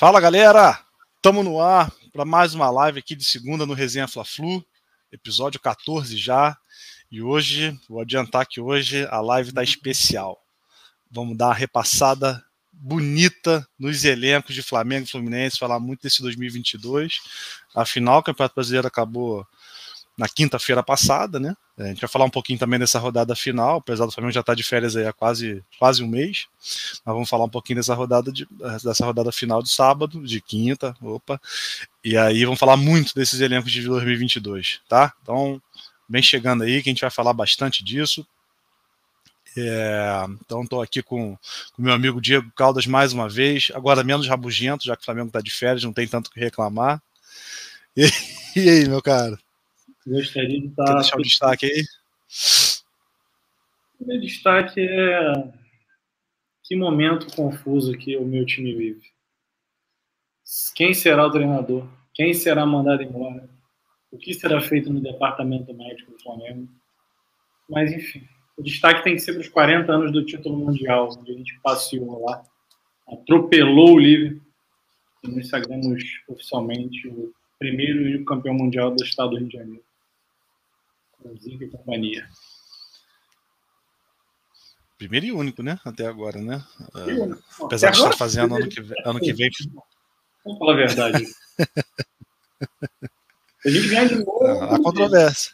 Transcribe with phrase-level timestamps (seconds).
[0.00, 0.82] Fala galera,
[1.16, 4.64] estamos no ar para mais uma live aqui de segunda no Resenha Fla-Flu,
[5.12, 6.56] episódio 14 já.
[7.12, 10.42] E hoje, vou adiantar que hoje a live está especial.
[11.10, 12.42] Vamos dar uma repassada
[12.72, 17.20] bonita nos elencos de Flamengo e Fluminense, falar muito desse 2022.
[17.74, 19.46] Afinal, o Campeonato Brasileiro acabou
[20.20, 21.56] na quinta-feira passada, né?
[21.78, 24.52] A gente vai falar um pouquinho também dessa rodada final, apesar do Flamengo já estar
[24.52, 26.46] tá de férias aí há quase, quase um mês.
[27.02, 28.46] Mas vamos falar um pouquinho dessa rodada, de,
[28.84, 31.40] dessa rodada final de sábado, de quinta, opa.
[32.04, 35.14] E aí vamos falar muito desses elencos de 2022, tá?
[35.22, 35.60] Então,
[36.06, 38.26] bem chegando aí, que a gente vai falar bastante disso.
[39.56, 44.28] É, então estou aqui com o meu amigo Diego Caldas mais uma vez, agora menos
[44.28, 47.02] rabugento, já que o Flamengo está de férias, não tem tanto que reclamar.
[47.96, 48.04] E,
[48.54, 49.38] e aí, meu cara?
[50.06, 50.84] Gostaria de estar.
[50.84, 51.84] Quer deixar o destaque aí?
[54.00, 55.52] O meu destaque é
[56.64, 59.02] que momento confuso que o meu time vive.
[60.74, 61.86] Quem será o treinador?
[62.14, 63.48] Quem será mandado embora?
[64.10, 66.68] O que será feito no departamento médico do Flamengo?
[67.68, 71.32] Mas, enfim, o destaque tem que ser para os 40 anos do título mundial, onde
[71.32, 72.42] a gente passeou lá,
[73.08, 74.40] atropelou o Liverpool
[75.24, 79.56] e nos sagramos oficialmente o primeiro e o campeão mundial do estado do Rio de
[79.56, 79.89] Janeiro.
[81.44, 82.28] E companhia.
[84.96, 85.78] Primeiro e único, né?
[85.84, 86.64] Até agora, né?
[86.94, 89.50] Uh, apesar de estar fazendo ano que, vem, ano que vem.
[90.44, 91.26] Vamos falar a verdade.
[93.64, 94.44] a gente ganha de novo.
[94.44, 95.52] A controvérsia.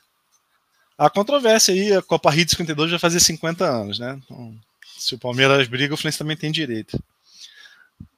[0.98, 4.18] A controvérsia aí, a Copa Rio de 52 vai fazer 50 anos, né?
[4.24, 4.58] Então,
[4.98, 6.98] se o Palmeiras briga, o Fluminense também tem direito.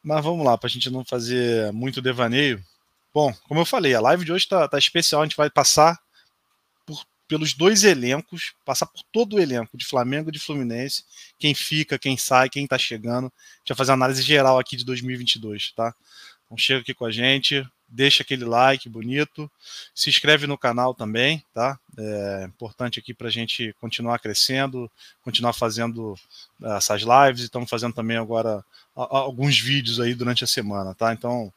[0.03, 2.63] Mas vamos lá, para a gente não fazer muito devaneio.
[3.13, 5.23] Bom, como eu falei, a live de hoje está tá especial.
[5.23, 5.99] A gente vai passar
[7.29, 11.05] pelos dois elencos, passar por todo o elenco de Flamengo e de Fluminense,
[11.39, 13.27] quem fica, quem sai, quem está chegando.
[13.27, 15.95] A gente vai fazer uma análise geral aqui de 2022, tá?
[16.47, 19.51] Então chega aqui com a gente, deixa aquele like bonito,
[19.95, 21.79] se inscreve no canal também, tá?
[21.97, 24.91] É importante aqui para a gente continuar crescendo,
[25.23, 26.15] continuar fazendo
[26.63, 28.65] é, essas lives, estamos fazendo também agora
[28.95, 31.13] alguns vídeos aí durante a semana, tá?
[31.13, 31.53] Então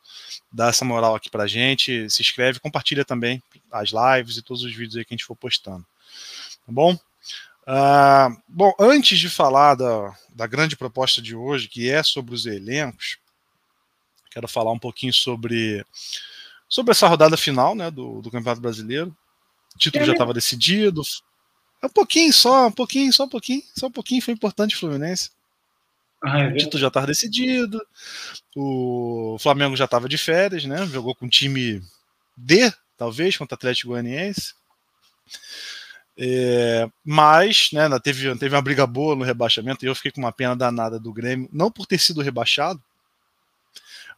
[0.51, 3.41] dá essa moral aqui para a gente, se inscreve, compartilha também
[3.72, 5.85] as lives e todos os vídeos aí que a gente for postando,
[6.66, 6.97] tá bom?
[7.63, 12.45] Uh, bom, antes de falar da, da grande proposta de hoje, que é sobre os
[12.45, 13.17] elencos,
[14.31, 15.85] Quero falar um pouquinho sobre,
[16.67, 19.15] sobre essa rodada final né, do, do Campeonato Brasileiro.
[19.75, 21.01] O título é já estava decidido.
[21.83, 25.31] Um pouquinho só, um pouquinho, só um pouquinho, só um pouquinho foi importante o Fluminense.
[26.23, 27.81] Ah, é o título já estava decidido.
[28.55, 30.85] O Flamengo já estava de férias, né?
[30.85, 31.81] Jogou com time
[32.37, 34.53] D, talvez, contra o Atlético Goianiense.
[36.17, 40.31] É, mas né, teve, teve uma briga boa no rebaixamento e eu fiquei com uma
[40.31, 42.81] pena danada do Grêmio, não por ter sido rebaixado,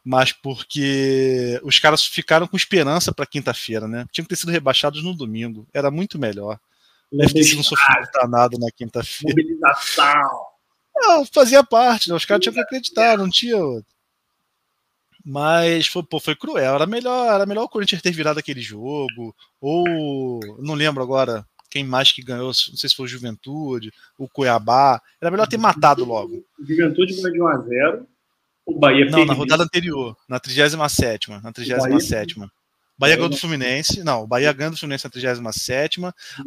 [0.04, 4.06] mas porque os caras ficaram com esperança para quinta-feira, né?
[4.12, 6.60] Tinham que ter sido rebaixados no domingo, era muito melhor.
[7.10, 9.34] Deve ter sido um sofrimento danado na quinta-feira.
[9.34, 10.46] Mobilização.
[10.94, 12.14] Não, fazia parte, né?
[12.14, 13.92] os caras tinham que acreditar, não tinha outro.
[15.24, 16.74] Mas foi, pô, foi cruel.
[16.74, 19.34] Era melhor, era melhor o Corinthians ter virado aquele jogo.
[19.58, 24.28] Ou não lembro agora quem mais que ganhou, não sei se foi o Juventude, o
[24.28, 25.00] Cuiabá.
[25.20, 26.44] Era melhor ter matado logo.
[26.60, 28.06] Juventude ganhou de 1 a 0
[28.66, 32.50] o Bahia Não, na rodada anterior, na 37 na 37 Bahia,
[32.96, 34.02] Bahia ganhou do Fluminense.
[34.02, 36.00] Não, o Bahia ganhou do Fluminense na 37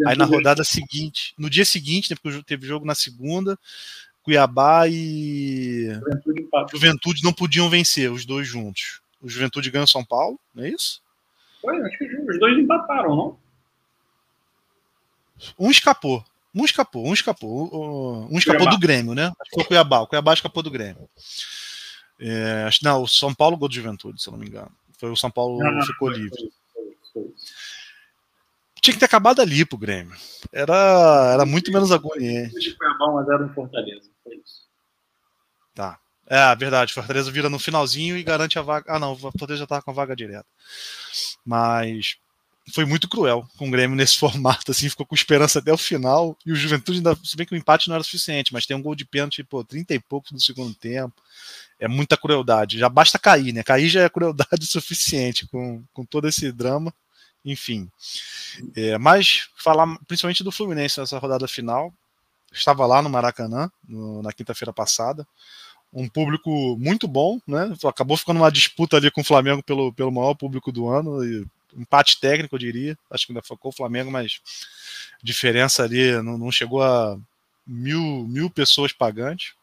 [0.05, 3.57] Aí na rodada seguinte, no dia seguinte, né, porque teve jogo na segunda,
[4.23, 9.01] Cuiabá e Juventude, Juventude não podiam vencer, os dois juntos.
[9.21, 11.01] O Juventude ganhou São Paulo, não é isso?
[11.61, 13.37] Foi, acho que os dois empataram, não?
[15.57, 16.23] Um escapou.
[16.53, 18.27] Um escapou, um escapou.
[18.31, 18.75] Um escapou Cuiabá.
[18.75, 19.27] do Grêmio, né?
[19.39, 19.99] Acho que foi o Cuiabá.
[19.99, 21.07] O Cuiabá escapou do Grêmio.
[22.19, 24.71] É, não, o São Paulo gol de Juventude, se eu não me engano.
[24.97, 26.51] Foi o São Paulo que ficou livre.
[28.81, 30.15] Tinha que ter acabado ali pro Grêmio.
[30.51, 32.75] Era, era muito menos agoniante.
[32.75, 34.09] Foi a bola 0 no Fortaleza.
[34.23, 34.61] Foi isso.
[35.75, 35.99] Tá.
[36.25, 36.93] É, verdade.
[36.93, 38.93] Fortaleza vira no finalzinho e garante a vaga.
[38.93, 40.47] Ah, não, o Fortaleza já tava com a vaga direta.
[41.45, 42.17] Mas
[42.73, 46.37] foi muito cruel com o Grêmio nesse formato, assim, ficou com esperança até o final,
[46.45, 48.81] e o Juventude ainda, se bem que o empate não era suficiente, mas tem um
[48.81, 51.15] gol de pênalti, pô, 30 e poucos no segundo tempo,
[51.79, 56.27] é muita crueldade, já basta cair, né, cair já é crueldade suficiente com, com todo
[56.27, 56.93] esse drama,
[57.45, 57.89] enfim.
[58.75, 61.93] É, mas falar principalmente do Fluminense nessa rodada final,
[62.51, 65.25] estava lá no Maracanã, no, na quinta-feira passada,
[65.93, 67.73] um público muito bom, né?
[67.85, 71.45] Acabou ficando uma disputa ali com o Flamengo pelo, pelo maior público do ano, e
[71.75, 72.97] empate técnico, eu diria.
[73.09, 74.41] Acho que ainda focou o Flamengo, mas
[75.23, 77.17] diferença ali não, não chegou a
[77.65, 79.53] mil, mil pessoas pagantes.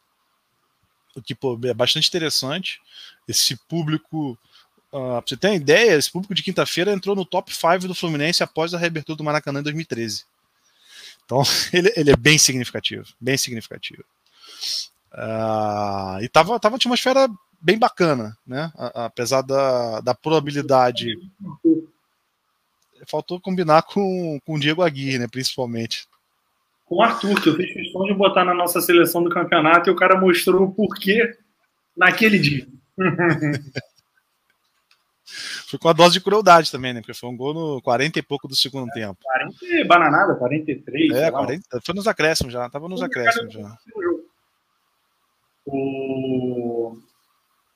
[1.17, 2.81] O que pô, é bastante interessante.
[3.29, 4.39] Esse público,
[4.93, 7.95] uh, pra você ter uma ideia, esse público de quinta-feira entrou no top 5 do
[7.95, 10.25] Fluminense após a reabertura do Maracanã em 2013.
[11.25, 14.05] Então, ele, ele é bem significativo, bem significativo.
[15.13, 17.29] Uh, e tava, tava uma atmosfera
[17.61, 18.71] bem bacana, né?
[18.77, 21.17] apesar da, da probabilidade.
[23.07, 25.29] Faltou combinar com, com o Diego Aguirre, né?
[25.29, 26.07] Principalmente.
[26.85, 29.93] Com o Arthur, que eu fiz questão de botar na nossa seleção do campeonato e
[29.93, 31.37] o cara mostrou o porquê
[31.97, 32.67] naquele dia.
[35.67, 37.01] foi com a dose de crueldade também, né?
[37.01, 39.19] Porque foi um gol no 40 e pouco do segundo é, tempo.
[39.23, 41.13] 40 bananada, 43.
[41.15, 43.77] É, 40, foi nos acréscimos já, tava nos acréscimos já.
[45.67, 46.99] O...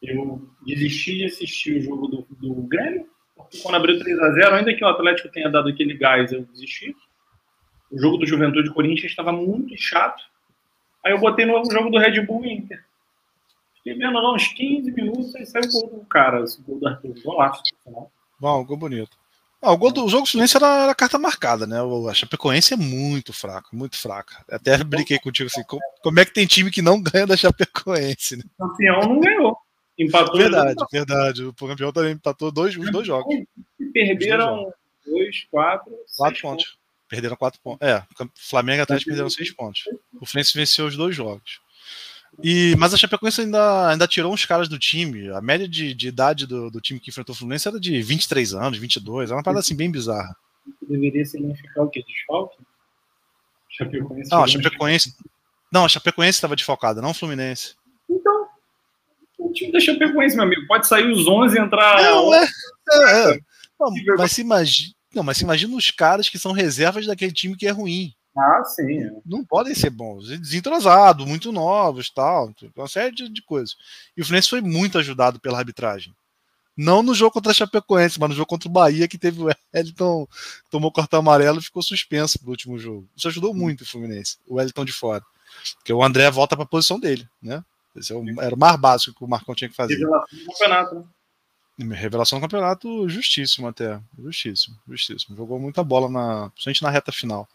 [0.00, 4.84] Eu desisti de assistir o jogo do, do Grêmio, porque quando abriu 3x0, ainda que
[4.84, 6.94] o Atlético tenha dado aquele gás, eu desisti.
[7.90, 10.22] O jogo do Juventude Corinthians estava muito chato.
[11.04, 12.84] Aí eu botei no jogo do Red Bull Inter.
[13.76, 16.88] Fiquei vendo lá uns 15 minutos, aí saiu o gol do cara, esse gol do
[16.88, 17.14] Arthur.
[17.24, 17.62] Golaço.
[18.38, 19.16] Bom, gol bonito.
[19.60, 21.76] Ah, o, gol do, o jogo do Fluminense era, era carta marcada, né?
[22.08, 24.44] A Chapecoense é muito fraca, muito fraca.
[24.50, 28.36] Até brinquei contigo assim, como, como, é que tem time que não ganha da Chapecoense,
[28.36, 28.44] né?
[28.58, 29.58] O campeão não ganhou.
[29.98, 30.36] Empatou.
[30.36, 31.44] Verdade, verdade.
[31.44, 33.34] O campeão também empatou dois, os dois jogos.
[33.80, 34.72] E perderam
[35.04, 35.92] dois, quatro.
[36.16, 36.64] Quatro pontos.
[36.66, 36.77] pontos.
[37.08, 37.86] Perderam quatro pontos.
[37.86, 38.02] É,
[38.34, 39.84] Flamengo e Atlético perderam seis pontos.
[40.20, 41.60] O Fluminense venceu os dois jogos.
[42.42, 45.28] E, mas a Chapecoense ainda, ainda tirou uns caras do time.
[45.30, 48.54] A média de, de idade do, do, time que enfrentou o Fluminense era de 23
[48.54, 49.30] anos, 22.
[49.30, 50.36] É uma parada assim bem bizarra.
[50.82, 52.04] Deveria significar o quê?
[52.06, 52.56] Desfalque?
[53.70, 55.16] Chapecoense não, a Chapecoense.
[55.72, 57.74] Não, a Chapecoense estava desfalcada, não o Fluminense.
[58.08, 58.48] Então,
[59.38, 62.02] o time da Chapecoense, meu amigo, pode sair os 11 e entrar.
[62.02, 62.44] Não, é.
[62.44, 63.40] é, é.
[63.80, 67.56] Não, mas, se imagina, não, mas se imagina os caras que são reservas daquele time
[67.56, 68.14] que é ruim.
[68.36, 69.02] Ah, sim.
[69.02, 69.10] É.
[69.26, 70.28] Não podem ser bons.
[70.28, 72.52] Desentrosados, muito novos, tal.
[72.76, 73.76] Uma série de, de, coisas.
[74.16, 76.14] E o Fluminense foi muito ajudado pela arbitragem.
[76.76, 79.48] Não no jogo contra a Chapecoense, mas no jogo contra o Bahia, que teve o
[79.74, 80.28] Wellington,
[80.70, 83.08] tomou cartão amarelo e ficou suspenso pro último jogo.
[83.16, 85.24] Isso ajudou muito o Fluminense, o Wellington de fora.
[85.74, 87.64] Porque o André volta para a posição dele, né?
[87.96, 89.94] Esse é o, era o mais básico que o Marcão tinha que fazer.
[89.94, 91.04] Revelação do campeonato, né?
[91.78, 94.00] Revelação do campeonato, justíssimo até.
[94.20, 95.36] Justíssimo, justíssimo.
[95.36, 97.48] Jogou muita bola, na, principalmente na reta final.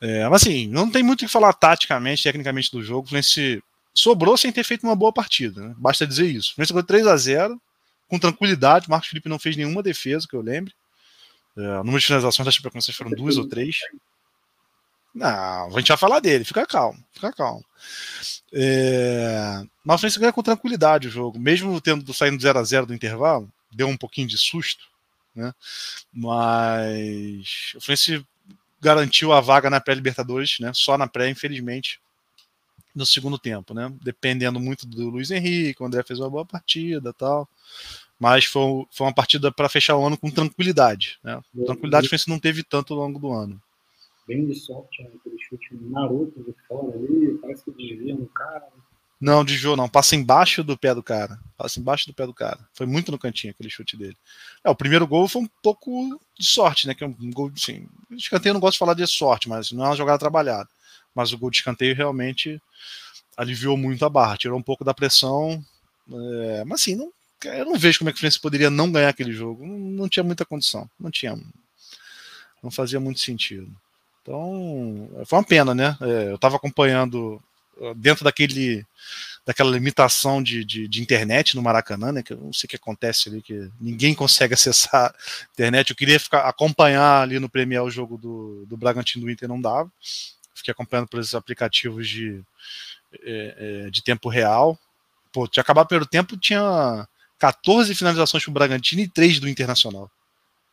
[0.00, 3.06] É, mas assim, não tem muito o que falar taticamente, tecnicamente do jogo.
[3.06, 3.62] O Fluminense
[3.94, 5.68] sobrou sem ter feito uma boa partida.
[5.68, 5.74] Né?
[5.78, 6.50] Basta dizer isso.
[6.50, 7.62] O Fluminense ganhou 3 a 0
[8.08, 8.86] com tranquilidade.
[8.86, 10.74] O Marcos Felipe não fez nenhuma defesa, que eu lembre.
[11.56, 13.78] É, o número de finalizações da Chapecoense foram duas ou três.
[15.14, 17.64] Não, a gente vai falar dele, fica calmo, fica calmo.
[18.52, 19.62] É...
[19.84, 22.94] Mas o Fluminense ganha com tranquilidade o jogo, mesmo tendo saindo 0 a 0 do
[22.94, 24.84] intervalo, deu um pouquinho de susto,
[25.34, 25.54] né?
[26.12, 28.26] Mas o Fluminense
[28.80, 30.72] garantiu a vaga na pré-Libertadores, né?
[30.74, 32.00] Só na pré, infelizmente,
[32.94, 33.92] no segundo tempo, né?
[34.02, 37.48] Dependendo muito do Luiz Henrique, o André fez uma boa partida, tal.
[38.18, 41.40] Mas foi, foi uma partida para fechar o ano com tranquilidade, né?
[41.66, 43.60] Tranquilidade que não teve tanto ao longo do ano.
[44.26, 45.10] Bem de sorte, né?
[45.14, 48.66] aquele chute maroto de fora ali, parece que desvia no cara.
[49.20, 49.88] Não, desviou não.
[49.88, 51.38] Passa embaixo do pé do cara.
[51.56, 52.58] Passa embaixo do pé do cara.
[52.74, 54.16] Foi muito no cantinho aquele chute dele.
[54.62, 56.94] É, o primeiro gol foi um pouco de sorte, né?
[56.94, 59.84] Que é um gol, assim, escanteio eu não gosto de falar de sorte, mas não
[59.84, 60.68] é uma jogada trabalhada.
[61.14, 62.60] Mas o gol de escanteio realmente
[63.36, 65.64] aliviou muito a barra, tirou um pouco da pressão.
[66.10, 67.10] É, mas assim, não,
[67.44, 69.66] eu não vejo como é que o Fluminense poderia não ganhar aquele jogo.
[69.66, 70.88] Não, não tinha muita condição.
[70.98, 71.34] Não tinha.
[72.62, 73.74] Não fazia muito sentido.
[74.24, 75.98] Então, foi uma pena, né?
[76.00, 77.42] É, eu estava acompanhando
[77.96, 78.86] dentro daquele
[79.46, 82.22] daquela limitação de, de, de, internet no Maracanã, né?
[82.22, 85.14] Que eu não sei o que acontece ali, que ninguém consegue acessar a
[85.52, 85.90] internet.
[85.90, 89.60] Eu queria ficar, acompanhar ali no Premier o jogo do, do Bragantino do Inter, não
[89.60, 89.92] dava.
[90.54, 92.42] Fiquei acompanhando por esses aplicativos de,
[93.22, 94.78] é, é, de tempo real.
[95.30, 97.06] Pô, tinha acabado pelo tempo, tinha
[97.38, 100.10] 14 finalizações para o Bragantino e 3 do Internacional.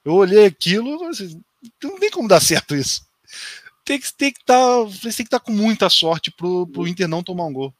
[0.05, 1.41] Eu olhei aquilo, assim,
[1.83, 3.10] não tem como dar certo isso
[3.83, 6.87] tem que tem que estar tá, tem que estar tá com muita sorte pro, pro
[6.87, 7.73] Inter não tomar um gol.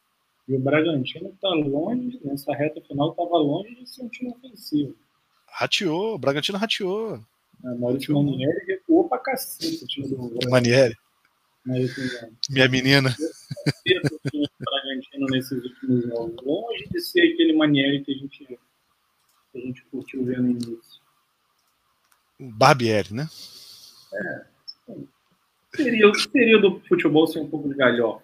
[0.48, 4.96] E o Bragantino está longe, nessa reta final estava longe de ser um time ofensivo.
[5.48, 7.24] Rateou, o Bragantino rateou.
[7.63, 10.98] É, Maurício Manieri recuou pra cacete o time do Manieri.
[12.50, 13.15] Minha menina.
[14.60, 16.43] Bragantino nesses últimos jogos.
[16.43, 21.01] Longe de ser aquele Manieri que a gente, que a gente curtiu ver no início.
[22.39, 23.29] Barbieri, né?
[24.13, 24.46] É.
[25.75, 28.24] Seria, seria do futebol sem um pouco de galhofa.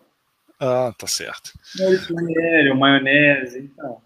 [0.60, 1.54] Ah, tá certo.
[1.78, 4.02] Maurício Manieri, maionese, então.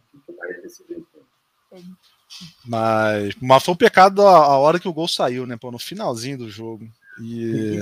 [2.66, 5.58] Mas, mas foi um pecado a, a, hora que o gol saiu, né?
[5.58, 6.88] Pô, no finalzinho do jogo.
[7.22, 7.80] E.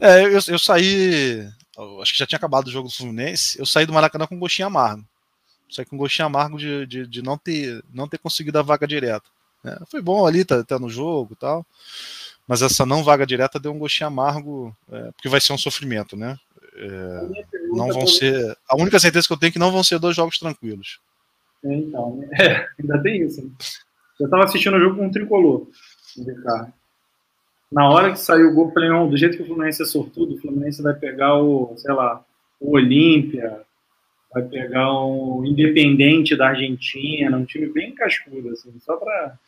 [0.00, 1.48] É, eu, eu saí.
[2.02, 4.40] acho que já tinha acabado o jogo do Fluminense, eu saí do Maracanã com um
[4.40, 5.04] gostinho amargo.
[5.70, 8.86] Saí com um gostinho amargo de, de, de não, ter, não ter conseguido a vaga
[8.86, 9.24] direta.
[9.62, 9.76] Né?
[9.90, 11.66] Foi bom ali, tá, tá no jogo e tal.
[12.46, 16.16] Mas essa não vaga direta deu um gostinho amargo, é, porque vai ser um sofrimento,
[16.16, 16.38] né?
[16.76, 18.56] É, não vão ser.
[18.68, 21.00] A única certeza que eu tenho é que não vão ser dois jogos tranquilos.
[21.64, 22.28] É, então, né?
[22.38, 23.42] é, ainda tem isso.
[23.42, 23.50] Né?
[24.20, 25.66] Eu estava assistindo o jogo com um tricolor
[27.72, 29.86] Na hora que saiu o gol, eu falei, não, do jeito que o Fluminense é
[29.86, 32.24] sortudo, o Fluminense vai pegar o, sei lá,
[32.60, 33.60] o Olímpia,
[34.32, 39.38] vai pegar o Independente da Argentina, um time bem cascudo, assim, só para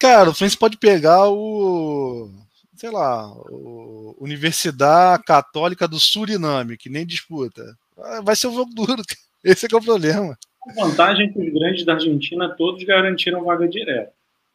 [0.00, 2.30] Cara, o Fluminense pode pegar o.
[2.74, 7.76] Sei lá, o Universidade Católica do Suriname, que nem disputa.
[7.98, 9.02] Ah, vai ser um jogo duro.
[9.44, 10.38] Esse é, é o problema.
[10.66, 14.10] A vantagem é que os grandes da Argentina todos garantiram vaga direta.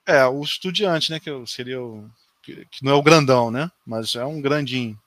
[0.08, 1.20] É, o estudiante, né?
[1.20, 2.10] Que seria o.
[2.42, 3.70] Que, não é o grandão, né?
[3.86, 5.00] Mas é um grandinho.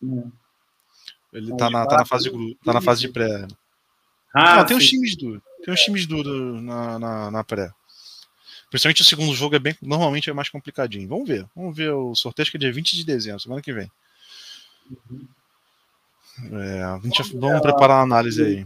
[0.00, 0.30] Hum.
[1.32, 3.48] Ele tá na, tá na fase de tá na fase de pré.
[4.34, 5.42] Ah, não, tem uns times duros.
[5.64, 7.72] Tem uns times duros na, na, na pré.
[8.72, 9.76] Principalmente o segundo jogo é bem.
[9.82, 11.06] Normalmente é mais complicadinho.
[11.06, 11.46] Vamos ver.
[11.54, 13.92] Vamos ver o sorteio que é dia 20 de dezembro, semana que vem.
[16.50, 18.64] É, a gente, vamos preparar uma análise aí.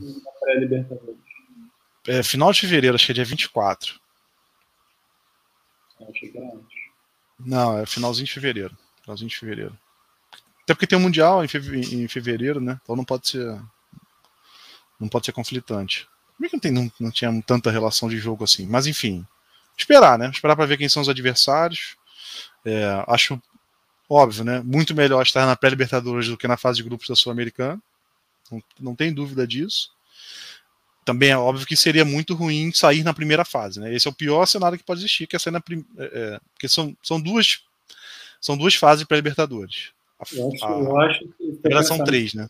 [2.06, 3.98] É, final de fevereiro, acho que é dia 24.
[7.40, 8.78] Não, é finalzinho de fevereiro.
[9.02, 9.76] Finalzinho de fevereiro.
[10.62, 12.78] Até porque tem o um Mundial em fevereiro, né?
[12.80, 13.60] Então não pode ser.
[15.00, 16.08] Não pode ser conflitante.
[16.38, 18.68] Por que não, tem, não, não tinha tanta relação de jogo assim?
[18.68, 19.26] Mas enfim
[19.76, 20.30] esperar, né?
[20.30, 21.96] Esperar para ver quem são os adversários.
[22.64, 23.40] É, acho
[24.08, 24.60] óbvio, né?
[24.64, 27.80] Muito melhor estar na pré-Libertadores do que na fase de grupos da Sul-Americana.
[28.50, 29.90] Não, não tem dúvida disso.
[31.04, 33.94] Também é óbvio que seria muito ruim sair na primeira fase, né?
[33.94, 35.88] Esse é o pior cenário que pode existir, que é sair na primeira.
[35.98, 37.60] É, é, porque são, são duas
[38.40, 39.90] são duas fases pré-Libertadores.
[40.32, 41.82] Eu acho, eu acho que.
[41.84, 42.48] são três, né?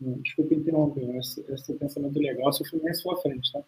[0.00, 3.60] Desculpa interromper, esse, esse pensamento legal se o Fluminense for à frente, tá?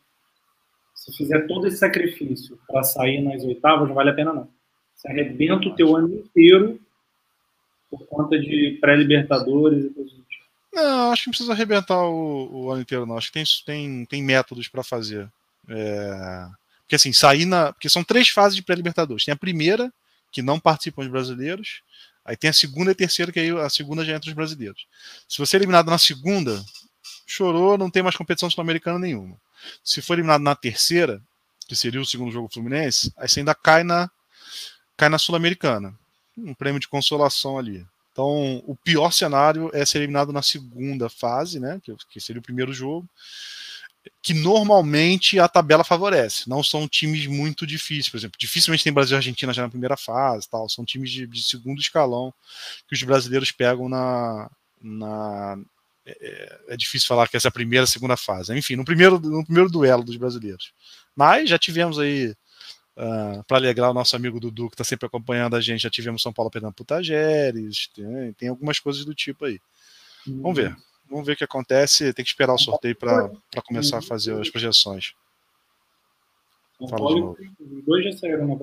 [1.10, 4.48] Se fizer todo esse sacrifício para sair nas oitavas, não vale a pena, não.
[4.94, 6.80] Você arrebenta o teu ano inteiro
[7.90, 10.44] por conta de pré-libertadores e coisas do tipo.
[10.72, 13.16] Não, acho que não precisa arrebentar o, o ano inteiro, não.
[13.16, 15.28] Acho que tem, tem, tem métodos para fazer.
[15.68, 16.46] É...
[16.82, 17.72] Porque assim, sair na.
[17.72, 19.24] Porque são três fases de pré-libertadores.
[19.24, 19.92] Tem a primeira,
[20.30, 21.82] que não participam os brasileiros.
[22.24, 24.86] Aí tem a segunda e a terceira, que aí a segunda já entra os brasileiros.
[25.28, 26.62] Se você é eliminado na segunda,
[27.26, 29.36] chorou, não tem mais competição sul-americana nenhuma.
[29.82, 31.22] Se for eliminado na terceira,
[31.66, 34.10] que seria o segundo jogo Fluminense, aí você ainda cai na,
[34.96, 35.94] cai na Sul-Americana.
[36.36, 37.86] Um prêmio de consolação ali.
[38.12, 41.80] Então, o pior cenário é ser eliminado na segunda fase, né?
[41.82, 43.08] Que, que seria o primeiro jogo.
[44.22, 46.48] Que normalmente a tabela favorece.
[46.48, 48.38] Não são times muito difíceis, por exemplo.
[48.38, 50.68] Dificilmente tem Brasil e Argentina já na primeira fase, tal.
[50.68, 52.32] São times de, de segundo escalão
[52.88, 54.50] que os brasileiros pegam na,
[54.82, 55.58] na,
[56.20, 58.56] é, é, difícil falar que essa é a primeira, segunda fase.
[58.56, 60.72] Enfim, no primeiro, no primeiro duelo dos brasileiros.
[61.14, 62.30] Mas já tivemos aí,
[62.96, 63.02] uh,
[63.40, 66.22] ah, para alegrar o nosso amigo Dudu, que está sempre acompanhando a gente, já tivemos
[66.22, 69.60] São Paulo perdendo Putageres, tem, tem algumas coisas do tipo aí.
[70.26, 70.76] Vamos ver.
[71.08, 72.12] Vamos ver o que acontece.
[72.12, 73.30] Tem que esperar o sorteio para
[73.64, 75.12] começar a fazer as projeções.
[76.88, 77.36] Fala de novo.
[77.58, 78.54] Os dois já saíram na.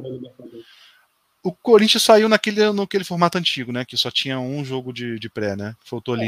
[1.43, 3.85] O Corinthians saiu naquele, naquele formato antigo, né?
[3.85, 5.75] Que só tinha um jogo de, de pré, né?
[5.83, 6.19] Faltou é.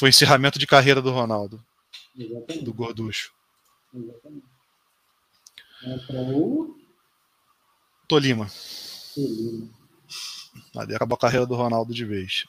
[0.00, 1.62] Foi o encerramento de carreira do Ronaldo.
[2.16, 2.64] Exatamente.
[2.64, 3.34] Do Gorducho.
[3.92, 4.46] Exatamente.
[5.84, 6.74] É para o
[8.08, 8.50] Tolima.
[9.14, 9.68] Tolima.
[10.74, 12.46] Ali acabou a carreira do Ronaldo de vez.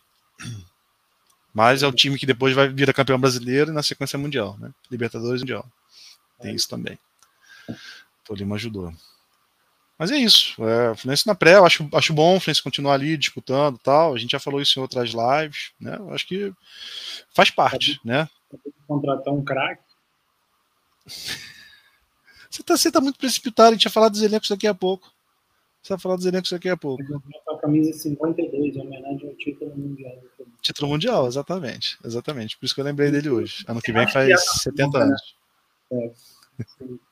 [1.54, 4.74] Mas é o time que depois vai virar campeão brasileiro e na sequência mundial, né?
[4.90, 5.70] Libertadores Mundial.
[6.40, 6.98] Tem isso também.
[8.24, 8.94] Tolima ajudou.
[10.02, 10.56] Mas é isso.
[10.66, 14.16] É, Fluminense na pré, eu acho, acho bom o Fluminense continuar ali disputando tal.
[14.16, 15.96] A gente já falou isso em outras lives, né?
[16.00, 16.52] Eu acho que
[17.30, 18.28] faz parte, né?
[18.88, 19.84] Contratar um craque.
[22.50, 25.10] Você tá, você tá muito precipitado, a gente vai falar dos elencos daqui a pouco.
[25.82, 27.02] Você vai falar dos elencos daqui a pouco.
[27.48, 30.22] A camisa 52, em homenagem ao título mundial.
[30.62, 31.98] Título mundial, exatamente.
[32.04, 32.58] Exatamente.
[32.58, 33.64] Por isso que eu lembrei dele hoje.
[33.70, 35.36] Ano que vem faz 70 anos.
[35.94, 36.12] É.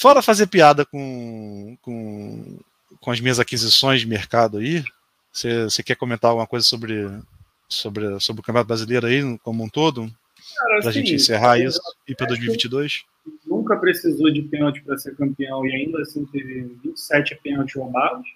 [0.00, 2.58] Fora fazer piada com, com,
[2.98, 4.82] com as minhas aquisições de mercado aí,
[5.30, 7.06] você quer comentar alguma coisa sobre,
[7.68, 10.10] sobre, sobre o Campeonato Brasileiro aí como um todo?
[10.80, 11.78] Para a gente encerrar isso
[12.08, 13.04] e para 2022?
[13.44, 18.26] Nunca precisou de pênalti para ser campeão e ainda assim teve 27 pênaltis roubados.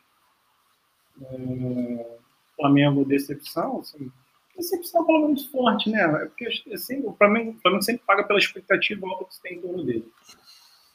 [1.22, 2.18] É,
[2.56, 3.80] Flamengo, decepção.
[3.80, 4.12] Assim,
[4.54, 6.02] decepção é pelo menos forte, né?
[6.02, 9.56] É porque assim, o, Flamengo, o Flamengo sempre paga pela expectativa alta que você tem
[9.56, 10.12] em torno dele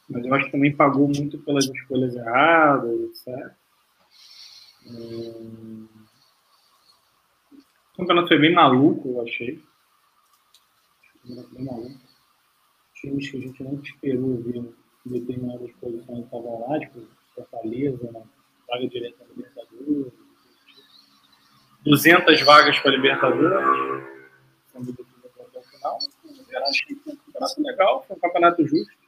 [0.10, 3.52] mas eu acho que também pagou muito pelas escolhas erradas, etc.
[4.88, 5.88] Hum...
[7.94, 9.62] O campeonato foi bem maluco, eu achei.
[11.26, 12.00] Bem maluco.
[12.96, 14.74] Times que a gente não esperou ver em
[15.06, 17.02] determinadas posições estavam lá, tipo
[17.36, 18.24] Fortaleza, né?
[18.68, 20.14] vaga direta na Libertadores.
[21.84, 24.06] 200 vagas para Libertadores.
[24.72, 24.92] Sendo
[25.40, 25.98] até o final.
[26.50, 28.99] Eu acho que foi um campeonato legal, foi um campeonato justo.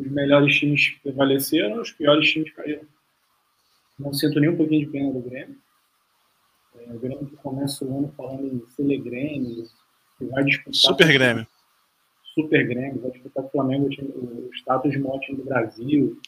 [0.00, 2.86] Os melhores times prevaleceram, os piores times caíram.
[3.98, 5.56] Não sinto nem um pouquinho de pena do Grêmio.
[6.76, 9.64] É, o Grêmio que começa o ano falando em Selegrêmio,
[10.16, 10.74] que vai disputar.
[10.74, 11.46] Super Grêmio.
[12.34, 16.18] Super Grêmio, vai disputar o Flamengo o status de maior time do Brasil,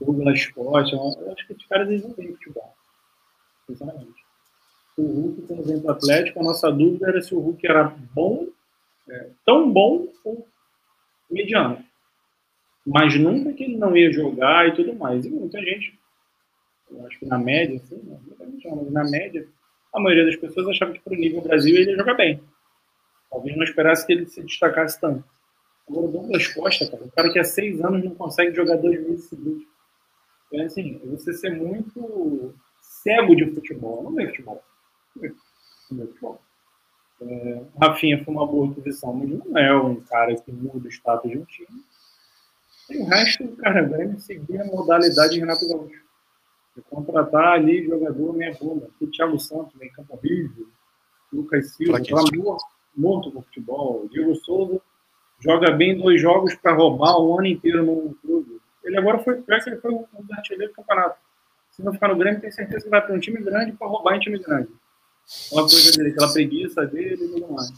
[0.00, 0.94] Douglas Esporte.
[0.94, 2.74] Eu acho que os caras eles não têm futebol.
[3.66, 4.24] Sinceramente.
[4.96, 7.84] O Hulk, quando vem para o Atlético, a nossa dúvida era se o Hulk era
[8.14, 8.46] bom,
[9.08, 10.48] é, tão bom ou
[11.30, 11.84] mediano.
[12.86, 15.24] Mas nunca que ele não ia jogar e tudo mais.
[15.24, 15.98] E muita gente,
[16.90, 18.00] eu acho que na média, assim,
[18.64, 19.46] não, na média,
[19.92, 22.40] a maioria das pessoas achava que para o nível Brasil ele ia jogar bem.
[23.30, 25.24] Talvez não esperasse que ele se destacasse tanto.
[25.88, 29.00] Agora, o Douglas Costa, cara, um cara que há seis anos não consegue jogar dois
[29.00, 29.64] meses seguidos.
[30.52, 34.10] É assim, você ser muito cego de futebol.
[34.10, 34.62] Não é futebol.
[35.16, 36.40] Não é futebol.
[37.22, 41.30] É, Rafinha foi uma boa aquisição, mas não é um cara que muda o status
[41.30, 41.84] de um time.
[42.90, 46.02] E o resto, cara, vai seguir a modalidade de Renato Gaúcho.
[46.76, 48.88] De contratar ali jogador meia bomba.
[49.00, 50.66] O Thiago Santos, meio campo horrível.
[51.32, 52.16] Lucas Silva, tá
[52.96, 54.08] morto, no futebol.
[54.10, 54.80] Diego Souza
[55.38, 58.60] joga bem dois jogos para roubar o ano inteiro no clube.
[58.82, 61.18] Ele agora foi, parece que ele foi um dos artilheiros do campeonato.
[61.70, 64.16] Se não ficar no Grêmio, tem certeza que vai para um time grande para roubar
[64.16, 64.70] em time grande.
[65.46, 67.72] Aquela coisa dele, aquela preguiça dele e tudo mais.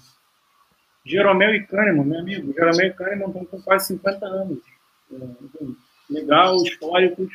[1.05, 2.53] Jeromel e Kahneman, meu amigo.
[2.53, 4.72] Jeromel e Kahneman estão com quase 50 anos.
[5.13, 7.33] É, legal, históricos.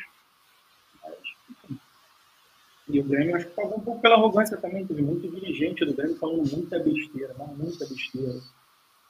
[2.88, 4.86] E o Grêmio acho que pagou um pouco pela arrogância também.
[4.86, 8.40] Teve muito dirigente do Grêmio falando muita besteira, não, muita besteira.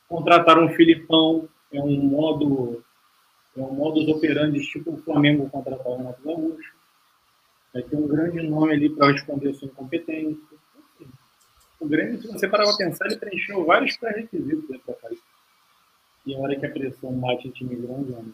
[0.08, 2.82] Contrataram um Filipão, é um modo
[3.56, 6.74] é um modus operandi tipo o Flamengo contratar o Renato Gaúcho.
[7.72, 10.58] Vai ter um grande nome ali para responder a sua incompetência.
[11.80, 15.16] O Grêmio, se você parar para pensar, ele preencheu vários pré-requisitos dentro da casa.
[16.26, 18.32] E a hora que a pressão bate em time grande, anda.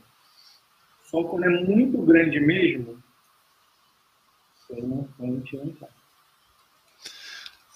[1.14, 2.98] Só quando é muito grande mesmo,
[4.56, 5.92] você não sente, sabe.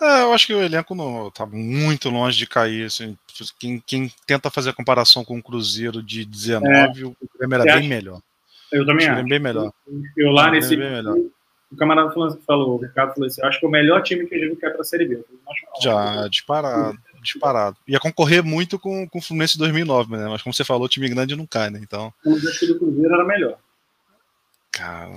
[0.03, 2.87] É, eu acho que o elenco não tá muito longe de cair.
[2.87, 3.17] Assim,
[3.57, 7.07] quem, quem, tenta fazer a comparação com o Cruzeiro de 19, é.
[7.07, 8.21] o Grêmio era bem melhor.
[8.73, 9.25] Eu também acho.
[9.25, 9.73] Bem melhor.
[10.17, 10.77] Eu lá nesse.
[10.77, 11.17] Bem melhor.
[11.71, 12.11] O camarada
[12.47, 14.71] falou, o Ricardo falou assim: acho que é o melhor time que a gente quer
[14.71, 15.23] para a Série B.
[15.83, 17.77] Já, disparado, disparado.
[17.87, 20.29] Ia concorrer muito com, com o Fluminense 2009, né?
[20.29, 21.79] Mas como você falou, time grande não cai, né?
[21.83, 22.13] Então.
[22.25, 23.59] O acho que do Cruzeiro era melhor.
[24.73, 25.11] Cara,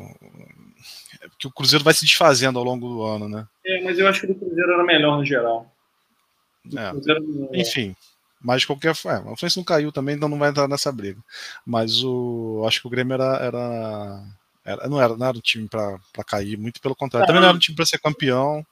[1.21, 3.47] é porque o Cruzeiro vai se desfazendo ao longo do ano, né?
[3.65, 5.71] É, mas eu acho que o Cruzeiro era melhor no geral.
[6.75, 6.89] É.
[6.89, 7.49] Cruzeiro...
[7.53, 7.95] Enfim,
[8.41, 11.21] mas qualquer forma, é, o Fluminense não caiu também, então não vai entrar nessa briga.
[11.65, 14.23] Mas o acho que o Grêmio era, era,
[14.63, 17.27] era não era não era um time para cair, muito pelo contrário.
[17.27, 18.65] Também não era um time para ser campeão,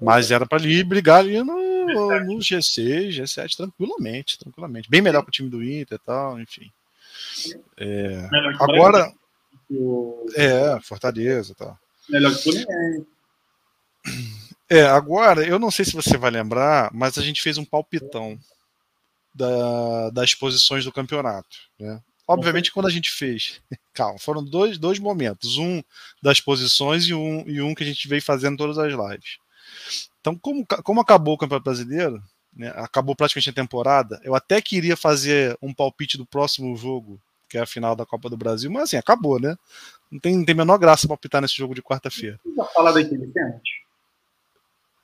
[0.00, 4.90] mas era para ali brigar ali no, no G6, G7 tranquilamente, tranquilamente.
[4.90, 6.70] Bem melhor que o time do Inter e tal, enfim.
[7.78, 9.12] É, agora
[10.36, 11.78] é, Fortaleza e tal.
[12.08, 13.06] Melhor que o
[14.68, 18.38] É, agora, eu não sei se você vai lembrar, mas a gente fez um palpitão
[19.34, 21.56] da, das posições do campeonato.
[21.78, 22.00] Né?
[22.26, 23.60] Obviamente, quando a gente fez.
[23.92, 25.58] Calma, foram dois, dois momentos.
[25.58, 25.82] Um
[26.22, 29.38] das posições e um, e um que a gente veio fazendo todas as lives.
[30.20, 32.22] Então, como, como acabou o Campeonato Brasileiro,
[32.56, 37.58] né, acabou praticamente a temporada, eu até queria fazer um palpite do próximo jogo, que
[37.58, 39.56] é a final da Copa do Brasil, mas assim, acabou, né?
[40.10, 42.40] Não tem, não tem a menor graça palpitar nesse jogo de quarta-feira.
[42.74, 43.84] falar daquele pênalti?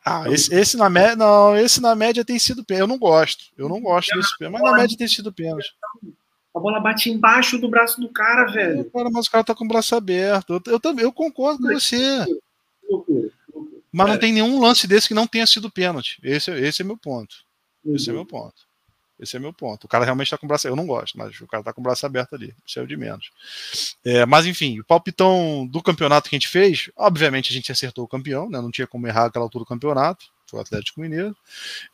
[0.05, 1.15] Ah, esse, esse, na média.
[1.15, 2.83] Não, esse na média tem sido pênalti.
[2.83, 3.45] Eu não gosto.
[3.57, 5.75] Eu não gosto desse pênalti, mas na média tem sido pênalti.
[6.55, 8.91] A bola bate embaixo do braço do cara, velho.
[8.91, 10.61] Cara, mas o cara tá com o braço aberto.
[10.67, 12.27] Eu, também eu concordo com você.
[13.93, 16.19] Mas não tem nenhum lance desse que não tenha sido pênalti.
[16.23, 17.37] Esse, esse é meu ponto.
[17.87, 18.69] Esse é meu ponto.
[19.21, 19.85] Esse é meu ponto.
[19.85, 20.67] O cara realmente está com o braço.
[20.67, 22.55] Eu não gosto, mas o cara está com o braço aberto ali.
[22.67, 23.31] Isso é o de menos.
[24.05, 28.05] É, mas enfim, o palpitão do campeonato que a gente fez, obviamente a gente acertou
[28.05, 28.61] o campeão, né?
[28.61, 30.27] Não tinha como errar aquela altura do campeonato.
[30.53, 31.37] O Atlético Mineiro.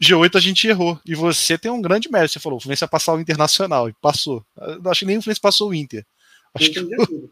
[0.02, 0.98] G8 a gente errou.
[1.06, 2.32] E você tem um grande mérito.
[2.32, 3.88] Você falou, o Fluminense ia passar o Internacional.
[3.88, 4.44] E passou.
[4.56, 6.04] Eu acho que nem o Fluminense passou o Inter.
[6.54, 7.30] Acho eu que...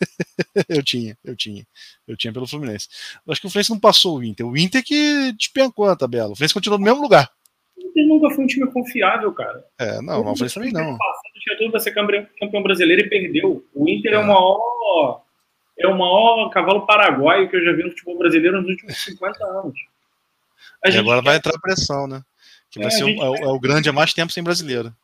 [0.68, 1.66] eu tinha, eu tinha.
[2.06, 2.88] Eu tinha pelo Fluminense.
[3.26, 4.46] Eu acho que o Fluminense não passou o Inter.
[4.46, 6.32] O Inter que despencou a tabela.
[6.32, 7.30] O Fluminense continuou no mesmo lugar.
[7.76, 9.64] Inter nunca foi um time confiável, cara.
[9.78, 10.96] É, não, o Alvarez também não.
[11.42, 13.64] Tinha tudo pra ser campeão brasileiro e perdeu.
[13.74, 15.22] O Inter é, é o maior.
[15.76, 19.44] É o maior cavalo paraguaio que eu já vi no futebol brasileiro nos últimos 50
[19.44, 19.78] anos.
[20.92, 21.26] E agora quer...
[21.26, 22.22] vai entrar pressão, né?
[22.70, 24.94] Que vai é, ser o, é, é o grande há mais tempo sem brasileiro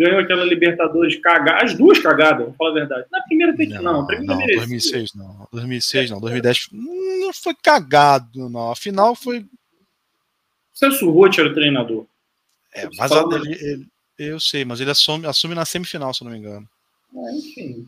[0.00, 3.06] ganhou aquela Libertadores cagada, as duas cagadas, vou falar a verdade.
[3.10, 8.48] Na primeira tem não, não, primeira não, 2006 não, 2006 não, 2010 não foi cagado,
[8.48, 8.70] não.
[8.70, 9.44] A final foi.
[10.72, 12.06] Celso Roth era o treinador.
[12.72, 13.86] É, mas a, ele, ele,
[14.18, 16.66] eu sei, mas ele assume, assume na semifinal, se eu não me engano.
[17.14, 17.86] É, enfim.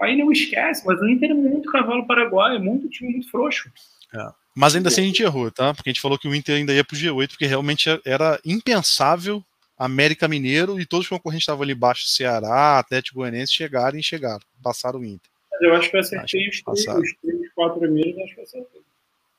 [0.00, 3.70] Aí não esquece, mas o Inter é muito cavalo paraguaio, é muito time muito frouxo.
[4.14, 4.39] É.
[4.60, 5.72] Mas ainda assim a gente errou, tá?
[5.72, 9.42] Porque a gente falou que o Inter ainda ia pro G8, porque realmente era impensável
[9.78, 14.42] América Mineiro e todos os concorrentes estavam ali embaixo, Ceará, Atlético Goianiense, chegaram e chegaram,
[14.62, 15.30] passaram o Inter.
[15.62, 18.44] Eu acho que eu acertei acho os, três, os três, quatro primeiros, acho que eu
[18.44, 18.82] acertei.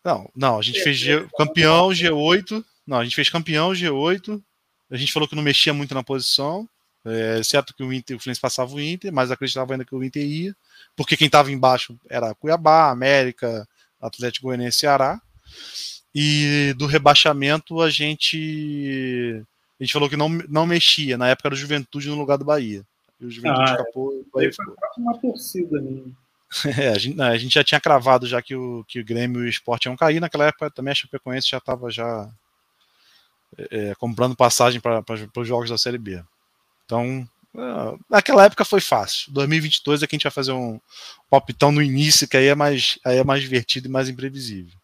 [0.04, 3.74] Não, não, a gente é, fez G, é, campeão G8, não, a gente fez campeão
[3.74, 4.42] G8,
[4.90, 6.68] a gente falou que não mexia muito na posição,
[7.06, 10.04] é, certo que o Inter, o Fluminense passava o Inter, mas acreditava ainda que o
[10.04, 10.56] Inter ia,
[10.96, 13.68] porque quem estava embaixo era Cuiabá, América,
[14.02, 15.22] Atlético Goianiense, Ceará,
[16.14, 19.44] e do rebaixamento a gente
[19.80, 21.18] a gente falou que não, não mexia.
[21.18, 22.86] Na época era o Juventude no lugar do Bahia.
[23.20, 24.14] E o Juventude ah, escapou.
[24.14, 24.24] É.
[24.34, 26.02] Bahia foi uma torcida né?
[26.78, 29.46] É, a gente, a gente, já tinha cravado já que o, que o Grêmio e
[29.46, 30.20] o Sport iam cair.
[30.20, 32.30] Naquela época também a Chapecoense já estava já
[33.58, 35.04] é, é, comprando passagem para
[35.38, 36.22] os jogos da Série B.
[36.86, 37.31] Então, é,
[38.10, 39.32] naquela época foi fácil.
[39.34, 40.80] 2022 é que a gente vai fazer um
[41.30, 44.80] palpitão no início, que aí é mais, aí é mais divertido e mais imprevisível.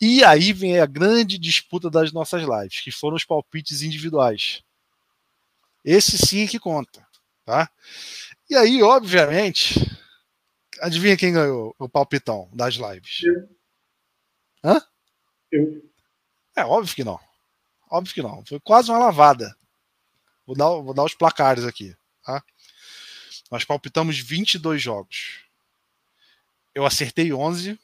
[0.00, 4.62] E aí vem a grande disputa das nossas lives, que foram os palpites individuais.
[5.84, 7.06] Esse sim é que conta,
[7.44, 7.70] tá?
[8.48, 9.74] E aí, obviamente,
[10.80, 13.22] adivinha quem ganhou o palpitão das lives?
[13.22, 13.48] Eu.
[14.64, 14.82] Hã?
[15.50, 15.90] Eu.
[16.56, 17.18] É óbvio que não.
[17.90, 18.44] Óbvio que não.
[18.46, 19.54] Foi quase uma lavada.
[20.50, 22.42] Vou dar, vou dar os placares aqui, tá?
[23.52, 25.44] Nós palpitamos 22 jogos.
[26.74, 27.78] Eu acertei 11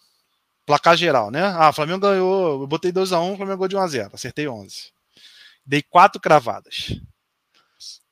[0.67, 1.45] placar geral, né?
[1.45, 4.91] Ah, Flamengo ganhou, eu botei 2x1, um, o Flamengo ganhou de 1x0, acertei 11.
[5.65, 7.01] Dei quatro cravadas.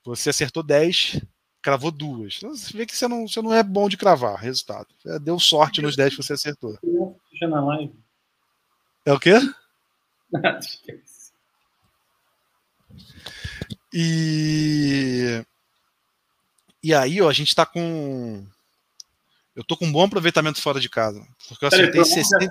[0.04, 1.20] Você acertou 10,
[1.60, 2.36] cravou duas.
[2.36, 4.86] Então, você vê que você não, você não é bom de cravar resultado.
[5.02, 6.78] Você deu sorte nos 10 que você acertou.
[7.40, 7.92] Já na live.
[9.04, 9.34] É o quê?
[13.94, 15.44] e
[16.82, 18.44] e aí, ó, a gente tá com
[19.54, 21.24] eu tô com um bom aproveitamento fora de casa.
[21.48, 22.50] Porque eu acertei 60.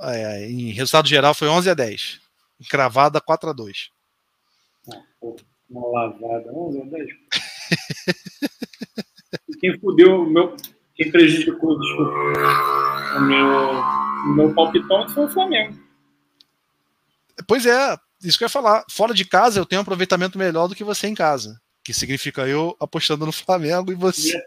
[0.00, 2.20] É, em resultado geral foi 11 a 10.
[2.68, 3.90] Cravada 4 a 2.
[4.92, 5.36] Ah, pô,
[5.70, 7.08] uma lavada, 11 a 10.
[9.60, 10.54] quem fudeu, meu,
[10.94, 12.12] quem prejudicou desculpa,
[13.16, 13.46] o meu,
[14.26, 15.82] o meu palpitão foi o Flamengo.
[17.48, 18.84] Pois é, isso que eu ia falar.
[18.90, 22.48] Fora de casa eu tenho um aproveitamento melhor do que você em casa que significa
[22.48, 24.42] eu apostando no Flamengo e você.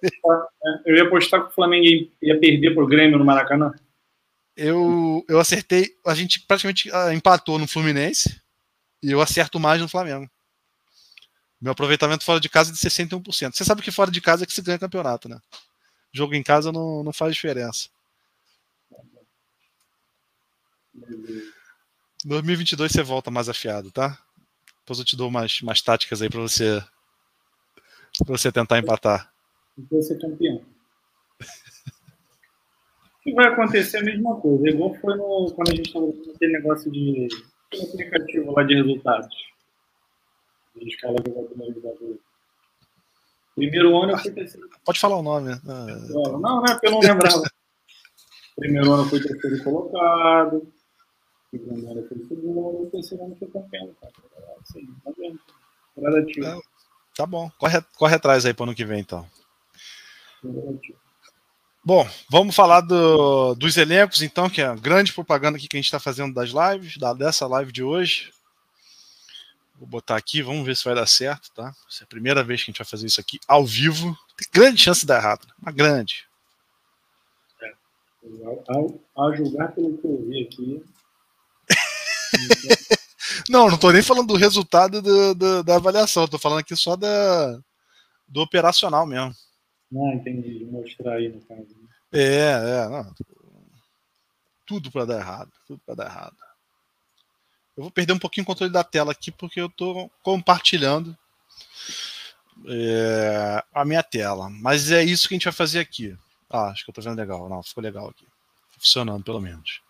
[0.86, 1.86] Eu ia apostar que o Flamengo
[2.22, 3.72] ia perder pro Grêmio no Maracanã.
[4.56, 8.42] Eu, eu acertei, a gente praticamente ah, empatou no Fluminense
[9.04, 10.28] e eu acerto mais no Flamengo.
[11.62, 13.54] Meu aproveitamento fora de casa é de 61%.
[13.54, 15.40] Você sabe que fora de casa é que se ganha campeonato, né?
[16.12, 17.90] Jogo em casa não, não faz diferença.
[22.28, 24.20] 2022 você volta mais afiado, tá?
[24.82, 26.84] Depois eu te dou umas, umas táticas aí para você
[28.26, 29.32] para você tentar empatar.
[29.78, 30.62] Então ser campeão.
[33.22, 34.70] que vai acontecer a mesma coisa.
[34.70, 37.28] Igual foi no, quando a gente estava fazendo aquele negócio de
[37.74, 39.36] aplicativo lá de resultados.
[40.76, 41.32] De escala de
[43.56, 44.70] Primeiro ano eu fui terceiro.
[44.84, 45.50] Pode falar o nome.
[45.50, 45.62] Né?
[45.68, 47.44] Ah, não, não, é porque eu não lembrava.
[48.56, 50.74] Primeiro ano foi terceiro colocado.
[51.52, 52.90] Segundo segundo.
[52.92, 53.96] Terceiro ano foi campeão.
[54.02, 54.14] Cara.
[54.62, 55.40] Assim, tá vendo?
[55.96, 56.64] Gradativo.
[57.16, 59.28] Tá bom, corre, corre atrás aí para ano que vem, então.
[61.84, 65.80] Bom, vamos falar do, dos elencos, então, que é a grande propaganda aqui que a
[65.80, 68.32] gente está fazendo das lives, da, dessa live de hoje.
[69.80, 71.74] Vou botar aqui, vamos ver se vai dar certo, tá?
[71.90, 74.18] Essa é a primeira vez que a gente vai fazer isso aqui ao vivo.
[74.38, 76.28] Tem grande chance de dar errado, uma grande.
[77.62, 77.74] É.
[79.16, 80.84] Ao, julgar pelo que eu vi aqui.
[83.50, 86.96] Não, não tô nem falando do resultado do, do, da avaliação, tô falando aqui só
[86.96, 87.60] da,
[88.28, 89.34] do operacional mesmo.
[89.94, 90.66] Ah, entendi.
[90.66, 91.62] Mostrar aí no caso.
[91.62, 91.88] Né?
[92.13, 93.13] É, é, não.
[94.66, 96.36] Tudo para dar errado, tudo para dar errado.
[97.76, 101.18] Eu vou perder um pouquinho o controle da tela aqui porque eu tô compartilhando
[102.68, 104.50] é, a minha tela.
[104.50, 106.18] Mas é isso que a gente vai fazer aqui.
[106.50, 107.48] Ah, acho que eu tô vendo legal.
[107.48, 108.26] Não, ficou legal aqui.
[108.78, 109.82] Funcionando, pelo menos.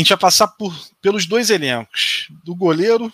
[0.00, 3.12] A gente vai passar por, pelos dois elencos, do goleiro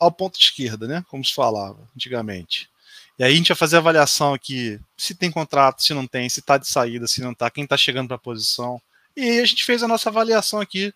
[0.00, 1.04] ao ponto esquerda, né?
[1.08, 2.68] Como se falava antigamente.
[3.16, 6.28] E aí a gente vai fazer a avaliação aqui, se tem contrato, se não tem,
[6.28, 8.82] se está de saída, se não está, quem está chegando para a posição.
[9.16, 10.92] E a gente fez a nossa avaliação aqui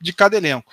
[0.00, 0.72] de cada elenco.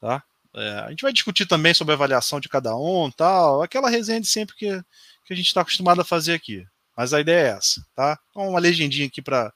[0.00, 0.22] Tá?
[0.54, 4.22] É, a gente vai discutir também sobre a avaliação de cada um, tal, aquela resenha
[4.22, 4.82] de sempre que,
[5.26, 6.66] que a gente está acostumado a fazer aqui.
[6.96, 8.18] Mas a ideia é essa, tá?
[8.30, 9.52] Então, uma legendinha aqui para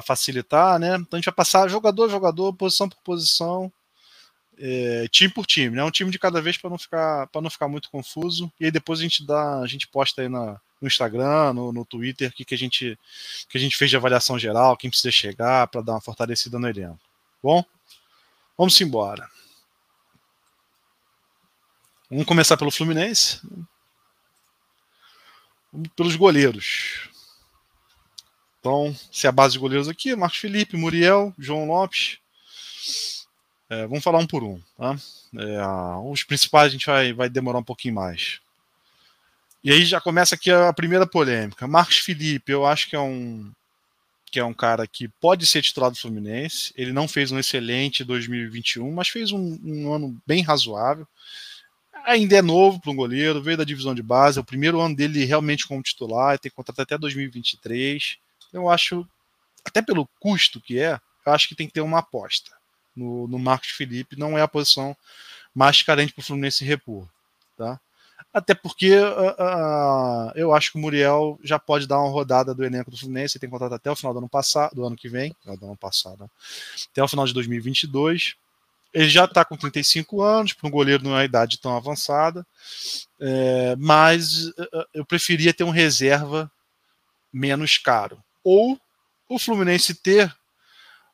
[0.00, 0.96] facilitar, né?
[0.96, 3.70] Então a gente vai passar jogador a jogador, posição por posição,
[4.58, 5.84] é, time por time, né?
[5.84, 8.50] Um time de cada vez para não ficar para não ficar muito confuso.
[8.58, 11.84] E aí depois a gente dá, a gente posta aí na, no Instagram, no, no
[11.84, 12.98] Twitter, o que, que a gente
[13.48, 16.68] que a gente fez de avaliação geral, quem precisa chegar para dar uma fortalecida no
[16.68, 16.98] elenco.
[17.42, 17.64] Bom,
[18.56, 19.28] vamos embora.
[22.10, 23.40] Vamos começar pelo Fluminense.
[25.96, 27.08] Pelos goleiros.
[28.62, 32.18] Então, se é a base de goleiros aqui, Marcos Felipe, Muriel, João Lopes.
[33.68, 34.62] É, vamos falar um por um.
[34.78, 34.96] Tá?
[35.36, 38.38] É, os principais a gente vai, vai demorar um pouquinho mais.
[39.64, 41.66] E aí já começa aqui a primeira polêmica.
[41.66, 43.50] Marcos Felipe, eu acho que é um
[44.30, 46.72] que é um cara que pode ser titular do Fluminense.
[46.76, 51.06] Ele não fez um excelente 2021, mas fez um, um ano bem razoável
[52.04, 54.94] ainda é novo para um goleiro, veio da divisão de base, é o primeiro ano
[54.94, 58.18] dele realmente como titular, tem contrato até 2023.
[58.52, 59.06] Eu acho,
[59.64, 62.50] até pelo custo que é, eu acho que tem que ter uma aposta
[62.94, 64.96] no, no Marcos Felipe, não é a posição
[65.54, 67.08] mais carente para o Fluminense repor.
[67.56, 67.80] Tá?
[68.32, 72.64] Até porque uh, uh, eu acho que o Muriel já pode dar uma rodada do
[72.64, 75.08] elenco do Fluminense, ele tem contrato até o final do ano passado, do ano que
[75.08, 76.26] vem, do ano passado, né?
[76.90, 78.34] até o final de 2022.
[78.94, 82.46] Ele já está com 35 anos, para um goleiro não é uma idade tão avançada,
[83.18, 86.50] é, mas é, eu preferia ter um reserva
[87.32, 88.22] menos caro.
[88.44, 88.78] Ou
[89.28, 90.34] o Fluminense ter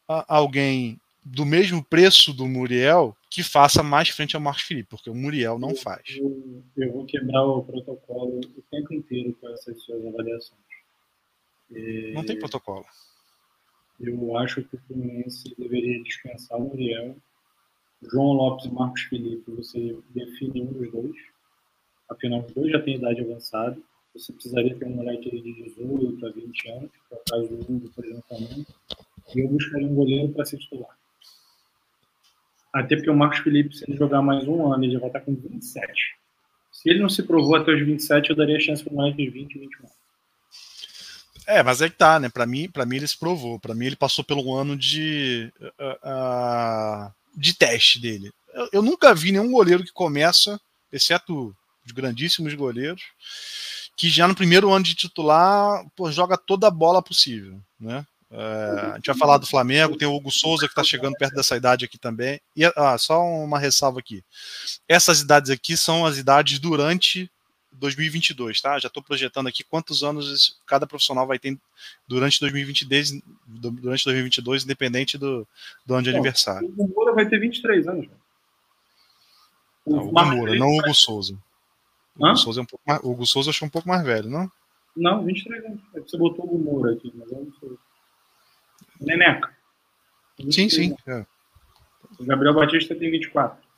[0.07, 5.15] alguém do mesmo preço do Muriel que faça mais frente ao Marcos Felipe, porque o
[5.15, 6.17] Muriel não faz.
[6.17, 10.59] Eu, eu vou quebrar o protocolo o tempo inteiro com essas suas avaliações.
[12.15, 12.87] Não tem protocolo.
[14.01, 17.17] Eu acho que o Fluminense deveria dispensar o Muriel
[18.03, 21.17] João Lopes e Marcos Felipe, você define um dos dois.
[22.09, 23.77] Afinal, os dois já têm idade avançada.
[24.19, 27.73] Você precisaria ter um moleque de 18 a 20 anos, que é o caso do
[27.73, 28.67] Hugo, por exemplo, também.
[29.35, 30.97] E eu buscaria um goleiro para ser titular.
[32.73, 35.21] Até porque o Marcos Felipe, se ele jogar mais um ano, ele já vai estar
[35.21, 36.17] com 27.
[36.73, 39.31] Se ele não se provou até os 27, eu daria chance para o moleque de
[39.31, 39.89] 20, 21.
[41.47, 42.29] É, mas é que tá, né?
[42.29, 43.59] Para mim, para mim ele se provou.
[43.59, 48.31] Para mim ele passou pelo ano de uh, uh, de teste dele.
[48.53, 50.61] Eu, eu, nunca vi nenhum goleiro que começa,
[50.93, 53.03] exceto os grandíssimos goleiros,
[53.99, 58.07] que já no primeiro ano de titular pô, joga toda a bola possível, né?
[58.31, 61.35] É, a gente vai falar do Flamengo, tem o Hugo Souza que está chegando perto
[61.35, 62.41] dessa idade aqui também.
[62.55, 64.23] E ah, só uma ressalva aqui:
[64.87, 67.29] essas idades aqui são as idades durante
[67.73, 68.79] 2022, tá?
[68.79, 71.59] Já estou projetando aqui quantos anos cada profissional vai ter
[72.07, 75.49] durante 2022, durante 2022 independente do,
[75.85, 76.73] do ano de aniversário.
[76.77, 78.09] O Moura vai ter 23 anos.
[79.87, 81.37] Não, o Moura, não o Hugo Souza.
[82.19, 84.29] O Hugo Souza, é um pouco mais, o Hugo Souza acho um pouco mais velho,
[84.29, 84.51] não?
[84.97, 85.81] Não, 23 anos.
[85.95, 87.79] É você botou o Moura aqui, mas eu não sou.
[89.01, 89.57] Neneca.
[90.51, 90.97] Sim, sim.
[91.07, 91.25] É.
[92.19, 93.69] O Gabriel Batista tem 24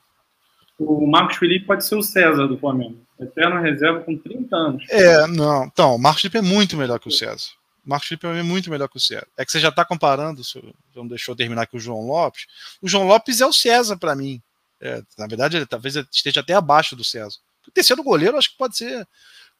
[0.80, 2.98] o Marcos Felipe pode ser o César do Flamengo.
[3.18, 4.84] Eterno reserva com 30 anos.
[4.88, 5.66] É, não.
[5.66, 7.50] Então, o Marcos Felipe é muito melhor que o César.
[7.84, 9.26] O Marcos Felipe é muito melhor que o César.
[9.36, 10.62] É que você já está comparando, se
[10.96, 12.46] não deixou terminar aqui o João Lopes.
[12.80, 14.40] O João Lopes é o César para mim.
[14.80, 17.38] É, na verdade, ele talvez esteja até abaixo do César.
[17.70, 19.06] O terceiro goleiro, acho que pode ser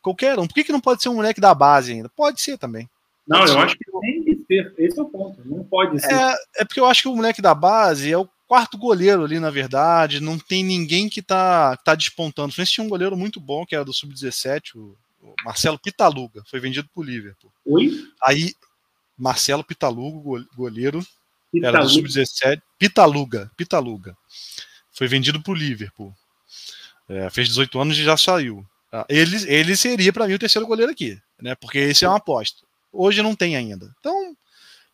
[0.02, 0.46] qualquer um.
[0.46, 2.08] Por que, que não pode ser um moleque da base ainda?
[2.08, 2.90] Pode ser também.
[3.26, 4.74] Não, eu acho que tem que ser.
[4.76, 5.40] Esse é o ponto.
[5.44, 6.12] Não pode ser.
[6.12, 9.38] É, é porque eu acho que o moleque da base é o quarto goleiro ali,
[9.38, 10.20] na verdade.
[10.20, 12.52] Não tem ninguém que tá, tá despontando.
[12.52, 16.42] Fluminense tinha um goleiro muito bom, que era do Sub-17, o, o, Marcelo Pitaluga.
[16.46, 17.52] Foi vendido pro Liverpool.
[17.64, 18.04] Oi?
[18.24, 18.52] Aí,
[19.16, 21.06] Marcelo Pitaluga, goleiro,
[21.52, 21.78] Pitaluga.
[21.78, 22.60] era do Sub-17.
[22.76, 24.16] Pitaluga, Pitaluga.
[24.90, 26.12] Foi vendido pro Liverpool.
[27.10, 28.64] É, fez 18 anos e já saiu.
[28.92, 31.56] Ah, ele, ele seria, para mim, o terceiro goleiro aqui, né?
[31.56, 32.64] Porque esse é uma aposta.
[32.92, 33.92] Hoje não tem ainda.
[33.98, 34.36] Então,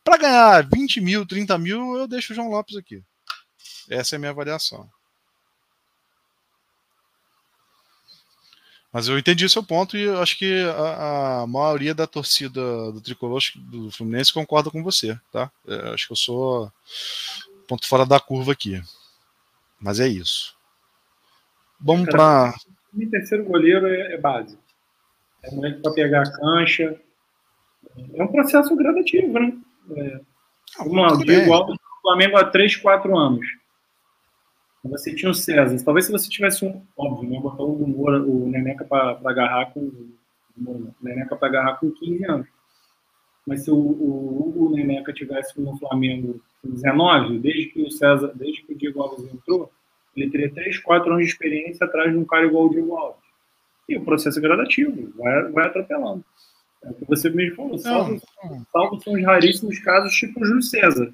[0.03, 3.03] para ganhar 20 mil, 30 mil, eu deixo o João Lopes aqui.
[3.91, 4.89] Essa é a minha avaliação.
[8.91, 13.01] Mas eu entendi o seu ponto e acho que a, a maioria da torcida do
[13.03, 15.53] tricolor do Fluminense concorda com você, tá?
[15.67, 16.73] Eu acho que eu sou
[17.69, 18.83] ponto fora da curva aqui.
[19.79, 20.56] Mas é isso.
[21.81, 22.55] Vamos para.
[22.95, 24.59] O terceiro goleiro é, é base.
[25.43, 27.01] É moleque para pegar a cancha.
[28.15, 29.57] É um processo gradativo, né?
[29.97, 30.21] É,
[30.81, 33.47] uma, igual o Flamengo há 3, 4 anos.
[34.85, 35.85] Você tinha o César.
[35.85, 36.83] Talvez se você tivesse um.
[36.97, 37.41] Óbvio, né?
[37.41, 39.81] Botar o Moura, o Neneca para agarrar com.
[40.59, 42.47] O Neneca para agarrar com 15 anos.
[43.47, 48.62] Mas se o, o Hugo Neneca tivesse no Flamengo 19, desde que o César, desde
[48.62, 49.71] que o Diego Alves entrou,
[50.17, 53.25] ele teria 3, 4 anos de experiência atrás de um cara igual o Diego Alves.
[53.89, 56.25] E o processo é gradativo, vai, vai atropelando.
[56.83, 58.21] É o que você mesmo falou, salvo,
[58.73, 61.13] salvo são os raríssimos casos tipo o Júlio César.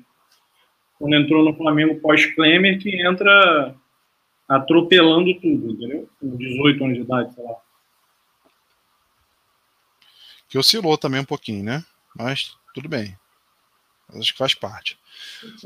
[0.99, 3.75] Quando entrou no Flamengo pós-Klemer, que entra
[4.49, 6.09] atropelando tudo, entendeu?
[6.21, 7.57] Com 18 anos de idade, sei lá.
[10.49, 11.83] Que oscilou também um pouquinho, né?
[12.15, 13.17] Mas tudo bem.
[14.15, 14.99] Acho que faz parte.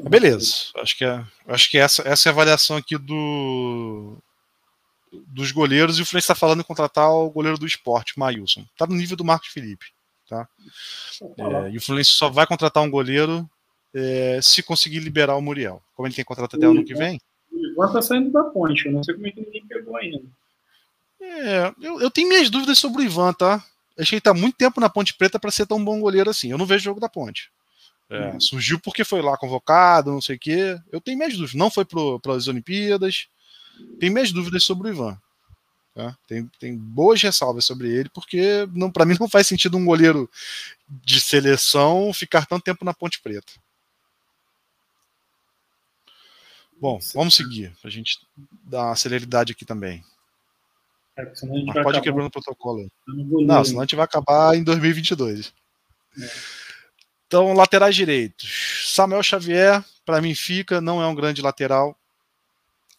[0.08, 0.70] Beleza.
[0.76, 4.18] Acho que, é, acho que essa, essa é a avaliação aqui do,
[5.28, 5.98] dos goleiros.
[5.98, 8.64] E o Fluminense está falando em contratar o goleiro do esporte, Mailson.
[8.72, 9.86] Está no nível do Marcos Felipe.
[10.28, 10.48] Tá?
[11.38, 13.48] É, e o Fluminense só vai contratar um goleiro
[13.94, 15.82] é, se conseguir liberar o Muriel.
[15.94, 17.20] Como ele tem contrato até o ano que vem.
[17.52, 20.22] Ivan tá saindo da ponte, eu não sei como é que ninguém pegou ainda.
[21.20, 23.64] É, eu, eu tenho minhas dúvidas sobre o Ivan, tá?
[23.98, 26.50] Acho que ele tá muito tempo na Ponte Preta para ser tão bom goleiro assim.
[26.50, 27.50] Eu não vejo jogo da Ponte.
[28.08, 28.40] É, uhum.
[28.40, 30.78] Surgiu porque foi lá convocado, não sei o quê.
[30.92, 31.54] Eu tenho minhas dúvidas.
[31.54, 33.28] Não foi para as Olimpíadas.
[33.98, 35.20] Tenho minhas dúvidas sobre o Ivan.
[35.94, 36.16] Tá?
[36.26, 40.30] Tem, tem boas ressalvas sobre ele, porque para mim não faz sentido um goleiro
[40.86, 43.52] de seleção ficar tanto tempo na Ponte Preta.
[46.78, 48.18] Bom, vamos seguir, para a gente
[48.62, 50.04] dar uma celeridade aqui também.
[51.16, 51.24] É,
[51.82, 52.86] pode quebrar no protocolo.
[53.06, 55.54] Não, senão a gente vai acabar em 2022.
[56.20, 56.65] É.
[57.26, 58.92] Então, laterais direitos.
[58.94, 61.96] Samuel Xavier, para mim, fica, não é um grande lateral,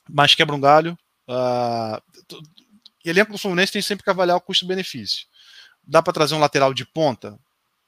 [0.09, 0.97] mas quebra um galho.
[1.27, 2.01] Uh,
[3.05, 5.25] elenco do Fluminense tem sempre que avaliar o custo-benefício.
[5.83, 7.39] Dá para trazer um lateral de ponta?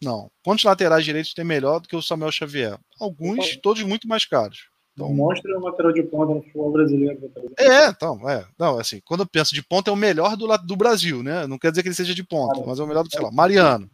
[0.02, 0.32] Não.
[0.44, 2.80] Quantos laterais direitos tem melhor do que o Samuel Xavier?
[3.00, 4.70] Alguns, todos muito mais caros.
[4.94, 7.32] Então, Mostra o lateral de ponta no futebol brasileiro.
[7.58, 8.46] É, então, é.
[8.58, 11.48] Não, assim, quando eu penso de ponta, é o melhor do, do Brasil, né?
[11.48, 13.32] Não quer dizer que ele seja de ponta, mas é o melhor do, sei lá,
[13.32, 13.90] Mariano.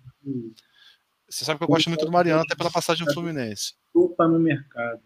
[1.35, 3.73] Você sabe que eu gosto muito do Mariano, até pela passagem do Fluminense.
[4.15, 5.01] Tá no mercado.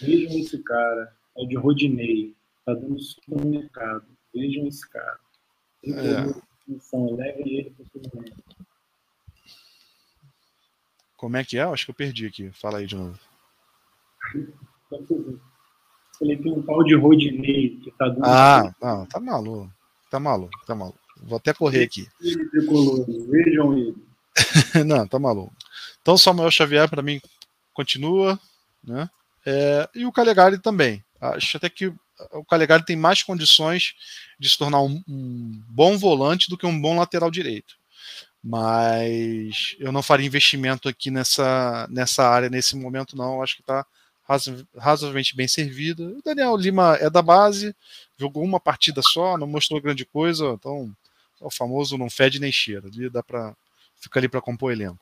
[0.00, 1.12] Vejam esse cara.
[1.36, 2.32] É de Rodinei.
[2.64, 4.06] Tá dando super no mercado.
[4.32, 5.18] Vejam esse cara.
[5.84, 6.22] É.
[6.96, 8.36] Levem ele pro Fluminense.
[11.16, 11.62] Como é que é?
[11.62, 12.52] Acho que eu perdi aqui.
[12.52, 13.18] Fala aí de novo.
[16.20, 18.24] Ele tem um pau de Rodinei que tá dando.
[18.24, 19.72] Ah, não, tá maluco.
[20.08, 21.00] Tá maluco, tá maluco.
[21.20, 22.06] Vou até correr aqui.
[23.28, 24.07] Vejam ele.
[24.86, 25.54] não, tá maluco.
[26.00, 27.20] Então, Samuel Xavier, para mim,
[27.72, 28.38] continua.
[28.82, 29.08] Né?
[29.44, 31.04] É, e o Calegari também.
[31.20, 31.92] Acho até que
[32.32, 33.94] o Calegari tem mais condições
[34.38, 37.76] de se tornar um, um, bom volante do que um bom lateral direito.
[38.42, 43.42] Mas eu não faria investimento aqui nessa, nessa área nesse momento, não.
[43.42, 43.84] Acho que está
[44.76, 46.04] razoavelmente bem servida.
[46.04, 47.74] O Daniel Lima é da base,
[48.18, 50.94] jogou uma partida só, não mostrou grande coisa, então
[51.40, 52.88] é o famoso não fede nem cheira.
[52.88, 53.54] Ali dá para
[53.98, 54.98] ficar ali para compor elenco.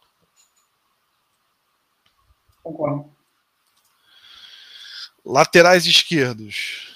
[2.63, 3.11] Concordo.
[5.25, 6.95] Laterais esquerdos.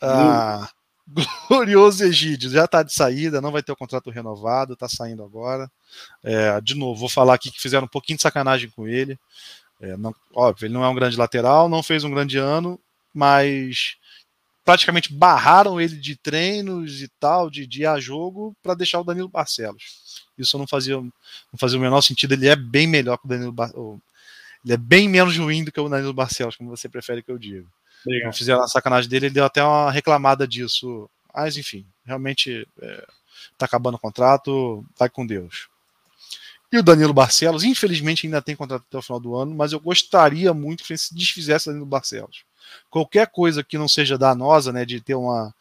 [0.00, 0.68] Ah,
[1.48, 5.70] glorioso Egídio já está de saída, não vai ter o contrato renovado, está saindo agora.
[6.22, 9.18] É, de novo, vou falar aqui que fizeram um pouquinho de sacanagem com ele.
[9.80, 12.78] É, não, óbvio, ele não é um grande lateral, não fez um grande ano,
[13.14, 13.96] mas
[14.68, 19.26] praticamente barraram ele de treinos e tal, de dia a jogo, para deixar o Danilo
[19.26, 20.26] Barcelos.
[20.36, 22.34] Isso não fazia, não fazia o menor sentido.
[22.34, 23.98] Ele é bem melhor que o Danilo Barcelos.
[24.62, 27.38] Ele é bem menos ruim do que o Danilo Barcelos, como você prefere que eu
[27.38, 27.64] diga.
[28.26, 31.08] Não fizeram a sacanagem dele, ele deu até uma reclamada disso.
[31.34, 33.06] Mas enfim, realmente é,
[33.56, 35.70] tá acabando o contrato, vai com Deus.
[36.70, 39.80] E o Danilo Barcelos, infelizmente, ainda tem contrato até o final do ano, mas eu
[39.80, 42.44] gostaria muito que ele se desfizesse Danilo Barcelos.
[42.90, 45.54] Qualquer coisa que não seja danosa, né, de ter uma,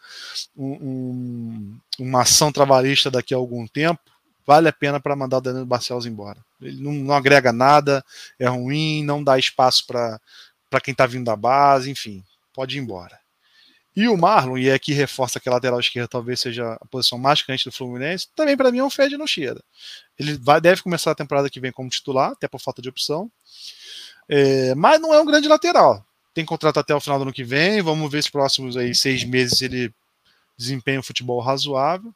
[0.55, 3.99] um, uma ação trabalhista daqui a algum tempo,
[4.45, 6.39] vale a pena para mandar o Danilo Barcelos embora.
[6.61, 8.03] Ele não, não agrega nada,
[8.39, 10.19] é ruim, não dá espaço para
[10.81, 13.19] quem está vindo da base, enfim, pode ir embora.
[13.97, 17.41] E o Marlon, e aqui reforça que a lateral esquerda talvez seja a posição mais
[17.41, 19.59] quente do Fluminense, também para mim é um Fed no cheira.
[20.19, 23.31] Ele vai, deve começar a temporada que vem como titular, até por falta de opção.
[24.29, 26.05] É, mas não é um grande lateral.
[26.37, 27.81] Tem contrato até o final do ano que vem.
[27.81, 29.91] Vamos ver se próximos aí seis meses ele
[30.55, 32.13] desempenha um futebol razoável.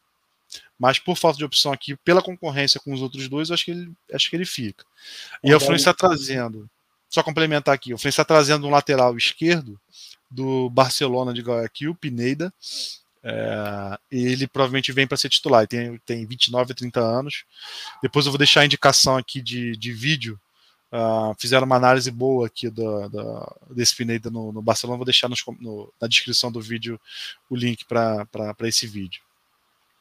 [0.77, 3.91] Mas por falta de opção aqui, pela concorrência com os outros dois, acho que ele,
[4.13, 4.85] acho que ele fica.
[5.43, 6.69] E o Fluminense está trazendo,
[7.09, 9.81] só complementar aqui, o Fluminense está trazendo um lateral esquerdo
[10.29, 12.53] do Barcelona de Guayaquil, Pineda.
[13.23, 15.61] É, ele provavelmente vem para ser titular.
[15.61, 17.43] Ele tem, tem 29 a 30 anos.
[18.03, 20.39] Depois eu vou deixar a indicação aqui de, de vídeo.
[20.91, 24.97] Uh, fizeram uma análise boa aqui da, da, desse Pineda no, no, Barcelona.
[24.97, 26.99] Vou deixar nos, no, na descrição do vídeo
[27.49, 28.27] o link para
[28.63, 29.21] esse vídeo.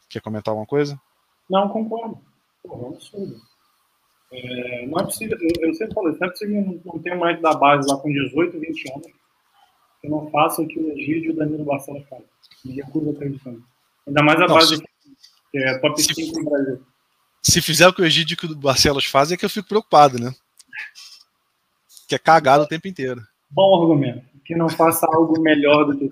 [0.09, 1.01] Quer comentar alguma coisa?
[1.49, 2.19] Não, concordo.
[2.63, 3.41] Pô, é absurdo.
[4.33, 7.19] É, não é possível, eu, eu sempre falei, não é possível não, não ter um
[7.19, 9.21] moleque da base lá com 18, 20 anos
[10.01, 12.27] que não faça o que o Egídio e o Danilo Barcelos fazem.
[12.65, 13.55] Me recuso a acreditar.
[14.07, 14.83] Ainda mais a não, base se,
[15.53, 16.83] que é top 5 no Brasil.
[17.43, 20.19] Se fizer o que o Egídio e o Barcelos fazem, é que eu fico preocupado,
[20.19, 20.35] né?
[22.11, 23.25] Que é cagado o tempo inteiro.
[23.49, 24.27] Bom argumento.
[24.45, 26.11] Que não faça algo melhor do que.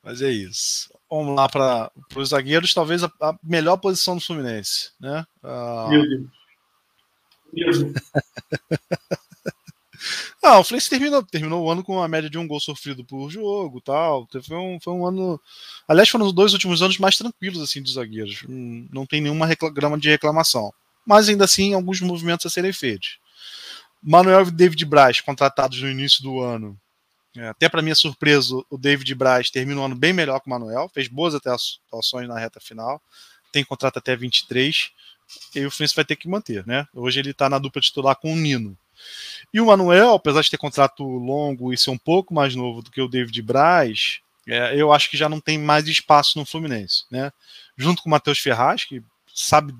[0.00, 0.88] Mas é isso.
[1.10, 5.26] Vamos lá para os zagueiros, talvez a, a, melhor posição do Fluminense, né?
[5.42, 5.88] Uh...
[5.88, 6.26] Meu Deus.
[7.52, 7.92] Meu Deus.
[10.40, 13.28] Não, o Fluminense terminou, terminou o ano com uma média de um gol sofrido por
[13.28, 14.28] jogo tal.
[14.46, 15.40] Foi um, foi um ano.
[15.88, 18.44] Aliás, foram os dois últimos anos mais tranquilos assim de zagueiros.
[18.48, 20.72] Não tem nenhuma grama de reclamação.
[21.04, 23.20] Mas ainda assim, alguns movimentos a serem feitos.
[24.02, 26.78] Manuel e David Braz, contratados no início do ano,
[27.36, 30.50] é, até para minha surpresa, o David Braz termina o ano bem melhor que o
[30.50, 33.00] Manuel, fez boas atuações na reta final,
[33.52, 34.90] tem contrato até 23,
[35.54, 36.86] e o Fluminense vai ter que manter, né?
[36.92, 38.76] Hoje ele está na dupla titular com o Nino.
[39.52, 42.90] E o Manuel, apesar de ter contrato longo e ser um pouco mais novo do
[42.90, 47.04] que o David Braz, é, eu acho que já não tem mais espaço no Fluminense,
[47.10, 47.32] né?
[47.76, 49.02] Junto com o Matheus Ferraz, que
[49.34, 49.74] sabe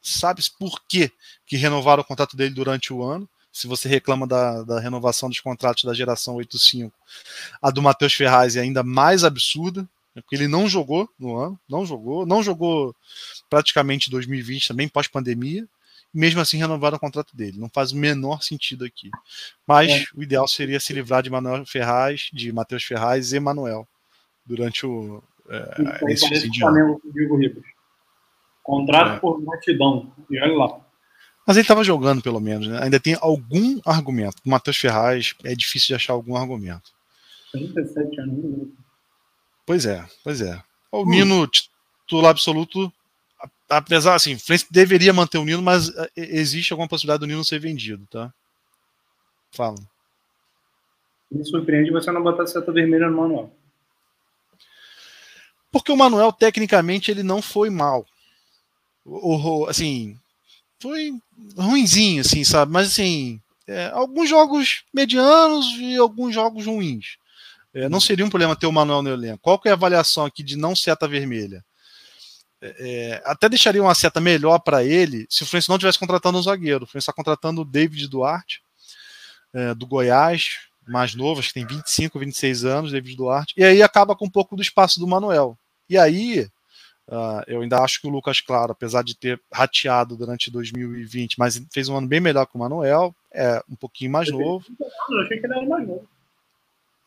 [0.00, 1.10] sabe por que,
[1.46, 5.40] que renovaram o contrato dele durante o ano se você reclama da, da renovação dos
[5.40, 6.92] contratos da geração 8.5,
[7.60, 9.82] a do Matheus Ferraz é ainda mais absurda,
[10.14, 12.94] né, porque ele não jogou no ano, não jogou, não jogou
[13.50, 15.66] praticamente 2020 também, pós-pandemia,
[16.14, 17.58] mesmo assim renovaram o contrato dele.
[17.58, 19.10] Não faz o menor sentido aqui.
[19.66, 20.04] Mas é.
[20.14, 23.86] o ideal seria se livrar de Manuel Ferraz, de Matheus Ferraz e Manuel
[24.46, 26.26] durante o é, então, esse
[26.62, 27.00] ano.
[28.68, 29.18] Contrato é.
[29.18, 30.12] por gratidão.
[30.28, 30.80] E olha lá.
[31.46, 32.82] Mas ele estava jogando, pelo menos, né?
[32.82, 34.36] Ainda tem algum argumento.
[34.44, 36.92] O Matheus Ferraz é difícil de achar algum argumento.
[37.50, 38.58] 37 anos.
[38.58, 38.66] Né?
[39.64, 40.62] Pois é, pois é.
[40.92, 41.06] O hum.
[41.08, 42.92] Nino, titular absoluto,
[43.70, 44.38] apesar, assim, o
[44.70, 48.30] deveria manter o Nino, mas é, existe alguma possibilidade do Nino ser vendido, tá?
[49.50, 49.78] Fala.
[51.32, 53.50] Me surpreende você não botar seta vermelha no Manuel.
[55.72, 58.06] Porque o Manuel, tecnicamente, ele não foi mal.
[59.68, 60.16] Assim,
[60.80, 61.12] foi
[61.56, 62.72] ruinzinho, assim, sabe?
[62.72, 67.16] Mas assim, é, alguns jogos medianos e alguns jogos ruins.
[67.74, 69.40] É, não seria um problema ter o Manuel no elenco.
[69.42, 71.64] Qual que é a avaliação aqui de não seta vermelha?
[72.60, 76.38] É, é até deixaria uma seta melhor para ele se o Fluminense não tivesse contratando
[76.38, 76.84] um zagueiro.
[76.84, 78.62] O Fluminense está contratando o David Duarte,
[79.52, 83.82] é, do Goiás, mais novo, acho que tem 25, 26 anos, David Duarte, e aí
[83.82, 85.58] acaba com um pouco do espaço do Manuel.
[85.88, 86.48] E aí
[87.08, 91.60] Uh, eu ainda acho que o Lucas Claro, apesar de ter rateado durante 2020, mas
[91.72, 94.66] fez um ano bem melhor que o Manuel, é um pouquinho mais novo.
[94.78, 96.06] Eu achei que ele era mais novo.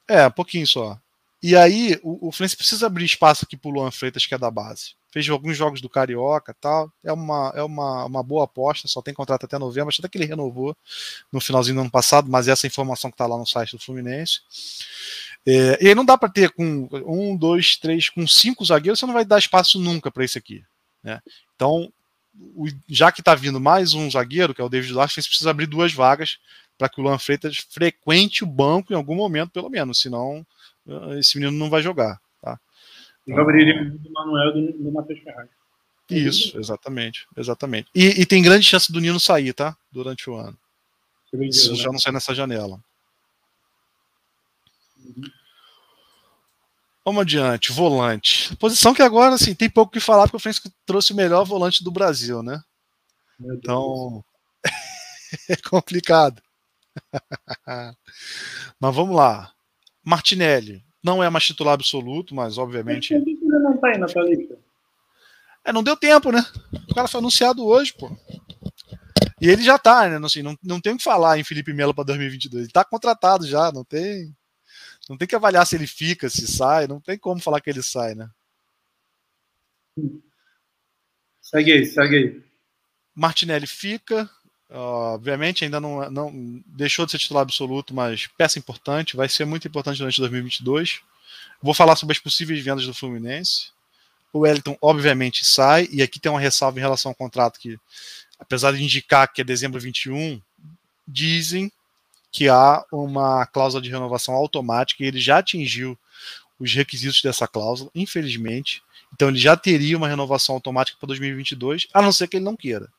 [0.07, 0.97] É, um pouquinho só.
[1.41, 4.37] E aí, o, o Fluminense precisa abrir espaço aqui para o Luan Freitas, que é
[4.39, 4.95] da base.
[5.11, 6.91] Fez alguns jogos do Carioca tal.
[7.03, 9.89] É uma, é uma, uma boa aposta, só tem contrato até novembro.
[9.89, 10.75] Acho até que ele renovou
[11.31, 14.39] no finalzinho do ano passado, mas essa informação que está lá no site do Fluminense.
[15.45, 19.05] É, e aí não dá para ter com um, dois, três, com cinco zagueiros, você
[19.05, 20.63] não vai dar espaço nunca para esse aqui.
[21.03, 21.19] Né?
[21.55, 21.91] Então,
[22.55, 25.49] o, já que está vindo mais um zagueiro, que é o David Duarte, você precisa
[25.49, 26.39] abrir duas vagas
[26.77, 30.45] para que o Luan Freitas frequente o banco em algum momento, pelo menos, senão
[30.87, 32.19] eh, esse menino não vai jogar.
[33.27, 35.49] Eu abriria do Manuel e do, do Matheus Ferraz.
[36.09, 37.89] Isso, exatamente, exatamente.
[37.95, 39.77] E, e, tem grande chance do Nino sair, tá?
[39.91, 40.57] Durante o ano.
[41.33, 42.83] Isso já não sai nessa janela.
[47.05, 48.55] Vamos adiante, volante.
[48.57, 51.45] Posição que agora assim, tem pouco o que falar, porque o Fluminense trouxe o melhor
[51.45, 52.61] volante do Brasil, né?
[53.39, 54.23] Então
[55.49, 56.41] é complicado.
[58.79, 59.53] mas vamos lá.
[60.03, 63.13] Martinelli não é mais titular absoluto, mas obviamente.
[63.13, 64.57] Por que ele não tá aí na tua lista?
[65.63, 66.43] É, não deu tempo, né?
[66.89, 68.15] O cara foi anunciado hoje, pô.
[69.39, 70.23] E ele já tá, né?
[70.25, 72.63] Assim, não, não tem o que falar em Felipe Melo para 2022.
[72.63, 74.35] Ele tá contratado já, não tem.
[75.09, 77.81] Não tem que avaliar se ele fica, se sai, não tem como falar que ele
[77.81, 78.29] sai, né?
[81.41, 82.43] Segue aí, segue aí.
[83.13, 84.29] Martinelli fica,
[84.71, 89.67] obviamente ainda não, não deixou de ser titular absoluto, mas peça importante, vai ser muito
[89.67, 91.01] importante durante 2022.
[91.61, 93.71] Vou falar sobre as possíveis vendas do Fluminense.
[94.33, 97.77] O Wellington, obviamente, sai, e aqui tem uma ressalva em relação ao contrato que,
[98.39, 100.41] apesar de indicar que é dezembro 21,
[101.07, 101.71] dizem
[102.31, 105.97] que há uma cláusula de renovação automática e ele já atingiu
[106.57, 108.81] os requisitos dessa cláusula, infelizmente.
[109.13, 112.55] Então ele já teria uma renovação automática para 2022, a não ser que ele não
[112.55, 112.89] queira.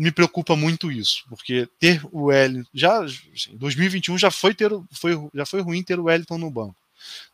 [0.00, 5.12] Me preocupa muito isso, porque ter o Wellington já assim, 2021 já foi ter foi
[5.34, 6.74] já foi ruim ter o Wellington no banco.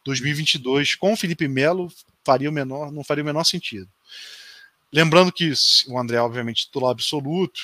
[0.04, 1.92] 2022 com o Felipe Melo
[2.24, 3.88] faria o menor não faria o menor sentido.
[4.92, 5.52] lembrando que
[5.86, 7.60] o André, obviamente, titular absoluto,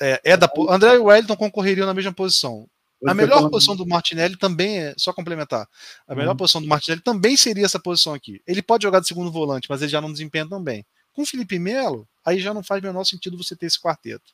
[0.00, 0.48] é, é da.
[0.68, 2.68] André e o Wellington concorreriam na mesma posição.
[3.04, 4.94] A melhor posição do Martinelli também é.
[4.96, 5.68] Só complementar.
[6.06, 6.36] A melhor uhum.
[6.36, 8.40] posição do Martinelli também seria essa posição aqui.
[8.46, 10.86] Ele pode jogar de segundo volante, mas ele já não desempenha tão bem.
[11.12, 14.32] Com o Felipe Melo, aí já não faz o menor sentido você ter esse quarteto.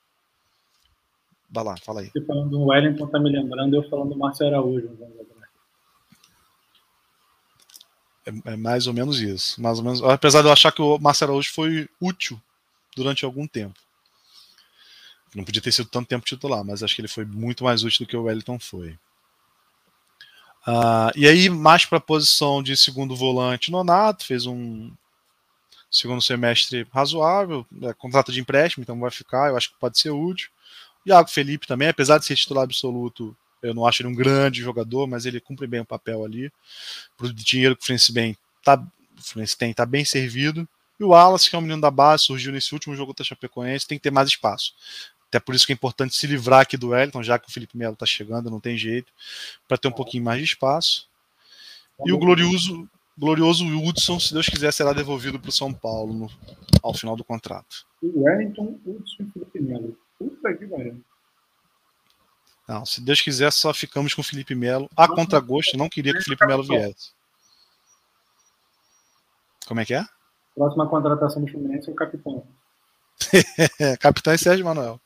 [1.51, 2.11] Vai lá, fala aí.
[2.11, 4.91] Você falando do Wellington, tá me lembrando eu falando do Márcio Araújo.
[8.27, 9.61] É, é, mais ou menos isso.
[9.61, 12.41] Mais ou menos, apesar de eu achar que o Márcio Araújo foi útil
[12.95, 13.79] durante algum tempo.
[15.35, 18.05] Não podia ter sido tanto tempo titular, mas acho que ele foi muito mais útil
[18.05, 18.99] do que o Wellington foi.
[20.67, 24.91] Uh, e aí, mais para a posição de segundo volante, Nonato fez um
[25.91, 30.11] segundo semestre razoável, é, contrato de empréstimo, então vai ficar, eu acho que pode ser
[30.11, 30.51] útil.
[31.07, 35.07] Iago Felipe também, apesar de ser titular absoluto, eu não acho ele um grande jogador,
[35.07, 36.53] mas ele cumpre bem o papel ali.
[37.17, 38.75] Pro dinheiro que o Fluminense bem, tá,
[39.19, 40.69] o Fluminense tem, tá bem servido.
[40.99, 43.87] E o Wallace, que é um menino da base, surgiu nesse último jogo da Chapecoense,
[43.87, 44.75] tem que ter mais espaço.
[45.29, 47.77] Até por isso que é importante se livrar aqui do Wellington, já que o Felipe
[47.77, 49.13] Melo está chegando, não tem jeito,
[49.67, 51.07] para ter um pouquinho mais de espaço.
[52.05, 52.89] E o glorioso,
[53.19, 56.31] glorioso Hudson, se Deus quiser, será devolvido para o São Paulo no,
[56.83, 57.85] ao final do contrato.
[58.03, 59.99] Wellington, Hudson e Felipe Melo.
[60.19, 61.03] Puta que pariu.
[62.69, 64.89] Não, se Deus quiser, só ficamos com o Felipe Melo.
[64.97, 67.13] A contragosto, não queria que o Felipe Melo viesse.
[69.67, 70.05] Como é que é?
[70.55, 72.47] Próxima contratação do Fluminense é o capitão.
[74.01, 75.01] capitão é Sérgio Manuel.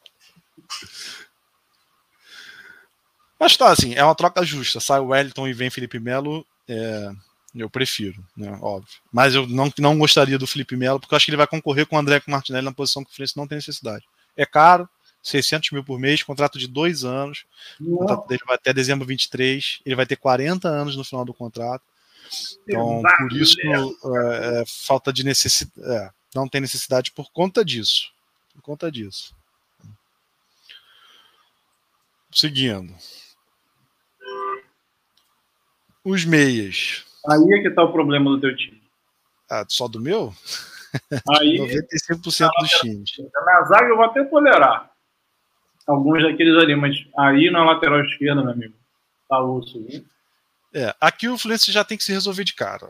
[3.39, 4.81] Mas tá, assim, é uma troca justa.
[4.81, 7.11] Sai o Wellington e vem Felipe Melo, é,
[7.55, 9.01] eu prefiro, né, óbvio.
[9.13, 11.87] Mas eu não, não gostaria do Felipe Melo, porque eu acho que ele vai concorrer
[11.87, 14.05] com o André com o Martinelli na posição que o Fluminense não tem necessidade.
[14.37, 14.89] É caro,
[15.23, 17.45] 600 mil por mês, contrato de dois anos.
[17.81, 19.81] O contrato dele vai até dezembro 23.
[19.85, 21.85] Ele vai ter 40 anos no final do contrato.
[22.67, 25.95] Então, por isso, é, é, falta de necessidade.
[25.95, 28.11] É, não tem necessidade por conta disso.
[28.55, 29.35] Por conta disso.
[32.33, 32.95] Seguindo.
[36.03, 37.05] Os meias.
[37.29, 38.83] Aí é que tá o problema do teu time.
[39.51, 40.35] Ah, só do meu?
[41.39, 43.11] Aí, 95% dos times.
[43.47, 44.91] Na zaga eu vou até tolerar.
[45.87, 48.75] Alguns daqueles ali, mas aí na lateral esquerda, meu amigo,
[49.29, 50.05] tá osso, viu?
[50.75, 52.89] É, aqui o Fluminense já tem que se resolver de cara.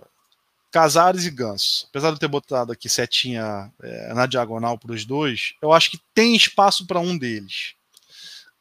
[0.71, 1.87] Casares e Ganso.
[1.91, 5.91] Apesar de eu ter botado aqui setinha é, na diagonal para os dois, eu acho
[5.91, 7.75] que tem espaço para um deles.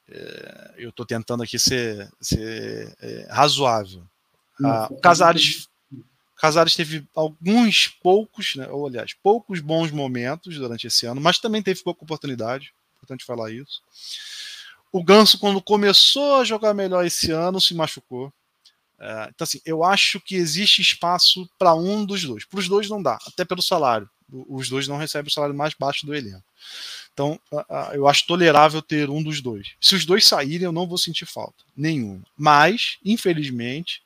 [0.09, 4.03] É, eu estou tentando aqui ser, ser é, razoável.
[4.63, 5.67] Ah, o Casares,
[6.35, 11.61] Casares teve alguns poucos, né, ou aliás, poucos bons momentos durante esse ano, mas também
[11.61, 12.73] teve pouca oportunidade.
[12.97, 13.81] Importante falar isso.
[14.91, 18.33] O Ganso, quando começou a jogar melhor esse ano, se machucou.
[18.99, 22.45] É, então, assim, eu acho que existe espaço para um dos dois.
[22.45, 24.09] Para os dois não dá, até pelo salário.
[24.47, 26.43] Os dois não recebem o salário mais baixo do elenco.
[27.13, 27.39] Então,
[27.93, 29.71] eu acho tolerável ter um dos dois.
[29.81, 31.63] Se os dois saírem, eu não vou sentir falta.
[31.75, 32.21] Nenhum.
[32.37, 34.01] Mas, infelizmente,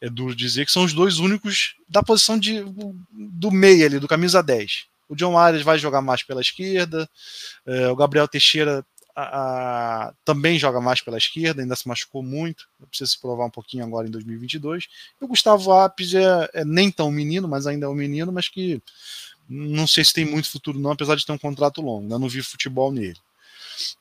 [0.00, 2.62] é duro dizer que são os dois únicos da posição de,
[3.10, 4.86] do meio ali, do camisa 10.
[5.08, 7.08] O John Arias vai jogar mais pela esquerda,
[7.66, 8.84] é, o Gabriel Teixeira
[9.14, 13.50] a, a, também joga mais pela esquerda, ainda se machucou muito, precisa se provar um
[13.50, 14.88] pouquinho agora em 2022.
[15.20, 18.48] E o Gustavo Apes é, é, nem tão menino, mas ainda é um menino, mas
[18.48, 18.82] que
[19.52, 22.28] não sei se tem muito futuro não, apesar de ter um contrato longo, ainda não
[22.28, 23.18] vi futebol nele.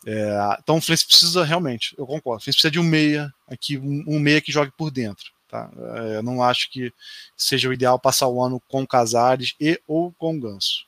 [0.06, 3.78] É, então o Fluminense precisa realmente, eu concordo, o Fluminense precisa de um meia aqui,
[3.78, 5.32] um, um meia que jogue por dentro.
[5.48, 5.70] Tá?
[5.96, 6.94] É, eu não acho que
[7.36, 10.86] seja o ideal passar o ano com Casares e ou com Ganso.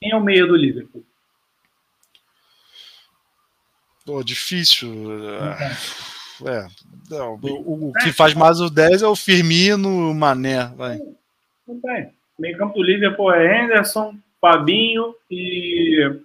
[0.00, 1.04] Quem é o meia do Liverpool?
[4.06, 4.90] Pô, difícil.
[6.46, 6.66] É,
[7.10, 10.66] não, o, o, que faz mais o 10 é o Firmino, o Mané.
[10.76, 10.98] Vai.
[11.66, 12.12] Não tem.
[12.40, 16.22] Meio campo do Liverpool é Henderson, Fabinho e.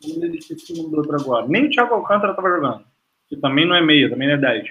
[0.00, 1.48] Esqueci o nome do outro agora.
[1.48, 2.84] Nem o Thiago Alcântara estava jogando.
[3.28, 4.70] Que também não é meia, também não é 10.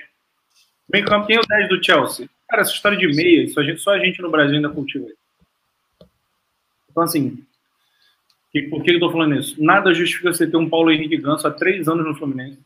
[0.90, 2.30] Meio campo, quem é o 10 do Chelsea?
[2.48, 5.08] Cara, essa história de meia, isso a gente, só a gente no Brasil ainda cultiva.
[6.90, 7.46] Então, assim,
[8.70, 9.62] por que eu estou falando isso?
[9.62, 12.60] Nada justifica você ter um Paulo Henrique Ganso há três anos no Fluminense,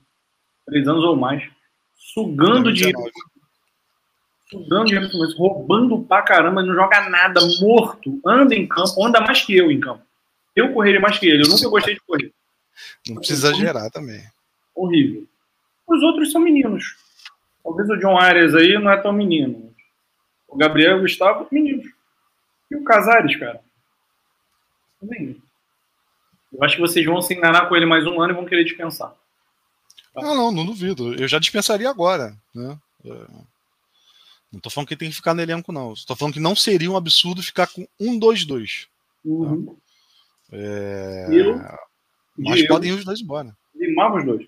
[0.67, 1.43] três anos ou mais,
[1.95, 2.99] sugando dinheiro,
[4.51, 9.21] sugando dinheiro do Fluminense, roubando pra caramba, não joga nada, morto, anda em campo, anda
[9.21, 10.03] mais que eu em campo.
[10.53, 12.33] Eu correria mais que ele, eu nunca gostei de correr.
[13.07, 14.21] Não precisa exagerar também.
[14.75, 15.25] Horrível.
[15.87, 16.95] Os outros são meninos.
[17.63, 19.73] Talvez o John Arias aí não é tão menino.
[20.47, 21.87] O Gabriel e o Gustavo, meninos.
[22.69, 23.61] E o Casares, cara?
[24.99, 25.41] Também.
[26.51, 28.65] Eu acho que vocês vão se enganar com ele mais um ano e vão querer
[28.65, 29.13] dispensar.
[30.13, 30.21] Tá?
[30.21, 31.13] Ah, não, não duvido.
[31.13, 32.35] Eu já dispensaria agora.
[32.53, 32.77] Né?
[33.05, 33.50] É...
[34.51, 35.93] Não tô falando que tem que ficar no elenco, não.
[35.93, 38.87] Estou falando que não seria um absurdo ficar com um, dois, dois.
[39.23, 39.65] Uhum.
[39.65, 39.71] Tá?
[40.51, 41.27] É...
[41.31, 41.61] Eu,
[42.37, 43.55] Mas podem ir os dois embora.
[43.73, 44.47] limava os dois.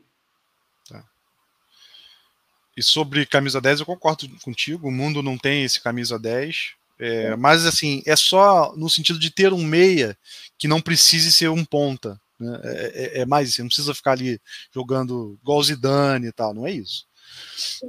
[2.75, 4.87] E sobre camisa 10, eu concordo contigo.
[4.87, 6.73] O mundo não tem esse camisa 10.
[6.99, 10.17] É, mas, assim, é só no sentido de ter um meia
[10.57, 12.19] que não precise ser um ponta.
[12.39, 12.59] Né?
[12.63, 13.61] É, é, é, mais isso.
[13.61, 14.39] Não precisa ficar ali
[14.73, 16.53] jogando igual Zidane e tal.
[16.53, 17.05] Não é isso.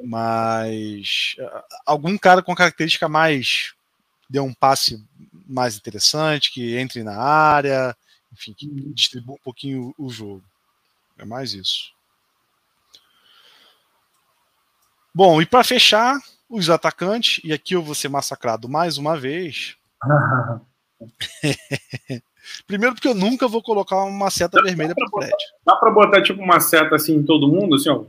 [0.02, 1.36] Mas
[1.86, 3.72] algum cara com característica mais.
[4.28, 5.02] dê um passe
[5.46, 7.96] mais interessante, que entre na área,
[8.32, 10.42] enfim, que distribua um pouquinho o jogo.
[11.18, 11.92] É mais isso.
[15.14, 16.18] Bom, e para fechar,
[16.48, 19.76] os atacantes, e aqui eu vou ser massacrado mais uma vez.
[22.66, 25.32] Primeiro porque eu nunca vou colocar uma seta dá, vermelha para o Fred.
[25.64, 28.04] Dá para botar tipo uma seta assim em todo mundo, assim, ó.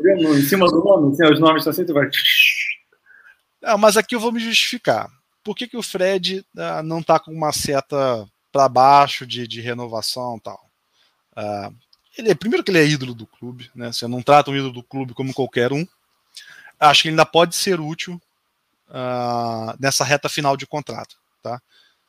[0.00, 2.08] Em cima do nome, assim, os nomes estão tu vai.
[3.62, 5.08] Não, mas aqui eu vou me justificar.
[5.44, 9.60] Por que, que o Fred uh, não está com uma seta para baixo de, de
[9.60, 10.60] renovação tal?
[11.36, 11.74] Uh,
[12.16, 13.92] ele é, primeiro que ele é ídolo do clube, né?
[13.92, 15.86] Você não trata um ídolo do clube como qualquer um.
[16.78, 18.20] Acho que ele ainda pode ser útil
[18.88, 21.60] uh, nessa reta final de contrato, tá?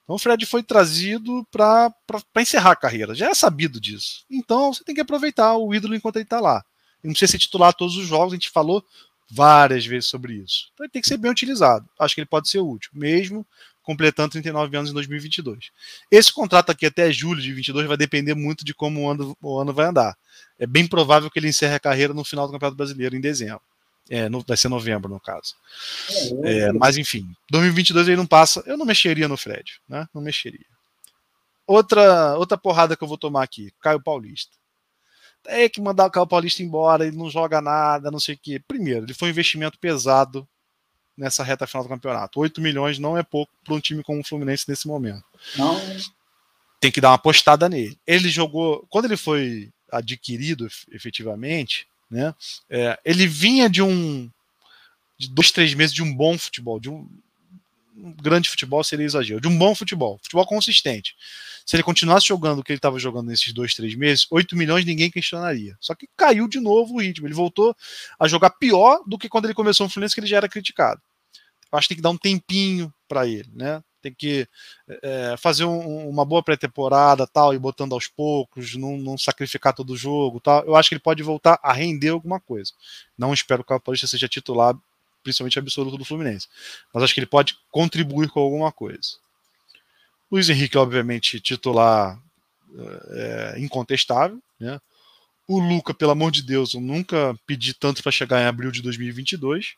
[0.04, 1.94] Então o Fred foi trazido para
[2.38, 3.16] encerrar a carreira.
[3.16, 4.26] Já é sabido disso.
[4.30, 6.64] Então você tem que aproveitar o ídolo enquanto ele está lá.
[7.04, 8.84] Ele não precisa ser titular todos os jogos, a gente falou
[9.30, 10.70] várias vezes sobre isso.
[10.74, 11.88] Então ele tem que ser bem utilizado.
[12.00, 13.46] Acho que ele pode ser útil, mesmo
[13.84, 15.70] completando 39 anos em 2022.
[16.10, 19.60] Esse contrato aqui até julho de 22 vai depender muito de como o ano, o
[19.60, 20.18] ano vai andar.
[20.58, 23.62] É bem provável que ele encerre a carreira no final do Campeonato Brasileiro em dezembro.
[24.10, 25.56] É, no, vai ser novembro, no caso.
[26.44, 28.64] É, é mas enfim, 2022 ele não passa.
[28.66, 30.08] Eu não mexeria no Fred, né?
[30.14, 30.66] Não mexeria.
[31.66, 34.52] Outra, outra porrada que eu vou tomar aqui, Caio Paulista.
[35.44, 38.62] Tem que mandar o Caio Paulista embora, ele não joga nada, não sei o quê.
[38.66, 40.48] Primeiro, ele foi um investimento pesado
[41.18, 42.40] nessa reta final do campeonato.
[42.40, 45.24] 8 milhões não é pouco para um time como o Fluminense nesse momento.
[45.58, 45.80] Não.
[46.80, 47.98] Tem que dar uma apostada nele.
[48.06, 48.86] Ele jogou.
[48.90, 52.34] Quando ele foi adquirido efetivamente, né?
[52.70, 54.30] É, ele vinha de um.
[55.18, 57.08] de dois, três meses de um bom futebol, de um,
[57.96, 61.16] um grande futebol seria exagero, de um bom futebol, futebol consistente.
[61.66, 64.86] Se ele continuasse jogando o que ele estava jogando nesses dois, três meses, 8 milhões
[64.86, 65.78] ninguém questionaria.
[65.80, 67.28] Só que caiu de novo o ritmo.
[67.28, 67.76] Ele voltou
[68.20, 71.02] a jogar pior do que quando ele começou no Fluminense, que ele já era criticado.
[71.72, 73.82] Acho que tem que dar um tempinho para ele, né?
[74.02, 74.48] Tem que
[75.02, 79.94] é, fazer um, uma boa pré-temporada, tal, e botando aos poucos, não, não, sacrificar todo
[79.94, 80.64] o jogo, tal.
[80.66, 82.74] Eu acho que ele pode voltar a render alguma coisa.
[83.18, 84.76] Não espero que o Paulista seja titular,
[85.24, 86.48] principalmente absoluto do Fluminense,
[86.94, 89.18] mas acho que ele pode contribuir com alguma coisa.
[90.32, 92.20] Luiz Henrique, obviamente, titular
[93.12, 94.42] é, incontestável.
[94.60, 94.80] Né?
[95.48, 98.82] O Luca, pelo amor de Deus, eu nunca pedi tanto para chegar em abril de
[98.82, 99.76] 2022.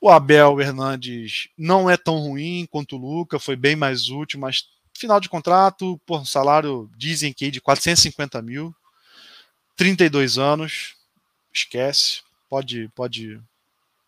[0.00, 4.68] O Abel Hernandes não é tão ruim quanto o Luca, foi bem mais útil, mas
[4.94, 8.74] final de contrato, por salário, dizem que de 450 mil,
[9.76, 10.94] 32 anos,
[11.52, 13.40] esquece, pode, pode,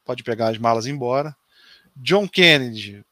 [0.05, 1.35] pode pegar as malas e ir embora.
[1.97, 3.05] John Kennedy,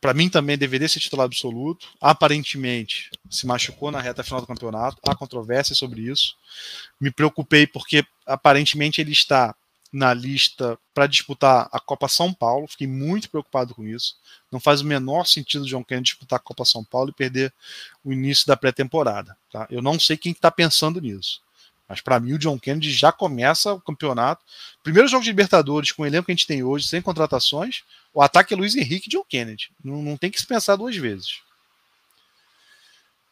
[0.00, 1.86] para mim também deveria ser titular absoluto.
[2.00, 4.96] Aparentemente se machucou na reta final do campeonato.
[5.06, 6.36] Há controvérsia sobre isso.
[6.98, 9.54] Me preocupei porque aparentemente ele está
[9.92, 12.66] na lista para disputar a Copa São Paulo.
[12.66, 14.16] Fiquei muito preocupado com isso.
[14.50, 17.52] Não faz o menor sentido John Kennedy disputar a Copa São Paulo e perder
[18.02, 19.36] o início da pré-temporada.
[19.52, 19.68] Tá?
[19.70, 21.43] Eu não sei quem está pensando nisso.
[21.88, 24.44] Mas para mim o John Kennedy já começa o campeonato.
[24.82, 27.82] Primeiro jogo de Libertadores com o elenco que a gente tem hoje, sem contratações.
[28.12, 29.70] O ataque é Luiz Henrique e John Kennedy.
[29.82, 31.40] Não, não tem que se pensar duas vezes.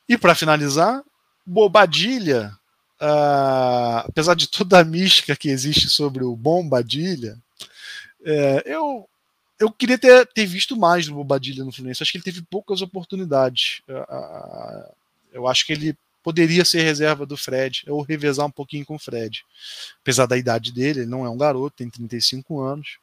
[0.09, 1.03] E para finalizar,
[1.47, 2.53] Bobadilha,
[3.01, 7.39] uh, apesar de toda a mística que existe sobre o Bombadilha,
[8.25, 9.09] é, eu,
[9.59, 12.03] eu queria ter, ter visto mais do Bobadilha no Fluminense.
[12.03, 13.81] Acho que ele teve poucas oportunidades.
[13.89, 14.93] Uh,
[15.33, 18.99] eu acho que ele poderia ser reserva do Fred, ou revezar um pouquinho com o
[18.99, 19.45] Fred.
[20.01, 22.99] Apesar da idade dele, ele não é um garoto, tem 35 anos.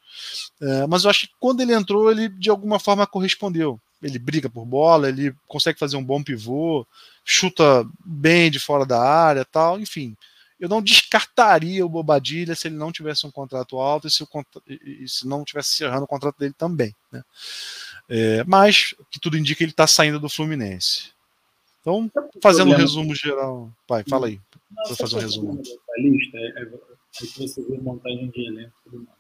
[0.62, 3.80] É, mas eu acho que quando ele entrou, ele de alguma forma correspondeu.
[4.02, 6.88] Ele briga por bola, ele consegue fazer um bom pivô,
[7.26, 10.16] chuta bem de fora da área tal, enfim.
[10.60, 14.26] Eu não descartaria o Bobadilha se ele não tivesse um contrato alto e se,
[14.68, 16.94] e se não tivesse encerrando o contrato dele também.
[17.12, 17.24] Né?
[18.10, 21.12] É, mas, que tudo indica, ele está saindo do Fluminense.
[21.82, 22.12] Então,
[22.42, 23.72] fazendo um resumo geral.
[23.88, 24.40] Pai, fala aí.
[24.88, 25.62] Vou fazer um resumo.
[25.98, 29.20] lista é, é, é que você vê montagem de elenco e tudo mais.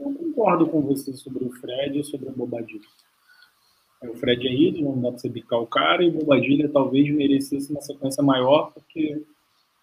[0.00, 2.80] Eu concordo com você sobre o Fred e sobre o Bobadilha.
[4.02, 6.68] É, o Fred é ídolo, não dá pra você bicar o cara, e o Bobadilha
[6.68, 9.22] talvez merecesse uma sequência maior, porque,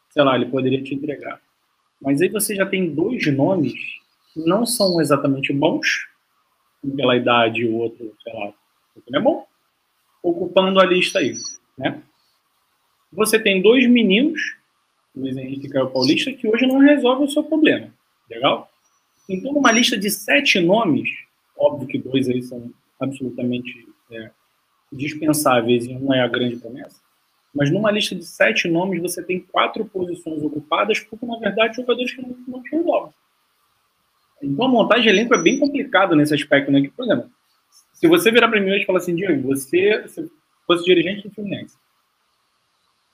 [0.10, 1.42] sei lá, ele poderia te entregar.
[2.02, 3.74] Mas aí você já tem dois nomes
[4.34, 6.08] que não são exatamente bons,
[6.84, 8.54] um pela idade e o outro, sei lá,
[9.08, 9.46] ele é bom,
[10.24, 11.36] ocupando a lista aí,
[11.78, 12.02] né?
[13.12, 14.40] Você tem dois meninos,
[15.16, 17.94] Luiz Henrique e Caio Paulista, que hoje não resolvem o seu problema,
[18.30, 18.70] legal?
[19.28, 21.10] Então, numa lista de sete nomes,
[21.58, 24.32] óbvio que dois aí são absolutamente é,
[24.92, 27.02] dispensáveis e um é a grande promessa,
[27.54, 32.14] mas numa lista de sete nomes você tem quatro posições ocupadas porque, na verdade, jogadores
[32.14, 33.14] que não, não te resolvem.
[34.42, 36.82] Então, a montagem de elenco é bem complicada nesse aspecto, né?
[36.82, 37.30] Que, por exemplo,
[38.02, 40.28] se você virar para mim hoje e falar assim, Diego, você, se
[40.66, 41.78] fosse dirigente do Fluminense,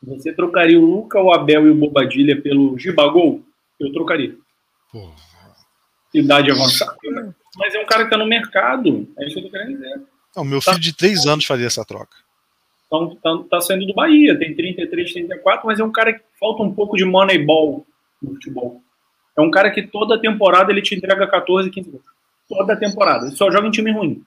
[0.01, 3.43] você trocaria o Luca, o Abel e o Bobadilha pelo Gibagol?
[3.77, 4.38] Eu trocaria.
[4.89, 5.13] Porra.
[6.13, 6.95] Idade avançada.
[7.57, 9.05] Mas é um cara que está no mercado.
[9.19, 10.01] É isso que eu tô querendo dizer.
[10.33, 12.15] Não, meu filho tá, de três anos fazia essa troca.
[12.85, 16.63] Então, tá, tá saindo do Bahia, tem 33, 34, mas é um cara que falta
[16.63, 17.85] um pouco de moneyball
[18.21, 18.81] no futebol.
[19.38, 22.05] É um cara que toda temporada ele te entrega 14, 15 gols.
[22.47, 23.25] Toda temporada.
[23.25, 24.25] Ele só joga em time ruim.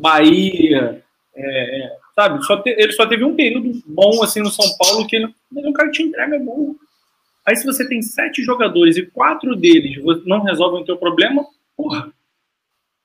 [0.00, 2.44] Bahia, é, é, sabe?
[2.44, 5.64] Só te, ele só teve um período bom assim no São Paulo que ele, mas
[5.64, 6.76] um cara te entrega gol.
[7.46, 11.44] Aí se você tem sete jogadores e quatro deles não resolvem o teu problema,
[11.76, 12.12] porra,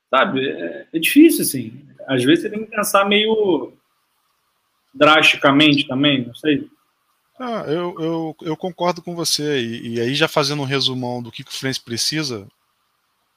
[0.10, 0.48] sabe?
[0.48, 1.86] É, é difícil, assim.
[2.08, 3.74] Às vezes você tem que pensar meio
[4.94, 6.68] drasticamente também, não sei.
[7.38, 9.60] Ah, eu, eu, eu concordo com você.
[9.60, 12.48] E, e, aí, já fazendo um resumão do que, que o Fluminense precisa,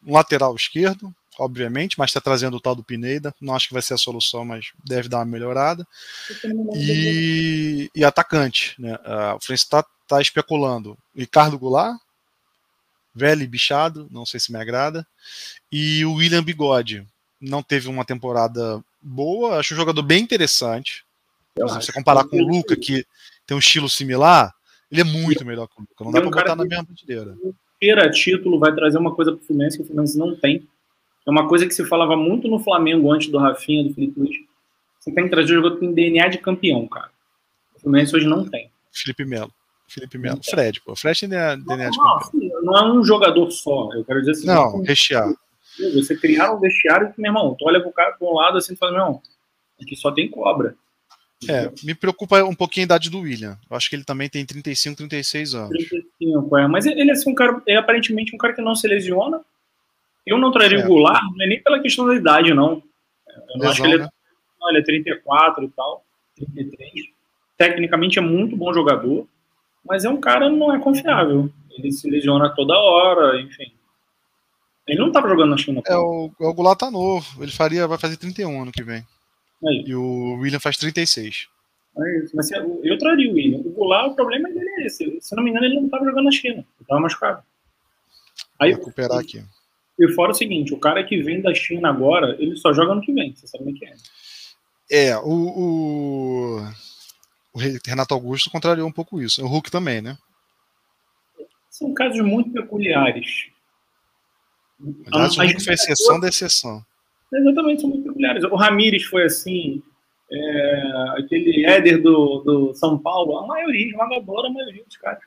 [0.06, 3.34] um lateral esquerdo, obviamente, mas está trazendo o tal do Pineda.
[3.40, 5.86] Não acho que vai ser a solução, mas deve dar uma melhorada.
[6.74, 8.74] E, e atacante.
[8.78, 8.94] Né?
[8.94, 11.98] Uh, o Fluminense está tá especulando Ricardo Goulart,
[13.14, 15.06] velho e bichado, não sei se me agrada,
[15.70, 17.06] e o William Bigode.
[17.40, 21.04] Não teve uma temporada boa, acho um jogador bem interessante.
[21.56, 23.04] Se você comparar com o Luca, que
[23.46, 24.52] tem um estilo similar,
[24.90, 26.04] ele é muito melhor que o Luca.
[26.04, 27.36] Não dá para botar na mesma prateleira.
[27.80, 30.66] Ter a título vai trazer uma coisa para o Fluminense que o Fluminense não tem.
[31.28, 34.36] É uma coisa que se falava muito no Flamengo antes do Rafinha, do Felipe Luiz.
[34.98, 37.10] Você tem que trazer um jogador que tem DNA de campeão, cara.
[37.76, 38.70] O Fluminense hoje não tem.
[38.90, 39.52] Felipe Melo.
[39.86, 40.40] Felipe Melo.
[40.42, 40.96] Fred, pô.
[40.96, 42.62] Fred tem DNA, não, de campeão.
[42.62, 43.90] não é um jogador só.
[43.92, 44.46] Eu quero dizer assim.
[44.46, 45.30] Não, rechear.
[45.94, 48.72] Você criar um vestiário que, meu irmão, tu olha pro cara para um lado assim
[48.72, 49.22] e fala, meu irmão,
[49.80, 50.74] aqui só tem cobra.
[51.46, 53.56] É, me preocupa um pouquinho a idade do William.
[53.70, 55.68] Eu acho que ele também tem 35, 36 anos.
[55.68, 56.66] 35, é.
[56.66, 59.40] Mas ele é assim, um cara, é aparentemente um cara que não se lesiona.
[60.28, 62.82] Eu não traria o Goulart, não é nem pela questão da idade, não.
[63.54, 64.08] Eu não acho que ele é, né?
[64.60, 66.04] não, ele é 34 e tal,
[66.36, 66.90] 33.
[67.56, 69.26] Tecnicamente é muito bom jogador,
[69.84, 71.50] mas é um cara não é confiável.
[71.70, 73.72] Ele se lesiona toda hora, enfim.
[74.86, 75.80] Ele não estava jogando na China.
[75.86, 77.42] É, o, o Goulart tá novo.
[77.42, 79.04] Ele faria, vai fazer 31 ano que vem.
[79.66, 79.84] Aí.
[79.86, 81.48] E o William faz 36.
[81.98, 82.36] É isso.
[82.36, 83.60] Mas eu traria o William.
[83.60, 85.18] O Goulart, o problema dele é esse.
[85.20, 86.56] Se não me engano, ele não estava jogando na China.
[86.56, 87.42] Ele estava machucado.
[88.58, 89.42] Aí, Vou recuperar aqui.
[89.98, 93.00] E fora o seguinte, o cara que vem da China agora, ele só joga no
[93.00, 93.34] que vem.
[93.34, 93.94] Você sabe é que é.
[94.90, 96.60] É, o, o,
[97.52, 99.44] o Renato Augusto contrariou um pouco isso.
[99.44, 100.16] O Hulk também, né?
[101.68, 103.50] São casos muito peculiares.
[105.12, 106.84] Aliás, o Hulk foi exceção da exceção.
[107.32, 108.44] Exatamente, são muito peculiares.
[108.44, 109.82] O Ramires foi assim,
[110.30, 110.82] é,
[111.18, 115.22] aquele Éder do, do São Paulo, a maioria, jogadora, a maioria dos caras.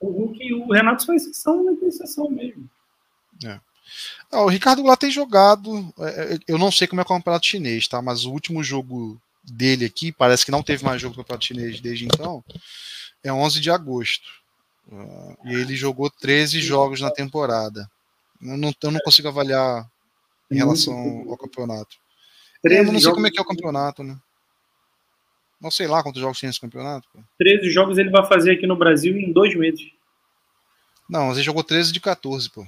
[0.00, 2.68] O Hulk e o Renato são exceção da exceção mesmo.
[3.44, 3.60] É.
[4.30, 5.92] Ah, o Ricardo Goulart tem jogado.
[5.98, 8.02] É, é, eu não sei como é o campeonato chinês, tá?
[8.02, 11.80] Mas o último jogo dele aqui, parece que não teve mais jogo do campeonato chinês
[11.80, 12.44] desde então,
[13.22, 14.28] é 11 de agosto.
[14.90, 17.90] Uh, e ele jogou 13 jogos na temporada.
[18.40, 19.86] Eu não, eu não consigo avaliar
[20.50, 21.96] em relação ao campeonato.
[22.64, 23.16] É, eu não sei jogos...
[23.16, 24.16] como é que é o campeonato, né?
[25.60, 27.08] Não sei lá quantos jogos tem esse campeonato.
[27.12, 27.20] Pô.
[27.38, 29.90] 13 jogos ele vai fazer aqui no Brasil em dois meses.
[31.08, 32.66] Não, mas ele jogou 13 de 14, pô.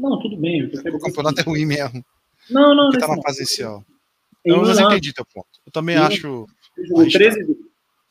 [0.00, 0.64] Não, tudo bem.
[0.64, 2.04] O campeonato é ruim mesmo.
[2.48, 2.98] Não, não, não.
[2.98, 3.84] tá na fase inicial.
[4.44, 5.48] Eu já entendi teu ponto.
[5.66, 6.46] Eu também acho.
[6.92, 7.42] O, 13,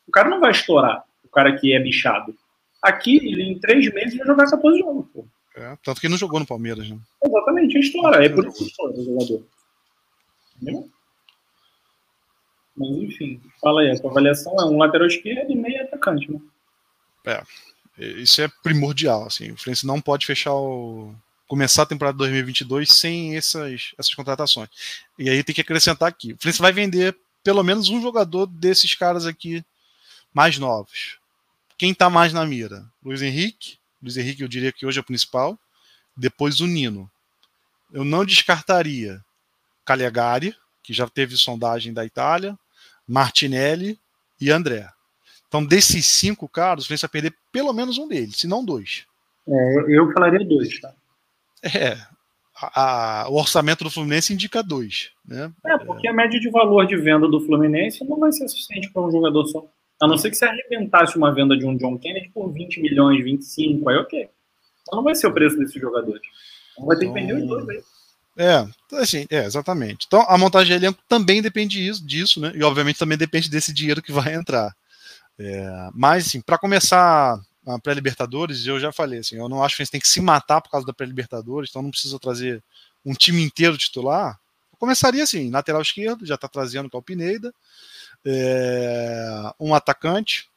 [0.07, 2.35] o cara não vai estourar, o cara que é bichado.
[2.81, 5.25] Aqui, ele em três meses vai jogar 14 jogos, pô.
[5.55, 6.97] É, tanto que ele não jogou no Palmeiras, né?
[7.25, 8.25] Exatamente, a história.
[8.25, 9.43] É por isso que estoura o jogador.
[10.61, 10.89] Entendeu?
[12.77, 16.39] Mas enfim, fala aí, a tua avaliação é um lateral esquerdo e meio atacante, né?
[17.25, 17.43] É,
[17.97, 19.51] isso é primordial, assim.
[19.51, 21.13] O Fluminense não pode fechar o
[21.50, 24.70] começar a temporada 2022 sem essas, essas contratações.
[25.18, 28.93] E aí tem que acrescentar aqui: o Fluminense vai vender pelo menos um jogador desses
[28.93, 29.66] caras aqui
[30.34, 31.18] mais novos.
[31.78, 32.86] Quem está mais na mira?
[33.04, 33.78] Luiz Henrique.
[34.02, 35.60] Luiz Henrique eu diria que hoje é o principal.
[36.16, 37.10] Depois o Nino.
[37.91, 39.24] Eu não descartaria
[39.84, 42.58] Calegari, que já teve sondagem da Itália,
[43.08, 43.97] Martinelli
[44.39, 44.88] e André.
[45.47, 49.06] Então, desses cinco caras, o Fluminense vai perder pelo menos um deles, se não dois.
[49.47, 50.93] É, eu falaria dois, tá?
[51.64, 51.97] É.
[52.62, 55.12] a, a, o orçamento do Fluminense indica dois.
[55.26, 55.51] Né?
[55.66, 59.01] É, porque a média de valor de venda do Fluminense não vai ser suficiente para
[59.01, 59.66] um jogador só.
[60.01, 63.24] A não ser que você arrebentasse uma venda de um John Kennedy por 20 milhões,
[63.24, 64.30] 25, aí ok.
[64.82, 66.22] Então não vai ser o preço desses jogadores.
[66.74, 67.82] Então vai ter que vender os dois aí.
[68.38, 70.05] É, assim, é, exatamente.
[70.07, 72.53] Então a montagem de elenco também depende disso, né?
[72.55, 74.74] E obviamente também depende desse dinheiro que vai entrar.
[75.38, 77.39] É, mas, assim, para começar
[77.72, 80.61] a pré-Libertadores, eu já falei, assim, eu não acho que eles têm que se matar
[80.61, 82.63] por causa da pré-Libertadores, então não precisa trazer
[83.05, 84.39] um time inteiro titular.
[84.72, 87.53] Eu começaria assim, lateral esquerdo, já está trazendo o Calpineda,
[88.26, 90.49] é, um atacante,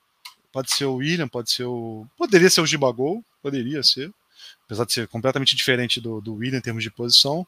[0.53, 2.07] pode ser o William, pode ser o.
[2.17, 4.13] Poderia ser o Gibagol, poderia ser,
[4.65, 7.47] apesar de ser completamente diferente do, do William em termos de posição,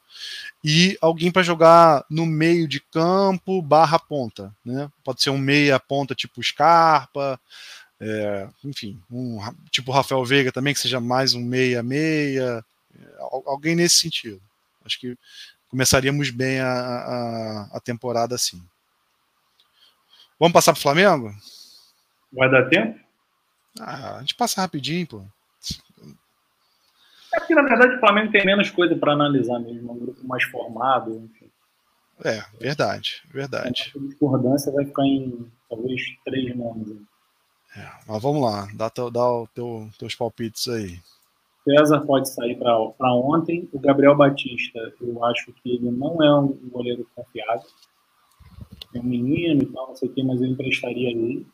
[0.63, 4.91] e alguém para jogar no meio de campo barra ponta, né?
[5.03, 7.39] Pode ser um meia ponta tipo Scarpa,
[8.01, 9.39] é, enfim, um
[9.71, 12.65] tipo Rafael Veiga também, que seja mais um meia-meia,
[12.99, 14.41] é, alguém nesse sentido.
[14.85, 15.17] Acho que
[15.69, 18.63] começaríamos bem a, a, a temporada assim.
[20.39, 21.33] Vamos passar para o Flamengo?
[22.33, 22.99] Vai dar tempo?
[23.81, 25.25] Ah, a gente passa rapidinho, pô.
[27.35, 30.27] É que, na verdade, o Flamengo tem menos coisa para analisar mesmo, é um grupo
[30.27, 31.51] mais formado, enfim.
[32.25, 33.93] É, verdade, verdade.
[33.97, 36.97] A discordância vai ficar em talvez três nomes.
[37.77, 40.99] É, mas vamos lá, dá, teu, dá o teu, teus palpites aí.
[41.65, 43.69] César pode sair para ontem.
[43.73, 47.67] O Gabriel Batista, eu acho que ele não é um goleiro confiável.
[48.95, 51.47] É um menino e tal, não sei o que, mas eu emprestaria ele.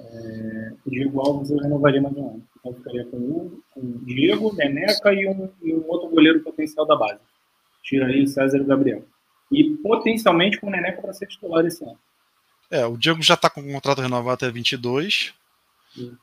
[0.00, 2.42] É, o Diego Alves eu renovaria mais um ano.
[2.58, 6.42] Então eu ficaria com o, com o Diego, Neneca e um, e um outro goleiro
[6.42, 7.20] potencial da base.
[7.82, 9.04] Tiraria o César e o Gabriel.
[9.52, 11.98] E potencialmente com o Neneca para ser titular esse ano.
[12.70, 15.32] É, o Diego já está com o contrato renovado até 22.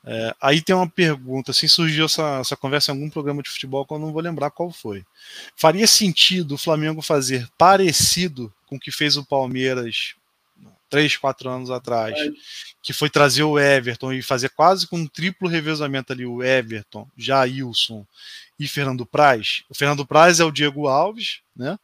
[0.06, 3.86] É, aí tem uma pergunta, assim surgiu essa, essa conversa em algum programa de futebol
[3.86, 5.04] que eu não vou lembrar qual foi.
[5.56, 10.16] Faria sentido o Flamengo fazer parecido com o que fez o Palmeiras
[10.94, 12.16] três, quatro anos atrás,
[12.80, 17.08] que foi trazer o Everton e fazer quase com um triplo revezamento ali, o Everton,
[17.18, 18.06] Jailson
[18.60, 19.64] e Fernando Praz.
[19.68, 21.80] O Fernando Praz é o Diego Alves, né?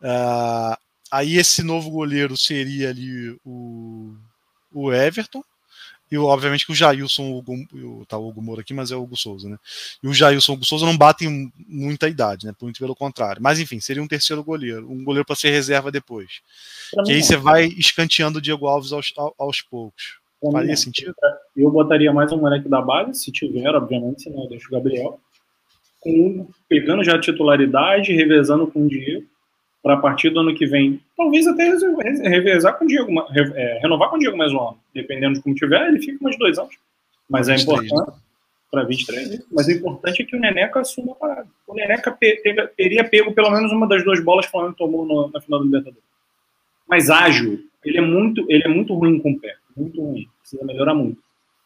[0.00, 0.78] Uh,
[1.10, 4.14] aí esse novo goleiro seria ali o,
[4.72, 5.42] o Everton,
[6.10, 9.02] e obviamente que o Jailson, o Hugo, tá o Hugo Moura aqui, mas é o
[9.02, 9.58] Hugo Souza, né?
[10.02, 12.54] E o Jailson e o Hugo Souza não batem muita idade, né?
[12.60, 13.42] Muito pelo contrário.
[13.42, 16.40] Mas enfim, seria um terceiro goleiro, um goleiro para ser reserva depois.
[17.04, 20.18] que aí você vai escanteando o Diego Alves aos, aos poucos.
[20.40, 21.14] Pra Faria sentido?
[21.56, 25.18] Eu botaria mais um moleque da base, se tiver, obviamente, senão eu deixo o Gabriel.
[26.00, 29.26] Com, pegando já a titularidade, revezando com o Diego
[29.84, 31.68] para a partir do ano que vem, talvez até
[32.26, 33.12] revezar com o Diego,
[33.54, 36.38] é, renovar com o Diego mais um ano, dependendo de como tiver, ele fica mais
[36.38, 36.74] dois anos.
[37.28, 38.24] Mas 23, é importante
[38.70, 41.48] para 23, mas o importante é que o Neneca assuma a parada.
[41.68, 45.04] O Neneca teve, teria pego pelo menos uma das duas bolas que o Flamengo tomou
[45.04, 46.02] no, na final do Libertadores.
[46.88, 50.64] Mas ágil, ele é muito, ele é muito ruim com o pé, muito ruim, precisa
[50.64, 51.20] melhorar muito.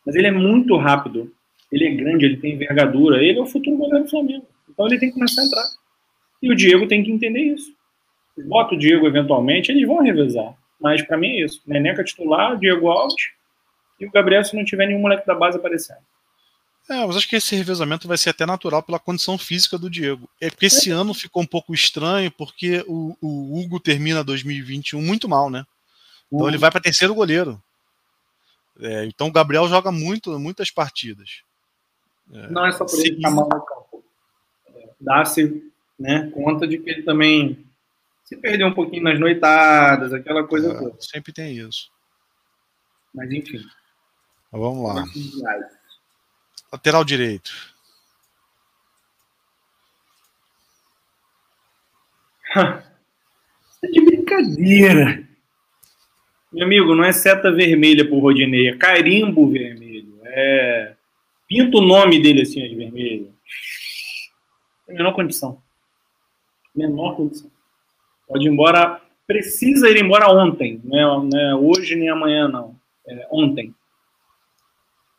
[0.05, 1.33] Mas ele é muito rápido,
[1.71, 4.47] ele é grande, ele tem envergadura, ele é o futuro goleiro do Flamengo.
[4.69, 5.65] Então ele tem que começar a entrar.
[6.43, 7.78] E o Diego tem que entender isso
[8.47, 10.55] bota o Diego eventualmente, eles vão revezar.
[10.81, 11.61] Mas para mim é isso.
[11.67, 13.15] Neneca titular, Diego Alves
[13.99, 15.99] e o Gabriel se não tiver nenhum moleque da base aparecendo.
[16.89, 20.29] É, mas acho que esse revezamento vai ser até natural pela condição física do Diego.
[20.41, 20.95] É porque esse é.
[20.95, 25.67] ano ficou um pouco estranho, porque o, o, Hugo termina 2021 muito mal, né?
[26.29, 26.49] Então uhum.
[26.49, 27.63] ele vai para terceiro goleiro.
[28.81, 31.43] É, então o Gabriel joga muito, muitas partidas.
[32.33, 34.05] É, não é só por ele ficar mal no campo.
[34.75, 37.67] É, dá-se né, conta de que ele também
[38.29, 41.01] se perdeu um pouquinho nas noitadas, aquela coisa é, toda.
[41.01, 41.91] Sempre tem isso.
[43.15, 43.65] Mas enfim.
[44.53, 45.03] Mas vamos lá.
[46.71, 47.51] Lateral direito.
[52.55, 55.27] é de brincadeira.
[56.53, 60.21] Meu amigo, não é seta vermelha pro Rodinei, é carimbo vermelho.
[60.25, 60.95] É.
[61.47, 63.35] Pinta o nome dele assim de vermelho.
[64.87, 65.63] menor condição.
[66.77, 67.51] Menor condição.
[68.29, 71.03] Pode ir embora, precisa ir embora ontem, né?
[71.03, 72.77] não é hoje nem amanhã, não.
[73.07, 73.75] É ontem.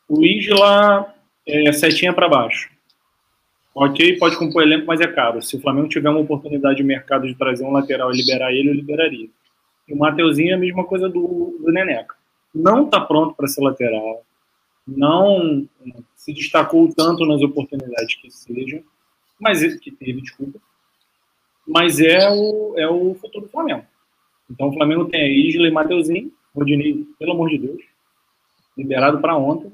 [0.08, 1.12] O Isla
[1.46, 2.70] é setinha para baixo.
[3.74, 5.42] Ok, pode compor elenco, mas é caro.
[5.42, 8.68] Se o Flamengo tiver uma oportunidade de mercado de trazer um lateral e liberar ele,
[8.68, 9.28] eu liberaria.
[9.88, 12.14] E o Mateuzinho é a mesma coisa do, do Neneca.
[12.54, 14.24] Não está pronto para ser lateral.
[14.86, 15.66] Não
[16.16, 18.82] se destacou tanto nas oportunidades que sejam,
[19.38, 20.60] mas que teve, desculpa
[21.66, 23.84] mas é o, é o futuro do Flamengo.
[24.50, 27.82] Então o Flamengo tem a Isla e Mateuzinho, Rodinei, pelo amor de Deus,
[28.76, 29.72] liberado para ontem.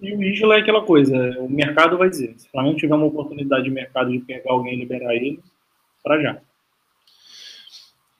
[0.00, 2.34] E o Isla é aquela coisa, o mercado vai dizer.
[2.38, 5.40] Se o Flamengo tiver uma oportunidade de mercado de pegar alguém e liberar ele,
[6.02, 6.40] para já.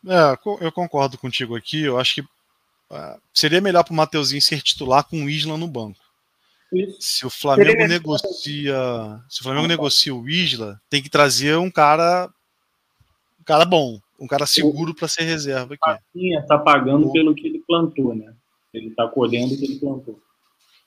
[0.06, 1.82] É, eu concordo contigo aqui.
[1.82, 5.66] Eu acho que uh, seria melhor para o Mateuzinho ser titular com o Isla no
[5.66, 6.00] banco.
[6.72, 6.96] Isso.
[7.00, 8.76] Se o Flamengo negocia,
[9.28, 12.30] se o Flamengo negocia o Isla, tem que trazer um cara,
[13.50, 15.90] cara bom, um cara seguro para ser reserva aqui.
[15.90, 17.12] Rafinha tá pagando o...
[17.12, 18.32] pelo que ele plantou, né?
[18.72, 20.20] Ele tá colhendo o que ele plantou.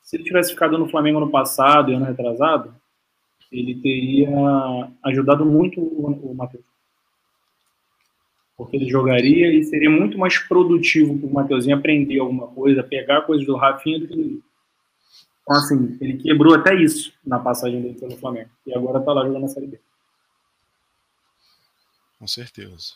[0.01, 2.73] Se ele tivesse ficado no Flamengo no passado e ano retrasado,
[3.51, 4.29] ele teria
[5.03, 6.63] ajudado muito o, o Matheus.
[8.55, 13.23] Porque ele jogaria e seria muito mais produtivo para o Matheusinho aprender alguma coisa, pegar
[13.23, 14.43] coisas do Rafinha do que do
[15.41, 18.49] Então, assim, ele quebrou até isso na passagem dele pelo Flamengo.
[18.65, 19.79] E agora está lá jogando na Série B.
[22.23, 22.93] Com certeza.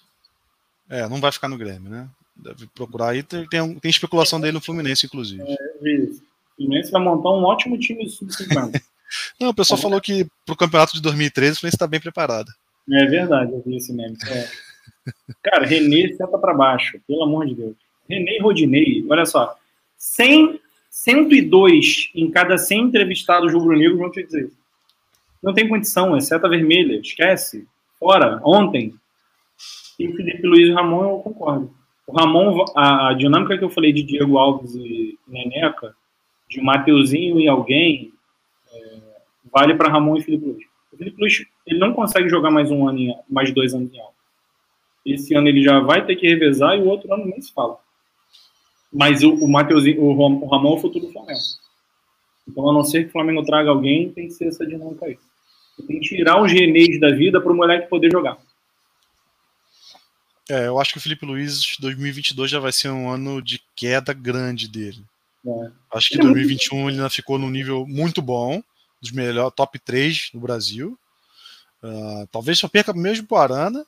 [0.90, 2.08] É, não vai ficar no Grêmio, né?
[2.34, 3.22] Deve procurar aí.
[3.22, 5.44] Tem, tem, tem especulação dele no Fluminense, inclusive.
[5.46, 5.54] É.
[5.54, 8.82] O Fluminense vai montar um ótimo time sub-50.
[9.38, 9.82] não, o pessoal é.
[9.82, 12.50] falou que pro campeonato de 2013 o Fluminense está bem preparado.
[12.90, 14.16] É verdade, eu vi esse meme.
[14.30, 14.50] É.
[15.44, 17.76] Cara, Renê senta para baixo, pelo amor de Deus.
[18.10, 19.58] Renê e Rodinei, olha só.
[19.98, 20.58] 100,
[20.90, 24.50] 102 em cada 100 entrevistados rubro-negros vão te dizer.
[25.44, 27.68] Não tem condição, é seta vermelha, esquece.
[28.00, 28.94] Fora, ontem,
[30.00, 31.74] e o Felipe Luiz Ramon, eu concordo.
[32.06, 35.96] O Ramon, a, a, dinâmica que eu falei de Diego Alves e Neneca,
[36.50, 38.14] de Mateuzinho e alguém,
[38.72, 39.00] é,
[39.52, 40.66] vale para Ramon e Felipe Luiz.
[40.94, 44.00] O Felipe Luiz ele não consegue jogar mais um ano, em, mais dois anos em
[44.00, 44.14] alta.
[45.06, 47.78] Esse ano ele já vai ter que revezar e o outro ano nem se fala.
[48.94, 51.40] Mas o, o Mateuzinho, o, o Ramon é o futuro do Flamengo.
[52.48, 55.18] Então, a não ser que o Flamengo traga alguém, tem que ser essa dinâmica aí.
[55.86, 58.38] Tem que tirar os Renês da vida para o moleque poder jogar.
[60.50, 64.14] É, eu acho que o Felipe Luiz 2022 já vai ser um ano de queda
[64.14, 65.04] grande dele.
[65.46, 65.72] É.
[65.94, 68.62] Acho que 2021 ele ainda ficou num nível muito bom,
[69.02, 70.98] dos melhores top 3 no Brasil.
[71.84, 73.86] Uh, talvez só perca mesmo para Arana.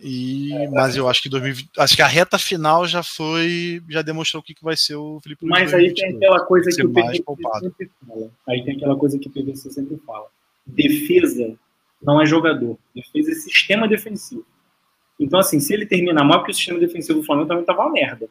[0.00, 4.00] E, é, mas eu acho que 2020, acho que a reta final já foi, já
[4.00, 5.60] demonstrou o que, que vai ser o Felipe Luiz.
[5.60, 7.24] Mas aí tem aquela coisa que o PVC
[7.60, 8.30] sempre fala.
[8.46, 10.26] Aí tem aquela coisa que o PVC sempre fala.
[10.64, 11.56] Defesa
[12.00, 14.46] não é jogador, defesa é sistema defensivo.
[15.18, 17.92] Então, assim, se ele terminar mal, porque o sistema defensivo do Flamengo também tava uma
[17.92, 18.28] merda.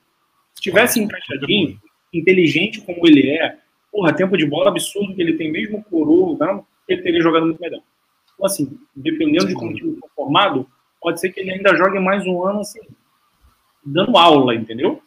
[0.53, 1.79] Se tivesse encaixadinho,
[2.13, 3.57] inteligente como ele é,
[3.91, 7.59] porra, tempo de bola absurdo que ele tem, mesmo coroa, não, ele teria jogado muito
[7.59, 7.81] melhor.
[8.33, 10.67] Então, assim, dependendo de como o time for formado,
[11.01, 12.79] pode ser que ele ainda jogue mais um ano, assim,
[13.85, 15.01] dando aula, entendeu?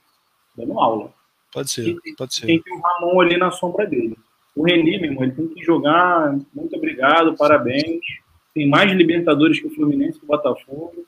[0.56, 1.12] Dando aula.
[1.52, 2.46] Pode ser, tem, pode ser.
[2.46, 4.16] Tem que o Ramon ali na sombra dele.
[4.54, 6.36] O Reni, meu irmão, ele tem que jogar.
[6.54, 8.00] Muito obrigado, parabéns.
[8.54, 11.04] Tem mais Libertadores que o Fluminense que o Botafogo.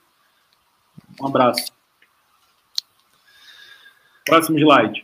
[1.21, 1.73] Um abraço.
[4.25, 5.03] Próximo slide.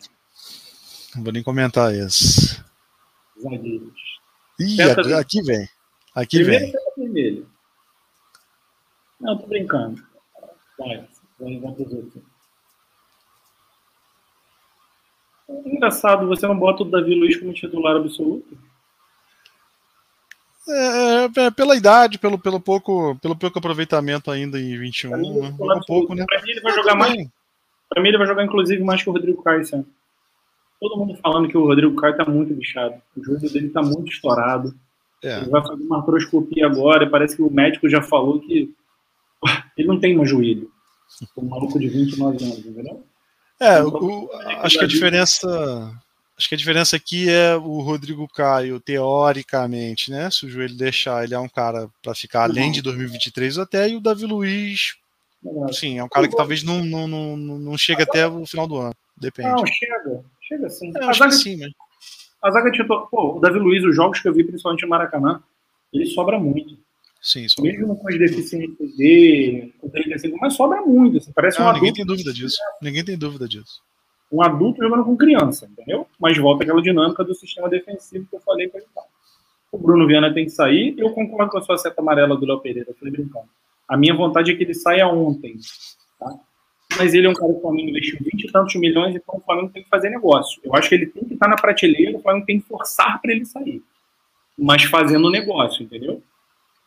[1.15, 2.65] Não vou nem comentar isso.
[3.41, 4.19] Zagueiros.
[4.61, 5.69] Ih, aqui, aqui vem.
[6.15, 6.73] Aqui Primeiro vem.
[6.97, 7.51] vermelho.
[9.21, 10.03] Não, tô brincando.
[10.79, 12.23] Vai, vai, vai pros outros.
[15.49, 18.57] Engraçado, você não bota o Davi Luiz como titular absoluto?
[20.69, 25.17] É, é, é, pela idade, pelo, pelo, pouco, pelo pouco aproveitamento ainda em 21.
[25.17, 25.57] Mim, né?
[25.59, 26.25] um pouco, né?
[26.29, 27.29] Pra mim ele vai jogar mais.
[27.89, 29.63] Pra mim ele vai jogar inclusive mais que o Rodrigo Caio
[30.81, 32.95] Todo mundo falando que o Rodrigo Caio tá muito bichado.
[33.17, 34.75] O joelho dele tá muito estourado.
[35.25, 35.39] É.
[35.39, 38.73] Ele vai fazer uma artroscopia agora parece que o médico já falou que
[39.77, 40.71] ele não tem mais joelho.
[41.37, 43.03] Um maluco de 29 anos, entendeu?
[43.61, 45.91] É, então, o, acho que a diferença
[46.39, 50.31] Acho que a diferença aqui é o Rodrigo Caio, teoricamente, né?
[50.31, 53.97] Se o joelho deixar, ele é um cara para ficar além de 2023 até, e
[53.97, 54.95] o Davi Luiz,
[55.73, 58.77] sim, é um cara que talvez não, não, não, não chegue até o final do
[58.77, 58.95] ano.
[59.17, 59.49] Depende.
[59.49, 60.25] Não, chega.
[60.41, 60.93] Chega sim.
[60.97, 61.73] É, a zaga, sim, mas...
[62.41, 62.87] A zaga tinha.
[62.87, 65.43] Pô, o Davi Luiz, os jogos que eu vi, principalmente no Maracanã,
[65.93, 66.79] ele sobra muito.
[67.21, 67.73] Sim, sobra.
[67.73, 69.75] Mesmo com as deficiências dele,
[70.41, 71.19] mas sobra muito.
[71.19, 72.59] Assim, parece não, ninguém tem dúvida disso.
[72.81, 73.83] Ninguém tem dúvida disso
[74.31, 76.07] um adulto jogando com criança, entendeu?
[76.19, 78.89] Mas volta aquela dinâmica do sistema defensivo que eu falei para ele.
[79.71, 80.95] O Bruno Viana tem que sair.
[80.99, 83.49] Eu concordo com a sua seta amarela do Léo Pereira, falei brincando.
[83.87, 85.57] A minha vontade é que ele saia ontem,
[86.19, 86.35] tá?
[86.97, 89.41] Mas ele é um cara que o Flamengo investiu 20 e tantos milhões, então o
[89.41, 90.61] Flamengo tem que fazer negócio.
[90.65, 93.33] Eu acho que ele tem que estar na prateleira, o Flamengo tem que forçar para
[93.33, 93.83] ele sair.
[94.59, 96.23] Mas fazendo negócio, entendeu?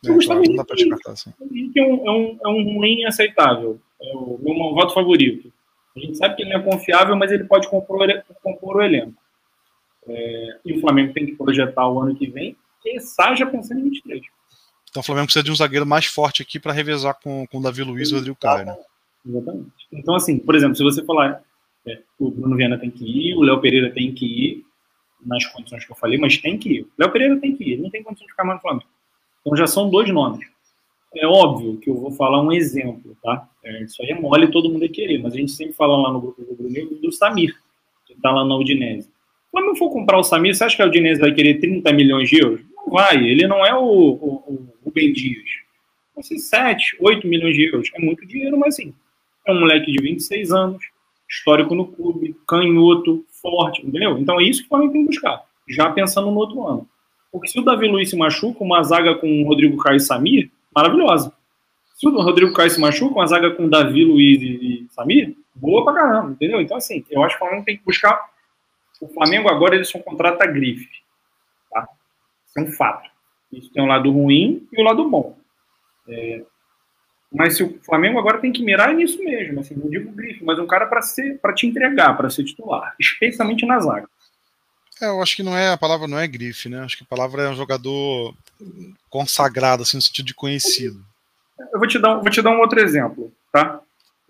[0.04, 1.14] É, eu claro, não dá pra descartar.
[1.40, 3.80] É um, é, um, é um ruim aceitável.
[4.00, 5.51] É o meu voto favorito.
[5.96, 8.06] A gente sabe que ele não é confiável, mas ele pode compor,
[8.42, 9.14] compor o elenco.
[10.06, 12.98] É, e o Flamengo tem que projetar o ano que vem, e
[13.36, 14.22] já pensando em 23.
[14.90, 17.62] Então o Flamengo precisa de um zagueiro mais forte aqui para revezar com, com o
[17.62, 18.76] Davi Luiz e o Rodrigo Caio, né?
[19.24, 19.70] Exatamente.
[19.92, 21.42] Então, assim, por exemplo, se você falar
[21.86, 24.64] é, o Bruno Viana tem que ir, o Léo Pereira tem que ir,
[25.24, 26.82] nas condições que eu falei, mas tem que ir.
[26.82, 28.86] O Léo Pereira tem que ir, ele não tem condição de ficar mais no Flamengo.
[29.40, 30.46] Então já são dois nomes.
[31.14, 33.46] É óbvio que eu vou falar um exemplo, tá?
[33.62, 36.10] É, isso aí é mole todo mundo é querer, mas a gente sempre fala lá
[36.10, 37.54] no grupo do Bruno do Samir,
[38.06, 39.10] que tá lá na Udinese.
[39.50, 42.30] Quando eu for comprar o Samir, você acha que a Udinese vai querer 30 milhões
[42.30, 42.62] de euros?
[42.74, 45.44] Não vai, ele não é o, o, o Ben Dias.
[46.14, 47.90] Vai ser 7, 8 milhões de euros.
[47.94, 48.94] É muito dinheiro, mas sim.
[49.46, 50.82] É um moleque de 26 anos,
[51.28, 54.16] histórico no clube, canhoto, forte, entendeu?
[54.18, 56.88] Então é isso que o Flamengo tem que buscar, já pensando no outro ano.
[57.30, 60.50] Porque se o Davi Luiz se machuca, uma zaga com o Rodrigo Caio e Samir,
[60.74, 61.32] maravilhosa.
[61.94, 65.94] Se o Rodrigo Caio se machuca, uma zaga com Davi, Luiz e, Samir, boa pra
[65.94, 66.60] caramba, entendeu?
[66.60, 68.20] Então, assim, eu acho que o Flamengo tem que buscar.
[69.00, 70.88] O Flamengo agora eles são contrata grife.
[71.70, 71.88] Tá?
[72.46, 73.08] Isso é um fato.
[73.52, 75.36] Isso tem um lado ruim e o um lado bom.
[76.08, 76.42] É...
[77.32, 80.58] Mas se o Flamengo agora tem que mirar nisso mesmo, assim, não digo grife, mas
[80.58, 84.08] um cara para ser, para te entregar, para ser titular, especialmente na zaga.
[85.02, 86.80] É, eu acho que não é a palavra não é grife, né?
[86.80, 88.32] Acho que a palavra é um jogador
[89.10, 91.04] consagrado, assim, no sentido de conhecido.
[91.72, 93.80] Eu vou te dar, vou te dar um outro exemplo, tá?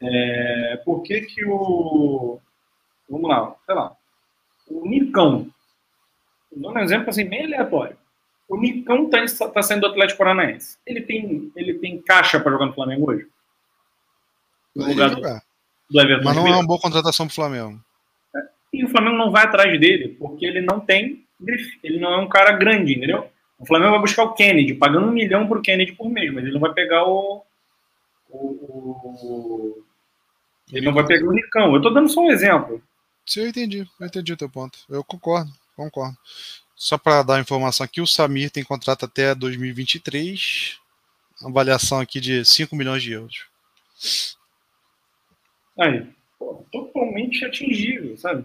[0.00, 2.40] É, por que que o...
[3.08, 3.92] Vamos lá, sei lá.
[4.66, 5.46] O Nicão.
[6.50, 7.96] Vou dar um exemplo, assim, bem aleatório.
[8.48, 10.78] O Nicão está tá saindo do Atlético Paranaense.
[10.86, 13.26] Ele tem, ele tem caixa para jogar no Flamengo hoje?
[14.74, 17.78] No lugar do, do Everton Mas não é uma boa contratação para o Flamengo.
[18.72, 21.78] E o Flamengo não vai atrás dele, porque ele não tem grife.
[21.82, 23.28] Ele não é um cara grande, entendeu?
[23.58, 26.54] O Flamengo vai buscar o Kennedy, pagando um milhão pro Kennedy por mês, mas ele
[26.54, 27.44] não vai pegar o.
[28.30, 29.84] o, o
[30.72, 31.74] ele não vai pegar o Nicão.
[31.74, 32.82] Eu tô dando só um exemplo.
[33.26, 33.86] Sim, eu entendi.
[34.00, 34.78] Eu entendi o teu ponto.
[34.88, 36.16] Eu concordo, concordo.
[36.74, 40.80] Só para dar informação aqui, o Samir tem contrato até 2023.
[41.44, 43.46] Avaliação aqui de 5 milhões de euros.
[45.78, 46.06] Aí,
[46.38, 48.44] pô, totalmente atingível, sabe?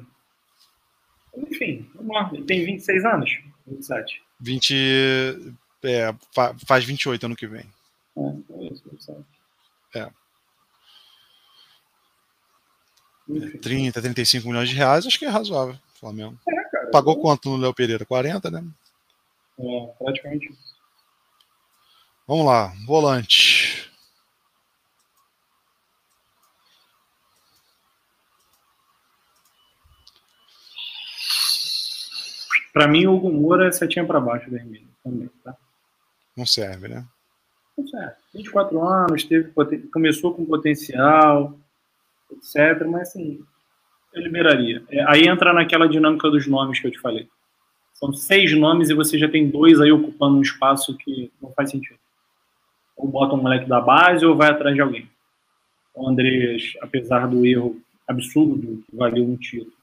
[1.49, 2.29] Enfim, vamos lá.
[2.33, 3.38] Ele tem 26 anos?
[3.67, 4.23] 27.
[4.39, 5.55] 20.
[5.83, 6.13] É,
[6.65, 7.65] faz 28 ano que vem.
[9.93, 10.09] É, é.
[13.35, 15.77] é 30, 35 milhões de reais, acho que é razoável.
[15.99, 16.38] Flamengo.
[16.47, 17.21] É, cara, Pagou eu...
[17.21, 18.05] quanto no Léo Pereira?
[18.05, 18.63] 40, né?
[19.59, 20.77] É, praticamente isso.
[22.27, 23.56] Vamos lá, volante.
[32.78, 35.57] Para mim, o Hugo Moura é setinha para baixo Hermínio também, tá?
[36.38, 37.03] Não serve, né?
[37.75, 38.13] Não serve.
[38.36, 39.51] 24 anos, teve,
[39.91, 41.57] começou com potencial,
[42.32, 42.86] etc.
[42.86, 43.43] Mas, assim,
[44.13, 44.84] eu liberaria.
[44.91, 47.28] É, aí entra naquela dinâmica dos nomes que eu te falei.
[47.95, 51.71] São seis nomes e você já tem dois aí ocupando um espaço que não faz
[51.71, 51.97] sentido.
[52.95, 55.09] Ou bota um moleque da base ou vai atrás de alguém.
[55.95, 59.73] O Andrés, apesar do erro absurdo que valeu um título,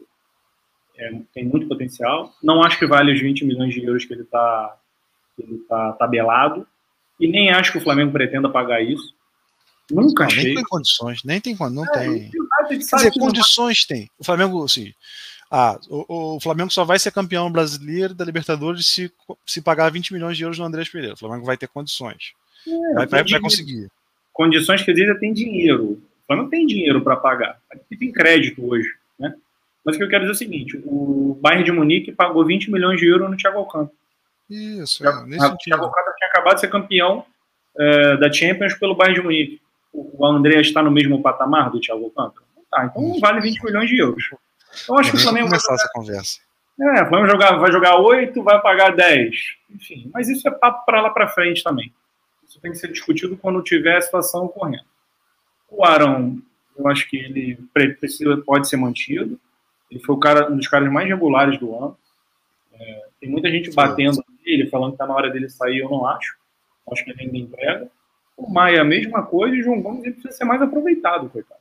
[0.96, 2.32] é, tem muito potencial.
[2.42, 4.76] Não acho que vale os 20 milhões de euros que ele está
[5.38, 6.66] ele tá tabelado.
[7.18, 9.14] E nem acho que o Flamengo pretenda pagar isso.
[9.90, 10.44] Nunca não, achei.
[10.44, 12.30] Nem tem condições, nem tem não é, tem.
[12.30, 14.08] Quer dizer, condições tem.
[14.18, 14.92] O Flamengo, assim,
[15.50, 19.12] ah, o, o, Flamengo só vai ser campeão brasileiro da Libertadores se,
[19.46, 21.14] se pagar 20 milhões de euros no Andrés Pereira.
[21.14, 22.32] O Flamengo vai ter condições.
[22.66, 23.88] É, vai, vai, vai, conseguir.
[24.32, 25.92] Condições que dizer tem dinheiro.
[25.92, 27.60] O Flamengo tem dinheiro para pagar.
[27.70, 28.88] Aqui tem crédito hoje.
[29.18, 29.34] Né?
[29.84, 32.70] Mas o que eu quero dizer é o seguinte: o Bayern de Munique pagou 20
[32.70, 33.96] milhões de euros no Thiago Alcântara.
[34.48, 37.24] Isso, é, nesse o Thiago Alcântara tinha acabado de ser campeão
[37.76, 39.60] é, da Champions pelo Bayern de Munique.
[39.92, 42.44] O André está no mesmo patamar do Thiago Alcântara?
[42.70, 44.24] Tá, então não vale 20 milhões de euros.
[44.82, 45.46] Então acho que o Flamengo.
[45.46, 45.82] começar jogar...
[45.82, 46.40] essa conversa.
[46.80, 49.36] É, Flamengo jogar, vai jogar 8, vai pagar 10.
[49.70, 51.92] Enfim, mas isso é papo para lá para frente também.
[52.46, 54.84] Isso tem que ser discutido quando tiver a situação ocorrendo.
[55.70, 56.38] O Arão,
[56.76, 59.38] eu acho que ele precisa, pode ser mantido.
[59.90, 61.96] Ele foi o cara, um dos caras mais regulares do ano.
[62.72, 66.06] É, tem muita gente batendo nele, falando que está na hora dele sair, eu não
[66.06, 66.36] acho.
[66.90, 67.90] Acho que ele ainda entrega.
[68.36, 71.60] O Maia, a mesma coisa, e o João Gomes ele precisa ser mais aproveitado, coitado.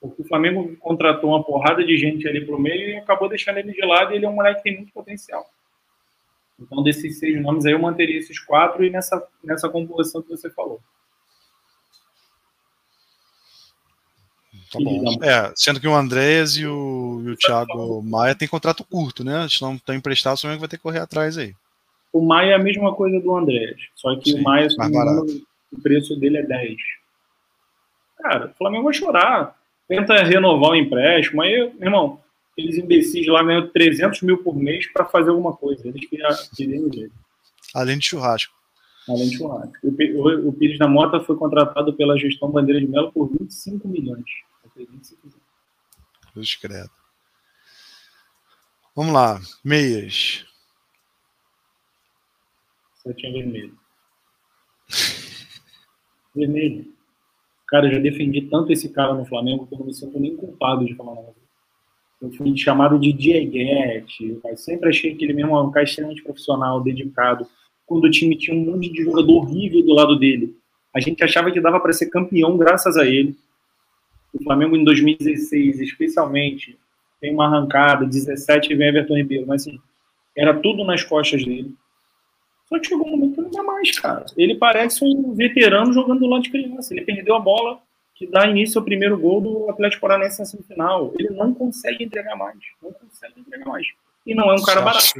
[0.00, 3.72] Porque o Flamengo contratou uma porrada de gente ali pro meio e acabou deixando ele
[3.72, 5.44] de lado e ele é um moleque que tem muito potencial.
[6.58, 10.50] Então, desses seis nomes aí, eu manteria esses quatro e nessa, nessa composição que você
[10.50, 10.80] falou.
[14.70, 15.18] Tá bom.
[15.22, 19.48] É, sendo que o Andrés e o, e o Thiago Maia têm contrato curto, né?
[19.48, 21.54] Se não estão emprestados, o Flamengo vai ter que correr atrás aí.
[22.12, 24.68] O Maia é a mesma coisa do Andrés, só que Sim, o Maia,
[25.72, 26.76] o preço dele é 10.
[28.18, 29.56] Cara, o Flamengo vai chorar.
[29.88, 32.20] Tenta renovar o empréstimo, aí, meu irmão,
[32.52, 35.88] aqueles imbecis lá ganham 300 mil por mês para fazer alguma coisa.
[35.88, 36.08] Eles
[36.56, 37.10] queriam dele.
[37.74, 38.54] Além de churrasco.
[39.08, 39.72] Além de churrasco.
[39.82, 43.88] O, o, o Pires da Mota foi contratado pela gestão Bandeira de Melo por 25
[43.88, 44.24] milhões.
[46.32, 46.90] Cruz credo.
[48.94, 50.44] Vamos lá, meias.
[52.96, 53.78] Setinha vermelho.
[56.34, 56.92] Vermelho.
[57.66, 60.36] Cara, eu já defendi tanto esse cara no Flamengo que eu não me sinto nem
[60.36, 61.34] culpado de falar nada.
[62.20, 64.38] Eu fui chamado de Dieguete.
[64.44, 67.46] Eu sempre achei que ele mesmo era um cara extremamente profissional, dedicado.
[67.86, 70.56] Quando o time tinha um monte de jogador horrível do lado dele.
[70.94, 73.36] A gente achava que dava para ser campeão graças a ele.
[74.32, 76.78] O Flamengo em 2016, especialmente,
[77.20, 79.78] tem uma arrancada, 17 vem Everton Ribeiro, mas assim,
[80.36, 81.74] era tudo nas costas dele.
[82.66, 84.24] Só que chegou um momento que não dá mais, cara.
[84.36, 86.94] Ele parece um veterano jogando do lado de criança.
[86.94, 87.80] Ele perdeu a bola
[88.14, 91.12] que dá início ao primeiro gol do Atlético Paranaense na semifinal.
[91.18, 92.58] Ele não consegue entregar mais.
[92.80, 93.86] Não consegue entregar mais.
[94.26, 95.14] E não é um cara barato.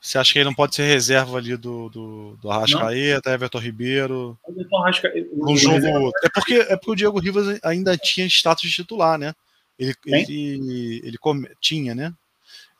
[0.00, 3.34] você acha que ele não pode ser reserva ali do, do, do Arrascaeta, não.
[3.34, 4.38] Everton Ribeiro?
[4.48, 4.84] Everton.
[5.32, 6.12] Um jogo.
[6.24, 9.32] É porque, é porque o Diego Rivas ainda tinha status de titular, né?
[9.78, 11.48] Ele, ele, ele come...
[11.60, 12.12] tinha, né?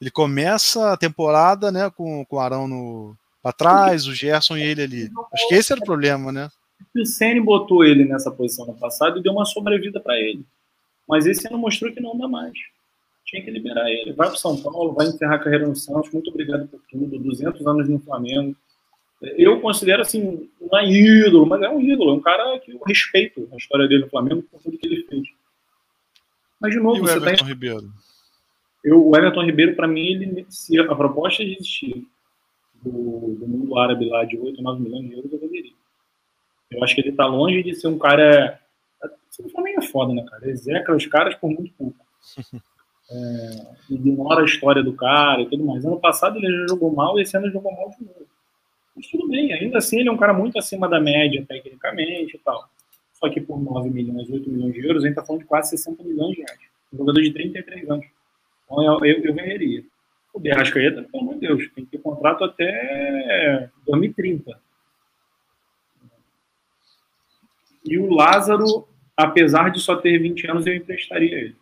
[0.01, 4.63] Ele começa a temporada né, com, com o Arão no, para trás, o Gerson e
[4.63, 5.11] ele ali.
[5.33, 6.51] Acho que esse era o problema, né?
[6.97, 10.45] O Ceni botou ele nessa posição no passado e deu uma sobrevida para ele.
[11.09, 12.53] Mas esse ano mostrou que não dá mais.
[13.33, 14.13] Tinha que liberar ele.
[14.13, 16.13] Vai para São Paulo, vai encerrar a carreira no Santos.
[16.13, 17.19] Muito obrigado por tudo.
[17.19, 18.55] 200 anos no Flamengo.
[19.23, 22.11] Eu considero assim, não é ídolo, mas é um ídolo.
[22.11, 25.05] É um cara que eu respeito a história dele no Flamengo por tudo que ele
[25.05, 25.23] fez.
[26.61, 27.49] Mas de novo, e você o tá Everton tá...
[27.49, 27.93] Ribeiro?
[28.85, 32.07] Eu, o Everton Ribeiro, para mim, ele, se a proposta existir
[32.83, 35.73] do, do, mundo árabe lá de 8, 9 milhões de euros, eu venderia.
[36.71, 38.61] Eu acho que ele está longe de ser um cara.
[39.39, 40.51] O Flamengo é foda, né, cara?
[40.51, 41.97] Execra os caras por muito pouco.
[43.11, 45.85] É, ignora a história do cara e tudo mais.
[45.85, 48.27] Ano passado ele já jogou mal e esse ano jogou mal de novo.
[48.95, 52.39] Mas tudo bem, ainda assim ele é um cara muito acima da média, tecnicamente e
[52.39, 52.69] tal.
[53.15, 55.71] Só que por 9 milhões, 8 milhões de euros, a gente está falando de quase
[55.71, 56.61] 60 milhões de reais.
[56.93, 58.07] Um jogador de 33 anos.
[58.65, 59.85] Então eu, eu, eu venderia.
[60.33, 64.59] O De Arrascaeta, pelo amor de Deus, tem que ter contrato até 2030.
[67.85, 71.57] E o Lázaro, apesar de só ter 20 anos, eu emprestaria ele.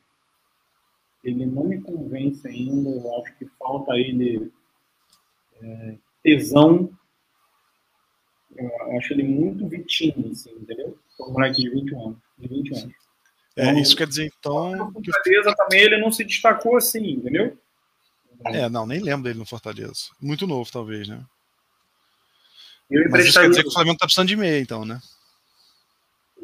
[1.22, 4.50] Ele não me convence ainda, eu acho que falta ele
[5.62, 6.90] é, tesão.
[8.56, 10.98] Eu acho ele muito Vitinho, assim, entendeu?
[11.20, 12.16] Um moleque de 20 anos.
[12.38, 12.94] De 20 anos.
[13.56, 14.92] É, então, isso quer dizer então.
[14.92, 17.56] Com certeza também ele não se destacou assim, entendeu?
[18.46, 20.08] É, não, nem lembro dele no Fortaleza.
[20.20, 21.22] Muito novo, talvez, né?
[22.90, 24.98] Eu Mas isso quer dizer que o Flamengo tá precisando de meia, então, né?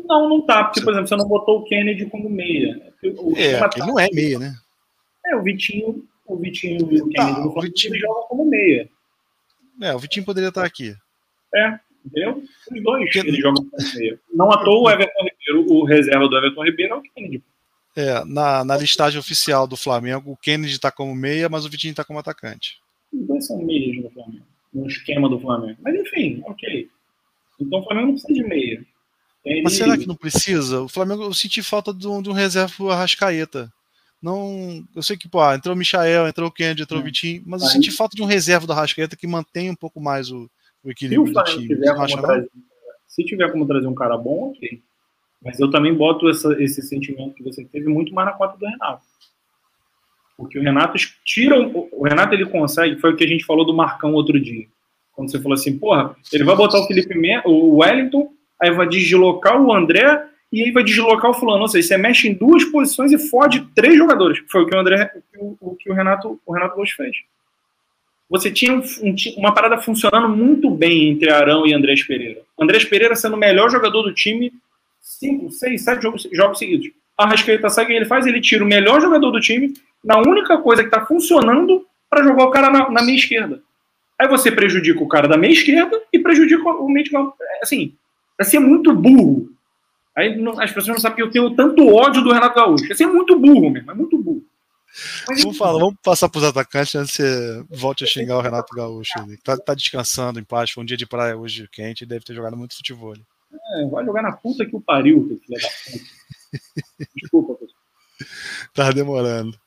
[0.05, 2.93] Não, não tá, porque, por exemplo, você não botou o Kennedy como meia.
[3.03, 4.57] O é, ele não é meia, né?
[5.27, 7.99] É, o Vitinho, o Vitinho e o Kennedy no Flamengo Vitinho...
[7.99, 8.89] jogam como meia.
[9.83, 10.95] É, o Vitinho poderia estar aqui.
[11.55, 12.43] É, entendeu?
[12.71, 13.19] Os dois porque...
[13.19, 14.21] eles jogam como meia.
[14.33, 17.43] Não à toa o Everton Ribeiro, o reserva do Everton Ribeiro é o Kennedy.
[17.97, 21.93] É, na, na listagem oficial do Flamengo, o Kennedy está como meia, mas o Vitinho
[21.93, 22.79] está como atacante.
[23.13, 25.79] Os dois são meias do Flamengo, no esquema do Flamengo.
[25.83, 26.91] Mas enfim, ok.
[27.59, 28.85] Então o Flamengo não precisa de meia.
[29.45, 29.63] Ele...
[29.63, 30.83] Mas será que não precisa?
[30.83, 33.73] O Flamengo, eu senti falta de um, de um reserva pro Arrascaeta.
[34.27, 37.01] Não, eu sei que, pô, ah, entrou o Michael, entrou o Kennedy, entrou é.
[37.01, 37.75] o Vitinho, mas eu Aí...
[37.75, 40.51] senti falta de um reserva do Arrascaeta que mantém um pouco mais o,
[40.83, 41.69] o equilíbrio do time.
[41.69, 42.51] Tiver trazer,
[43.07, 44.83] se tiver como trazer um cara bom, ok.
[45.41, 48.67] Mas eu também boto essa, esse sentimento que você teve muito mais na conta do
[48.67, 49.05] Renato.
[50.37, 51.57] Porque o Renato tira.
[51.93, 54.67] O Renato ele consegue, foi o que a gente falou do Marcão outro dia.
[55.13, 58.29] Quando você falou assim, porra, ele vai botar o Felipe o Wellington,
[58.61, 60.21] aí vai deslocar o André
[60.53, 61.63] e aí vai deslocar o fulano.
[61.63, 64.39] Ou seja, você mexe em duas posições e fode três jogadores.
[64.51, 67.17] Foi o que o André, o, o que o Renato, o Renato Gomes fez.
[68.29, 72.41] Você tinha um, um, uma parada funcionando muito bem entre Arão e Andrés Pereira.
[72.59, 74.53] Andrés Pereira sendo o melhor jogador do time
[75.01, 76.91] cinco, seis, sete jogos, jogos seguidos.
[77.17, 78.27] A Rascaeta que ele faz?
[78.27, 79.73] Ele tira o melhor jogador do time
[80.05, 83.63] na única coisa que está funcionando para jogar o cara na, na, meia esquerda.
[84.19, 87.35] Aí você prejudica o cara da meia esquerda e prejudica o meio de campo.
[87.41, 87.95] É, assim,
[88.37, 89.49] vai ser muito burro.
[90.17, 92.89] Aí não, as pessoas não sabem que eu tenho tanto ódio do Renato Gaúcho.
[92.89, 94.43] Vai ser muito burro mesmo, é muito burro.
[95.29, 98.41] Mas, vamos, falar, vamos passar para os atacantes antes que você volte a xingar o
[98.41, 99.13] Renato Gaúcho.
[99.19, 102.57] Ele tá, descansando em paz, foi um dia de praia hoje quente, deve ter jogado
[102.57, 103.15] muito futebol.
[103.15, 106.05] É, vai jogar na puta que o pariu, da puta.
[107.15, 107.77] Desculpa, pessoal.
[108.73, 109.59] Tá demorando.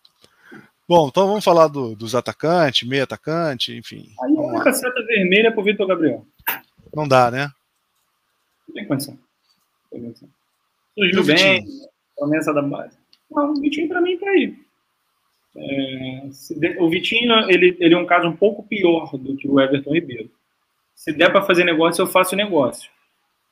[0.88, 4.12] Bom, então vamos falar do, dos atacantes, meio atacante, enfim.
[4.24, 6.26] Aí a única seta vermelha pro Vitor Gabriel.
[6.92, 7.52] Não dá, né?
[8.68, 9.14] Não tem condição.
[9.14, 9.20] Não
[9.92, 10.39] tem condição.
[11.00, 11.66] Surgiu bem,
[12.16, 12.98] promessa da base.
[13.32, 14.56] Não, o Vitinho pra mim tá aí.
[15.56, 19.94] É, o Vitinho, ele, ele é um caso um pouco pior do que o Everton
[19.94, 20.30] Ribeiro.
[20.96, 22.90] Se der para fazer negócio, eu faço negócio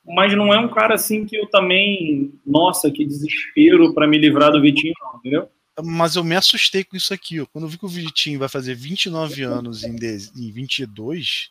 [0.08, 4.50] mas não é um cara assim que eu também, nossa, que desespero para me livrar
[4.50, 5.48] do Vitinho, não, entendeu?
[5.84, 7.46] Mas eu me assustei com isso aqui, ó.
[7.46, 11.50] quando eu vi que o Vitinho vai fazer 29 anos em, em 22,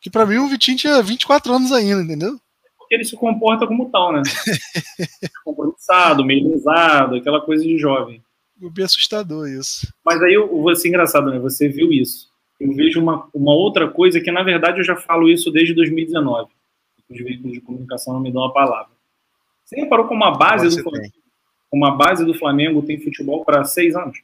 [0.00, 2.38] que para mim o Vitinho tinha 24 anos ainda, entendeu?
[2.86, 4.22] Porque ele se comporta como tal, né?
[5.44, 8.22] Compromissado, meio lesado, aquela coisa de jovem.
[8.56, 9.92] Bem assustador isso.
[10.04, 11.38] Mas aí você engraçado, né?
[11.40, 12.30] Você viu isso.
[12.60, 16.48] Eu vejo uma, uma outra coisa que, na verdade, eu já falo isso desde 2019.
[17.10, 18.92] Os veículos de comunicação não me dão a palavra.
[19.64, 21.14] Você reparou como a base do Flamengo,
[21.68, 24.22] como a base do Flamengo tem futebol para seis anos?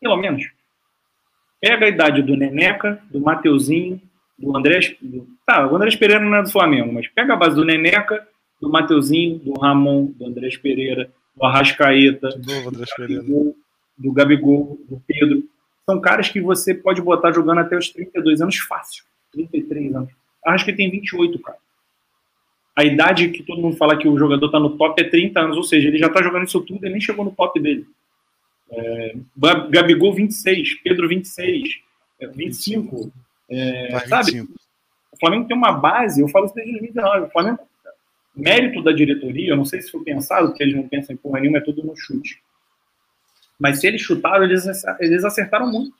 [0.00, 0.44] Pelo menos.
[1.60, 4.00] Pega a idade do Neneca, do Mateuzinho,
[4.40, 4.96] do Andrés.
[5.00, 8.26] Do, tá, o Andrés Pereira não é do Flamengo, mas pega a base do Neneca,
[8.60, 13.56] do Mateuzinho, do Ramon, do Andrés Pereira, do Arrascaeta, novo, do, Gabigol,
[13.96, 15.44] do Gabigol, do Pedro.
[15.84, 19.04] São caras que você pode botar jogando até os 32 anos fácil.
[19.32, 20.10] 33 anos.
[20.44, 21.58] Arrascaeta tem 28, cara.
[22.76, 25.56] A idade que todo mundo fala que o jogador está no top é 30 anos,
[25.56, 27.86] ou seja, ele já está jogando isso tudo e nem chegou no top dele.
[28.70, 29.16] É,
[29.68, 31.80] Gabigol 26, Pedro 26,
[32.34, 33.12] 25.
[33.50, 34.32] É, sabe?
[34.32, 34.52] 25.
[35.12, 37.26] O Flamengo tem uma base, eu falo isso desde 2019.
[37.26, 37.58] O Flamengo,
[38.34, 41.40] mérito da diretoria, eu não sei se foi pensado, porque eles não pensam em porra
[41.40, 42.40] nenhuma, é tudo no chute.
[43.58, 44.64] Mas se eles chutaram, eles,
[45.00, 45.92] eles acertaram muito.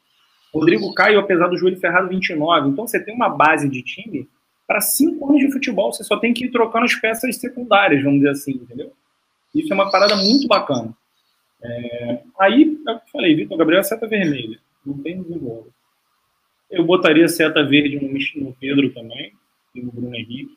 [0.52, 2.70] Rodrigo Caio, apesar do joelho ferrado, 29.
[2.70, 4.28] Então você tem uma base de time
[4.66, 5.92] para cinco anos de futebol.
[5.92, 8.92] Você só tem que ir trocando as peças secundárias, vamos dizer assim, entendeu?
[9.54, 10.94] Isso é uma parada muito bacana.
[11.62, 14.58] É, aí, é eu falei, Vitor Gabriel é seta vermelha.
[14.84, 15.79] Não tem desenvolvimento.
[16.70, 19.32] Eu botaria seta verde no, no Pedro também,
[19.74, 20.56] e no Bruno Henrique.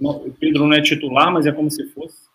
[0.00, 2.28] o Pedro não é titular, mas é como se fosse.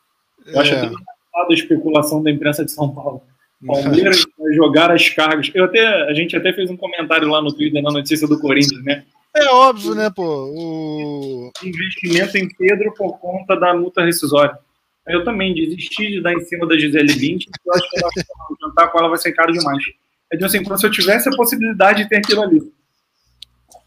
[0.46, 0.60] Eu é.
[0.60, 0.88] acho até
[1.36, 3.22] a especulação da imprensa de São Paulo.
[3.66, 5.50] Palmeiras vai jogar as cargas.
[5.54, 8.84] Eu até, a gente até fez um comentário lá no Twitter na notícia do Corinthians,
[8.84, 9.06] né?
[9.36, 10.22] É óbvio, né, pô?
[10.24, 14.58] O investimento em Pedro por conta da multa rescisória.
[15.08, 18.10] Eu também desisti de dar em cima da Gisele Bündchen, porque eu acho que ela,
[18.62, 19.84] jantar com ela vai ser caro demais.
[20.32, 22.62] É de assim, como se eu tivesse a possibilidade de ter aquilo ali.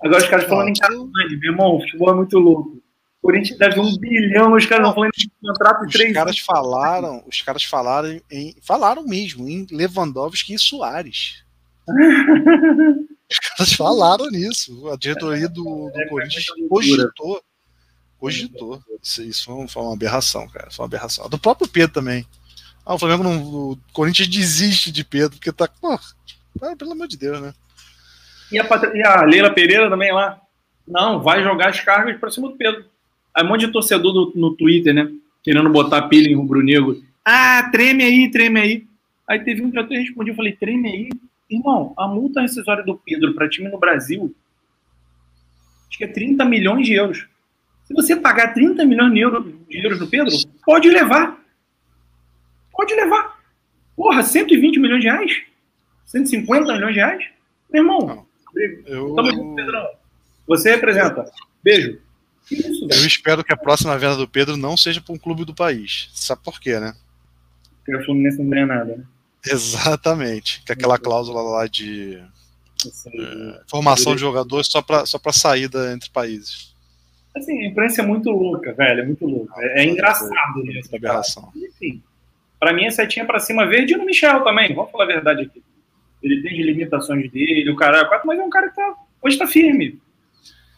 [0.01, 2.83] Agora os caras falando em Carlos meu irmão, o futebol é muito louco.
[3.23, 6.11] O Corinthians deve um bilhão, os caras não falando de contrato de três.
[6.11, 11.45] Os caras falaram, os caras falaram em, falaram mesmo em Lewandowski e Soares.
[13.29, 14.89] os caras falaram nisso.
[14.91, 17.43] A diretoria do, do é, Corinthians cogitou
[18.19, 18.83] cogitou.
[19.03, 20.71] Isso, isso foi uma aberração, cara.
[20.71, 21.29] Foi uma aberração.
[21.29, 22.27] Do próprio Pedro também.
[22.87, 23.73] Ah, o Flamengo não.
[23.73, 25.69] O Corinthians desiste de Pedro, porque tá.
[25.69, 25.99] Pô,
[26.77, 27.53] pelo amor de Deus, né?
[28.53, 28.65] E a,
[28.95, 30.41] e a Leila Pereira também lá.
[30.87, 32.85] Não, vai jogar as cargas pra cima do Pedro.
[33.35, 35.11] Aí um monte de torcedor no, no Twitter, né?
[35.43, 37.03] Querendo botar pilha em rubro-negro.
[37.25, 38.87] Ah, treme aí, treme aí.
[39.29, 41.11] Aí teve um que até respondi, eu falei, treme aí.
[41.51, 44.35] Irmão, a multa rescisória do Pedro para time no Brasil,
[45.89, 47.27] acho que é 30 milhões de euros.
[47.85, 50.33] Se você pagar 30 milhões de euros, de euros no Pedro,
[50.65, 51.39] pode levar.
[52.77, 53.41] Pode levar.
[53.97, 55.43] Porra, 120 milhões de reais?
[56.07, 57.25] 150 milhões de reais?
[57.73, 58.27] Meu irmão,
[58.87, 59.15] eu...
[59.15, 59.89] tamo junto, Pedrão.
[60.47, 61.31] Você representa.
[61.63, 61.99] Beijo.
[62.51, 65.55] Isso, eu espero que a próxima venda do Pedro não seja para um clube do
[65.55, 66.09] país.
[66.15, 66.95] Sabe por quê, né?
[67.79, 69.05] Porque o Fluminense não ganha nada, né?
[69.45, 70.63] Exatamente.
[70.65, 72.23] Que é aquela cláusula lá de
[72.85, 76.75] é, formação de jogadores só para só saída entre países.
[77.37, 79.53] Assim, a imprensa é muito louca, velho, é muito louca.
[79.59, 80.81] É, é engraçado né?
[80.95, 81.53] Aberração.
[81.55, 82.03] Enfim,
[82.59, 85.43] pra mim a setinha pra cima verde e no Michel também, vamos falar a verdade
[85.43, 85.63] aqui.
[86.23, 89.47] Ele tem as limitações dele, o cara, mas é um cara que tá, hoje tá
[89.47, 90.01] firme.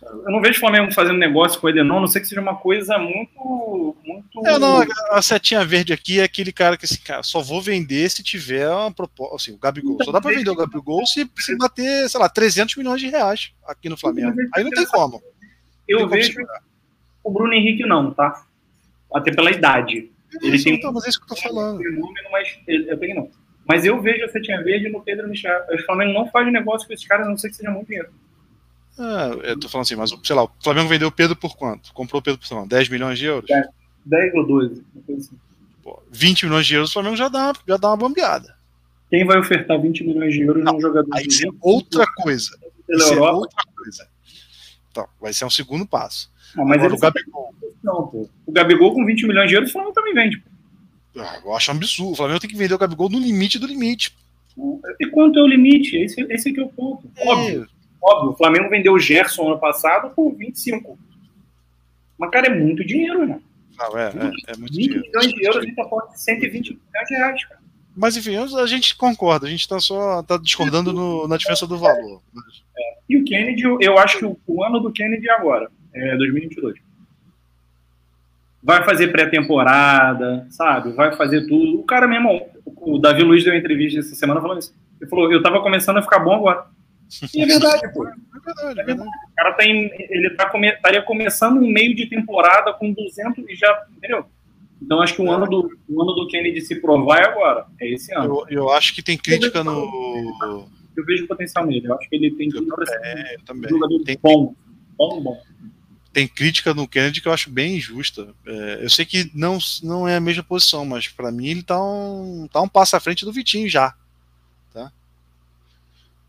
[0.01, 2.55] Eu não vejo o Flamengo fazendo negócio com ele, não, não sei que seja uma
[2.55, 3.97] coisa muito.
[4.05, 4.47] muito...
[4.47, 8.09] É, não, a setinha verde aqui é aquele cara que, assim, cara, só vou vender
[8.09, 9.37] se tiver uma proposta.
[9.37, 9.95] Assim, o Gabigol.
[9.95, 13.09] Então, só dá pra vender o Gabigol se, se bater, sei lá, 300 milhões de
[13.09, 14.35] reais aqui no Flamengo.
[14.55, 15.21] Aí não tem como.
[15.87, 16.35] Eu vejo
[17.25, 18.45] o Bruno Henrique não, tá?
[19.13, 20.11] Até pela idade.
[20.43, 21.79] Ele tem então, mas é isso que eu tô falando.
[21.79, 23.31] Fenômeno, mas eu tenho não.
[23.67, 25.61] Mas eu vejo a Setinha Verde no Pedro Michel.
[25.73, 28.11] O Flamengo não faz negócio com esses caras, a não sei que seja muito dinheiro.
[28.99, 31.93] Ah, eu tô falando assim, mas sei lá, o Flamengo vendeu o Pedro por quanto?
[31.93, 33.49] Comprou o Pedro por lá, 10 milhões de euros?
[33.49, 33.67] 10,
[34.07, 34.85] 10 ou 12.
[35.17, 35.39] Assim.
[35.83, 38.57] Pô, 20 milhões de euros o Flamengo já dá, já dá uma bambeada.
[39.11, 41.09] Quem vai ofertar 20 milhões de euros num jogador?
[41.15, 42.59] Aí é outra coisa.
[42.89, 44.09] Isso é outra coisa.
[44.91, 46.31] Então, vai ser um segundo passo.
[46.57, 47.38] Não, mas Agora, o Gabigol.
[47.89, 48.29] Não, pô.
[48.47, 50.43] O Gabigol com 20 milhões de euros, o Flamengo também vende.
[51.17, 52.13] Ah, eu acho um absurdo.
[52.13, 54.15] O Flamengo tem que vender o Gabigol no limite do limite.
[55.01, 55.97] E quanto é o limite?
[55.97, 57.11] Esse, esse aqui é o ponto.
[57.17, 57.29] É.
[57.29, 57.67] Óbvio.
[58.03, 58.31] Óbvio.
[58.31, 60.99] O Flamengo vendeu o Gerson ano passado por 25.
[62.19, 63.41] Mas, cara, é muito dinheiro, né?
[63.79, 65.03] Não, é, é, é muito 20 dinheiro.
[65.03, 67.61] milhões de euros, ele tá falando de 120 milhões de reais, cara.
[67.97, 71.79] Mas enfim, a gente concorda, a gente está só tá discordando no, na diferença do
[71.79, 72.23] valor.
[72.77, 72.99] É.
[73.09, 76.79] E o Kennedy, eu acho que o, o, ano do Kennedy é agora, é 2022.
[78.63, 80.93] Vai fazer pré-temporada, sabe?
[80.93, 81.81] Vai fazer tudo.
[81.81, 84.75] O cara mesmo, o Davi Luiz deu uma entrevista essa semana falando isso.
[85.01, 86.67] Ele falou: eu tava começando a ficar bom agora.
[87.35, 88.07] E é verdade, pô.
[88.07, 88.13] É
[88.45, 89.09] verdade, é verdade.
[89.09, 93.49] O cara tá em, ele tá come, estaria começando um meio de temporada com 200
[93.49, 94.27] e já, entendeu?
[94.81, 97.67] Então acho que o ano do, o ano do Kennedy se provar é agora.
[97.81, 98.45] É esse ano.
[98.49, 100.69] Eu, eu acho que tem crítica no.
[100.97, 101.87] Eu vejo potencial nele.
[101.87, 103.71] Eu acho que ele tem para ser um também.
[103.71, 104.55] jogador tem, bom.
[104.97, 105.41] Bom, bom.
[106.19, 108.35] Tem crítica no Kennedy que eu acho bem injusta.
[108.45, 111.81] É, eu sei que não, não é a mesma posição, mas para mim ele tá
[111.81, 113.95] um, tá um passo à frente do Vitinho já.
[114.75, 114.91] Tá?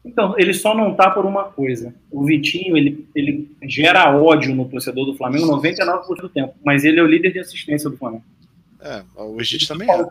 [0.05, 1.91] Então, ele só não tá por uma coisa.
[2.11, 6.99] O Vitinho, ele, ele gera ódio no torcedor do Flamengo 99% do tempo, mas ele
[6.99, 8.23] é o líder de assistência do Flamengo.
[8.79, 10.05] É, o Egito também é.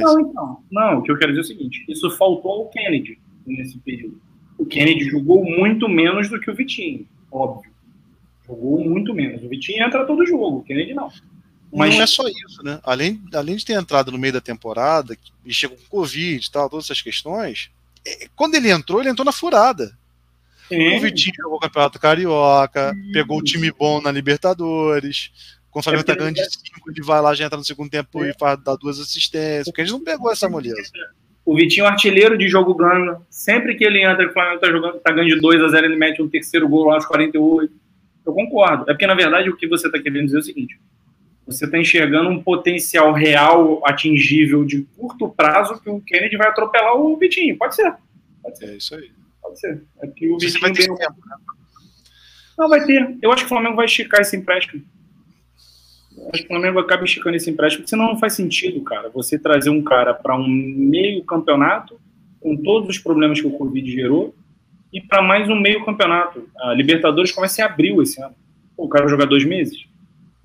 [0.00, 0.58] Não, então.
[0.68, 4.20] Não, o que eu quero dizer é o seguinte: isso faltou ao Kennedy nesse período.
[4.58, 7.71] O Kennedy jogou muito menos do que o Vitinho, óbvio.
[8.46, 9.42] Jogou muito menos.
[9.42, 11.10] O Vitinho entra todo jogo, o Kennedy não.
[11.72, 12.80] Mas não é só isso, né?
[12.82, 16.68] Além, além de ter entrado no meio da temporada, e chegou com Covid e tal,
[16.68, 17.70] todas essas questões,
[18.06, 19.96] é, quando ele entrou, ele entrou na furada.
[20.68, 20.96] Sim.
[20.96, 23.12] O Vitinho jogou o Campeonato Carioca, Sim.
[23.12, 25.30] pegou o time bom na Libertadores,
[25.72, 28.22] quando o Flamengo tá ganhando de 5, ele vai lá, já entra no segundo tempo
[28.22, 28.30] é.
[28.30, 29.64] e faz, dá duas assistências.
[29.64, 30.76] Porque a gente não pegou essa moleza.
[31.46, 33.24] O Vitinho, artilheiro de jogo ganho.
[33.30, 35.96] Sempre que ele entra, o Flamengo tá, jogando, tá ganhando de 2 a 0 ele
[35.96, 37.72] mete um terceiro gol lá aos 48.
[38.24, 38.84] Eu concordo.
[38.90, 40.80] É porque, na verdade, o que você está querendo dizer é o seguinte:
[41.46, 46.96] você está enxergando um potencial real atingível de curto prazo que o Kennedy vai atropelar
[46.96, 47.56] o Vitinho.
[47.56, 47.94] Pode ser.
[48.42, 48.70] Pode ser.
[48.70, 49.10] É isso aí.
[49.40, 49.82] Pode ser.
[50.02, 51.36] É que o Vitinho vai ter tempo, né?
[52.58, 53.16] Não, vai ter.
[53.22, 54.82] Eu acho que o Flamengo vai esticar esse empréstimo
[56.32, 59.38] acho que o Flamengo acaba esticando esse empréstimo, porque senão não faz sentido, cara, você
[59.38, 62.00] trazer um cara para um meio campeonato,
[62.40, 64.34] com todos os problemas que o Covid gerou,
[64.92, 66.48] e para mais um meio campeonato.
[66.60, 68.34] A Libertadores começa em abril esse ano.
[68.76, 69.86] Pô, o cara vai jogar dois meses.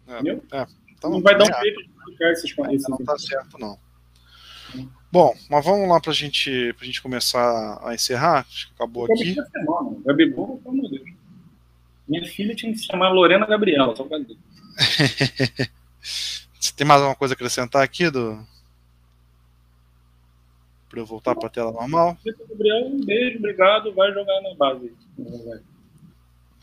[0.08, 0.44] É, entendeu?
[0.54, 0.66] É,
[0.98, 3.78] então, não vai dar um jeito de explicar esses, esses Não tá certo, não.
[5.12, 8.46] Bom, mas vamos lá para gente, a gente começar a encerrar.
[8.48, 9.36] Acho que acabou aqui.
[10.06, 11.10] Gabigol, pelo amor de Deus.
[12.08, 14.18] Minha filha tinha que se chamar Lorena Gabriela, só pra.
[16.60, 18.40] Você tem mais alguma coisa a acrescentar aqui do
[20.98, 22.18] para eu voltar para a tela normal?
[22.26, 23.94] Gabriel, um beijo, obrigado.
[23.94, 24.92] Vai jogar na base.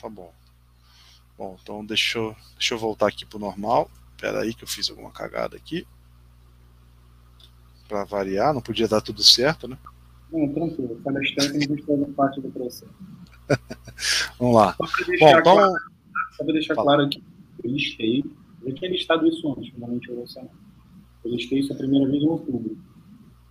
[0.00, 0.32] Tá bom.
[1.38, 3.88] Bom, então deixa eu, deixa eu voltar aqui pro normal.
[4.16, 5.86] Espera aí que eu fiz alguma cagada aqui.
[7.86, 9.78] Para variar, não podia dar tudo certo, né?
[10.32, 11.00] Não, tranquilo.
[11.04, 12.92] Palestrante não gostou parte do processo.
[14.38, 14.74] Vamos lá.
[14.74, 15.76] Só para deixar, Bom, claro,
[16.34, 16.46] então...
[16.46, 17.22] deixar claro aqui
[17.62, 18.24] eu listei,
[18.64, 20.50] eu tinha listado isso antes, normalmente eu não.
[21.24, 22.76] Eu listei isso a primeira vez em outubro.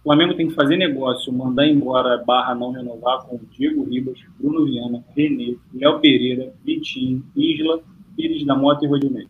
[0.03, 4.65] O Flamengo tem que fazer negócio, mandar embora barra não renovar com Diego Ribas, Bruno
[4.65, 7.81] Viana, Renê, Léo Pereira, Vitinho, Isla,
[8.13, 9.27] Pires da Mota e Rodinei.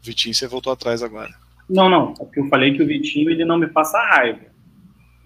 [0.00, 1.34] Vitinho, você voltou atrás agora.
[1.68, 2.12] Não, não.
[2.12, 4.46] É porque eu falei que o Vitinho ele não me passa raiva.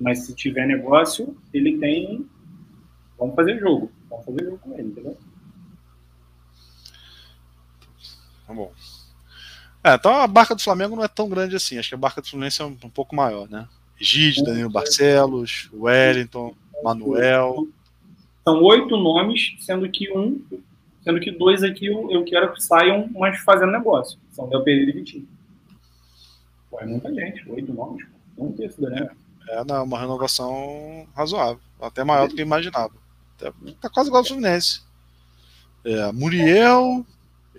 [0.00, 2.26] Mas se tiver negócio, ele tem.
[3.16, 3.92] Vamos fazer jogo.
[4.08, 5.16] Vamos fazer jogo com ele, entendeu?
[8.48, 8.72] Tá bom.
[9.84, 11.78] É, então a barca do Flamengo não é tão grande assim.
[11.78, 13.68] Acho que a barca do Fluminense é um, um pouco maior, né?
[14.00, 17.68] Gide, Danilo Barcelos, Wellington, Manuel.
[18.42, 20.42] São oito nomes, sendo que um,
[21.04, 24.18] sendo que dois aqui eu, eu quero que saiam, mas fazendo negócio.
[24.32, 25.28] São Del Pereira e Vitinho.
[26.70, 28.06] Pô, é muita gente, oito nomes.
[28.38, 29.10] Um terço da né?
[29.48, 31.60] É, é não, uma renovação razoável.
[31.80, 32.92] Até maior do que eu imaginava.
[33.80, 34.82] Tá quase igual ao Fluminense.
[35.84, 37.04] É, Muriel,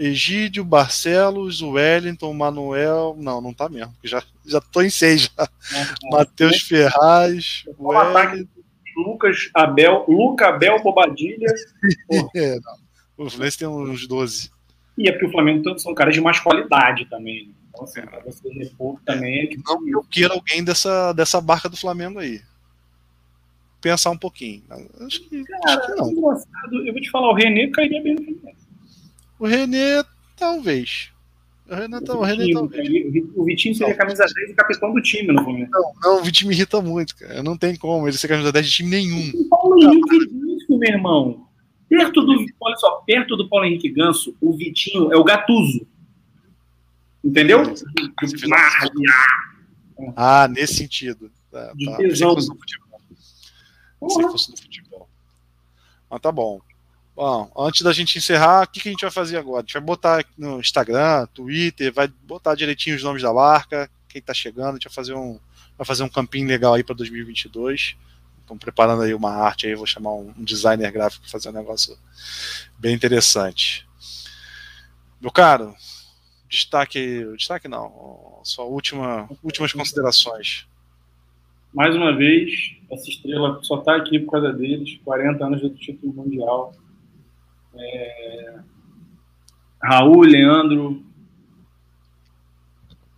[0.02, 3.16] Egídio, Barcelos, Wellington, Manuel.
[3.20, 3.94] Não, não tá mesmo.
[4.04, 5.48] Já, já tô em seis já.
[6.12, 7.66] Matheus Ferraz.
[7.80, 8.62] Wellington.
[8.98, 11.48] Lucas Abel, Luca Abel Bobadilha.
[12.36, 12.58] é,
[13.18, 14.52] o Fluminense tem uns 12.
[14.98, 17.48] E é porque o Flamengo são caras de mais qualidade também.
[17.48, 17.54] Né?
[17.70, 19.58] Então, assim, pra você repor também é que.
[19.66, 22.42] Não eu queira alguém dessa, dessa barca do Flamengo aí.
[23.80, 24.64] Pensar um pouquinho.
[25.00, 26.12] Acho que, Cara, acho que não.
[26.12, 26.88] Engraçado.
[26.88, 28.61] Eu vou te falar, o René cairia bem no Fluminense.
[29.42, 30.04] O René,
[30.38, 31.10] talvez.
[31.68, 32.88] O René, o, o René talvez.
[33.36, 35.72] O Vitinho seria camisa 10 e capitão do time no Fluminense.
[35.72, 37.42] Não, não, o Vitinho me irrita muito, cara.
[37.42, 39.32] Não tem como ele ser camisa 10 de time nenhum.
[39.34, 41.48] O Paulo Henrique Ganso, meu irmão.
[41.90, 45.88] Perto do, olha só, perto do Paulo Henrique Ganso, o Vitinho é o Gatuso.
[47.24, 47.64] Entendeu?
[50.16, 51.32] Ah, nesse sentido.
[51.50, 51.98] Tá, tá.
[51.98, 52.40] tesão.
[52.40, 52.48] Se
[54.22, 55.10] fosse no futebol.
[56.12, 56.62] Mas tá bom.
[57.16, 59.60] Bom, antes da gente encerrar, o que, que a gente vai fazer agora?
[59.60, 64.20] A gente vai botar no Instagram, Twitter, vai botar direitinho os nomes da marca, quem
[64.20, 65.40] está chegando, a gente vai fazer um,
[65.78, 67.96] vai fazer um campinho legal aí para 2022.
[68.40, 71.54] Estão preparando aí uma arte aí, vou chamar um, um designer gráfico para fazer um
[71.54, 71.98] negócio
[72.78, 73.88] bem interessante.
[75.20, 75.76] Meu caro,
[76.50, 80.66] destaque, destaque não, só última, últimas considerações.
[81.74, 82.52] mais uma vez,
[82.90, 86.74] essa estrela só está aqui por causa deles, 40 anos do título mundial.
[87.76, 88.60] É...
[89.82, 91.04] Raul, Leandro,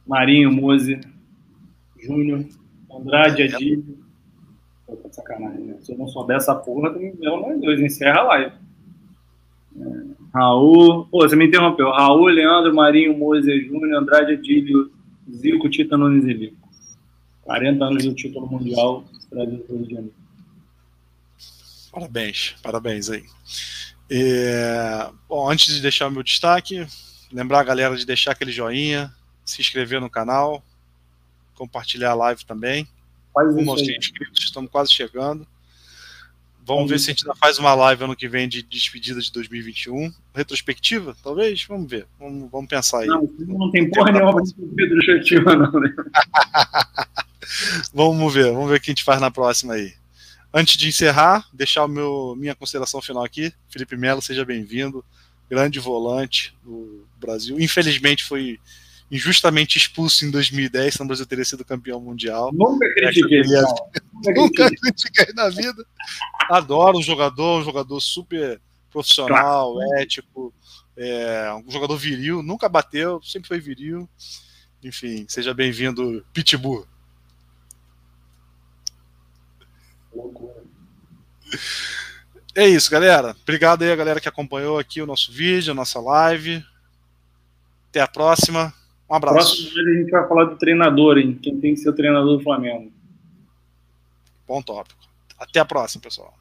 [0.08, 1.00] Marinho, Mose,
[2.00, 2.46] Júnior,
[2.92, 4.04] Andrade, Adílio.
[4.86, 5.78] Pô, tá sacanagem, né?
[5.82, 8.54] Se eu não souber essa porra, tu me deu nós dois, encerra a live.
[9.80, 10.04] É...
[10.34, 11.92] Raul, pô, você me interrompeu.
[11.92, 14.92] Raul, Leandro, Marinho, Mose, Júnior, Andrade, Adílio,
[15.32, 16.64] Zico, Tita, Nunes e Lico.
[17.44, 20.16] 40 anos do título mundial trazido pelo Rio de Janeiro.
[21.92, 23.24] Parabéns, parabéns aí.
[24.10, 26.86] É, bom, antes de deixar o meu destaque,
[27.32, 29.14] lembrar a galera de deixar aquele joinha,
[29.46, 30.64] se inscrever no canal,
[31.56, 32.88] compartilhar a live também.
[33.34, 35.48] Faz Rumo aos inscritos, estamos quase chegando.
[36.66, 39.32] Vamos ver se a gente ainda faz uma live ano que vem de despedida de
[39.34, 40.14] 2021.
[40.34, 41.66] Retrospectiva, talvez?
[41.66, 42.08] Vamos ver.
[42.18, 43.08] Vamos, vamos pensar aí.
[43.08, 45.94] Não, não tem porra nenhuma de retrospectiva, não, né?
[47.94, 49.94] vamos ver, vamos ver o que a gente faz na próxima aí.
[50.54, 53.52] Antes de encerrar, deixar meu, minha consideração final aqui.
[53.70, 55.04] Felipe Melo, seja bem-vindo.
[55.50, 57.60] Grande volante do Brasil.
[57.60, 58.60] Infelizmente foi
[59.12, 62.52] injustamente expulso em 2010, senão o Brasil teria sido campeão mundial.
[62.54, 63.42] Nunca critiquei.
[64.36, 65.86] Nunca critiquei na vida.
[66.50, 68.62] Adoro o jogador, um jogador super
[68.92, 70.00] profissional, claro.
[70.00, 70.54] ético,
[70.96, 74.08] é, um jogador viril, nunca bateu, sempre foi viril.
[74.84, 76.86] Enfim, seja bem-vindo, Pitbull.
[82.56, 83.36] É isso, galera.
[83.42, 86.64] Obrigado aí a galera que acompanhou aqui o nosso vídeo, a nossa live.
[87.90, 88.74] Até a próxima.
[89.10, 89.36] Um abraço.
[89.36, 91.40] Próximo a gente vai falar do treinador, hein?
[91.42, 92.92] Quem tem que ser o treinador do Flamengo.
[94.48, 95.00] Bom tópico.
[95.40, 96.34] Até a próxima, pessoal.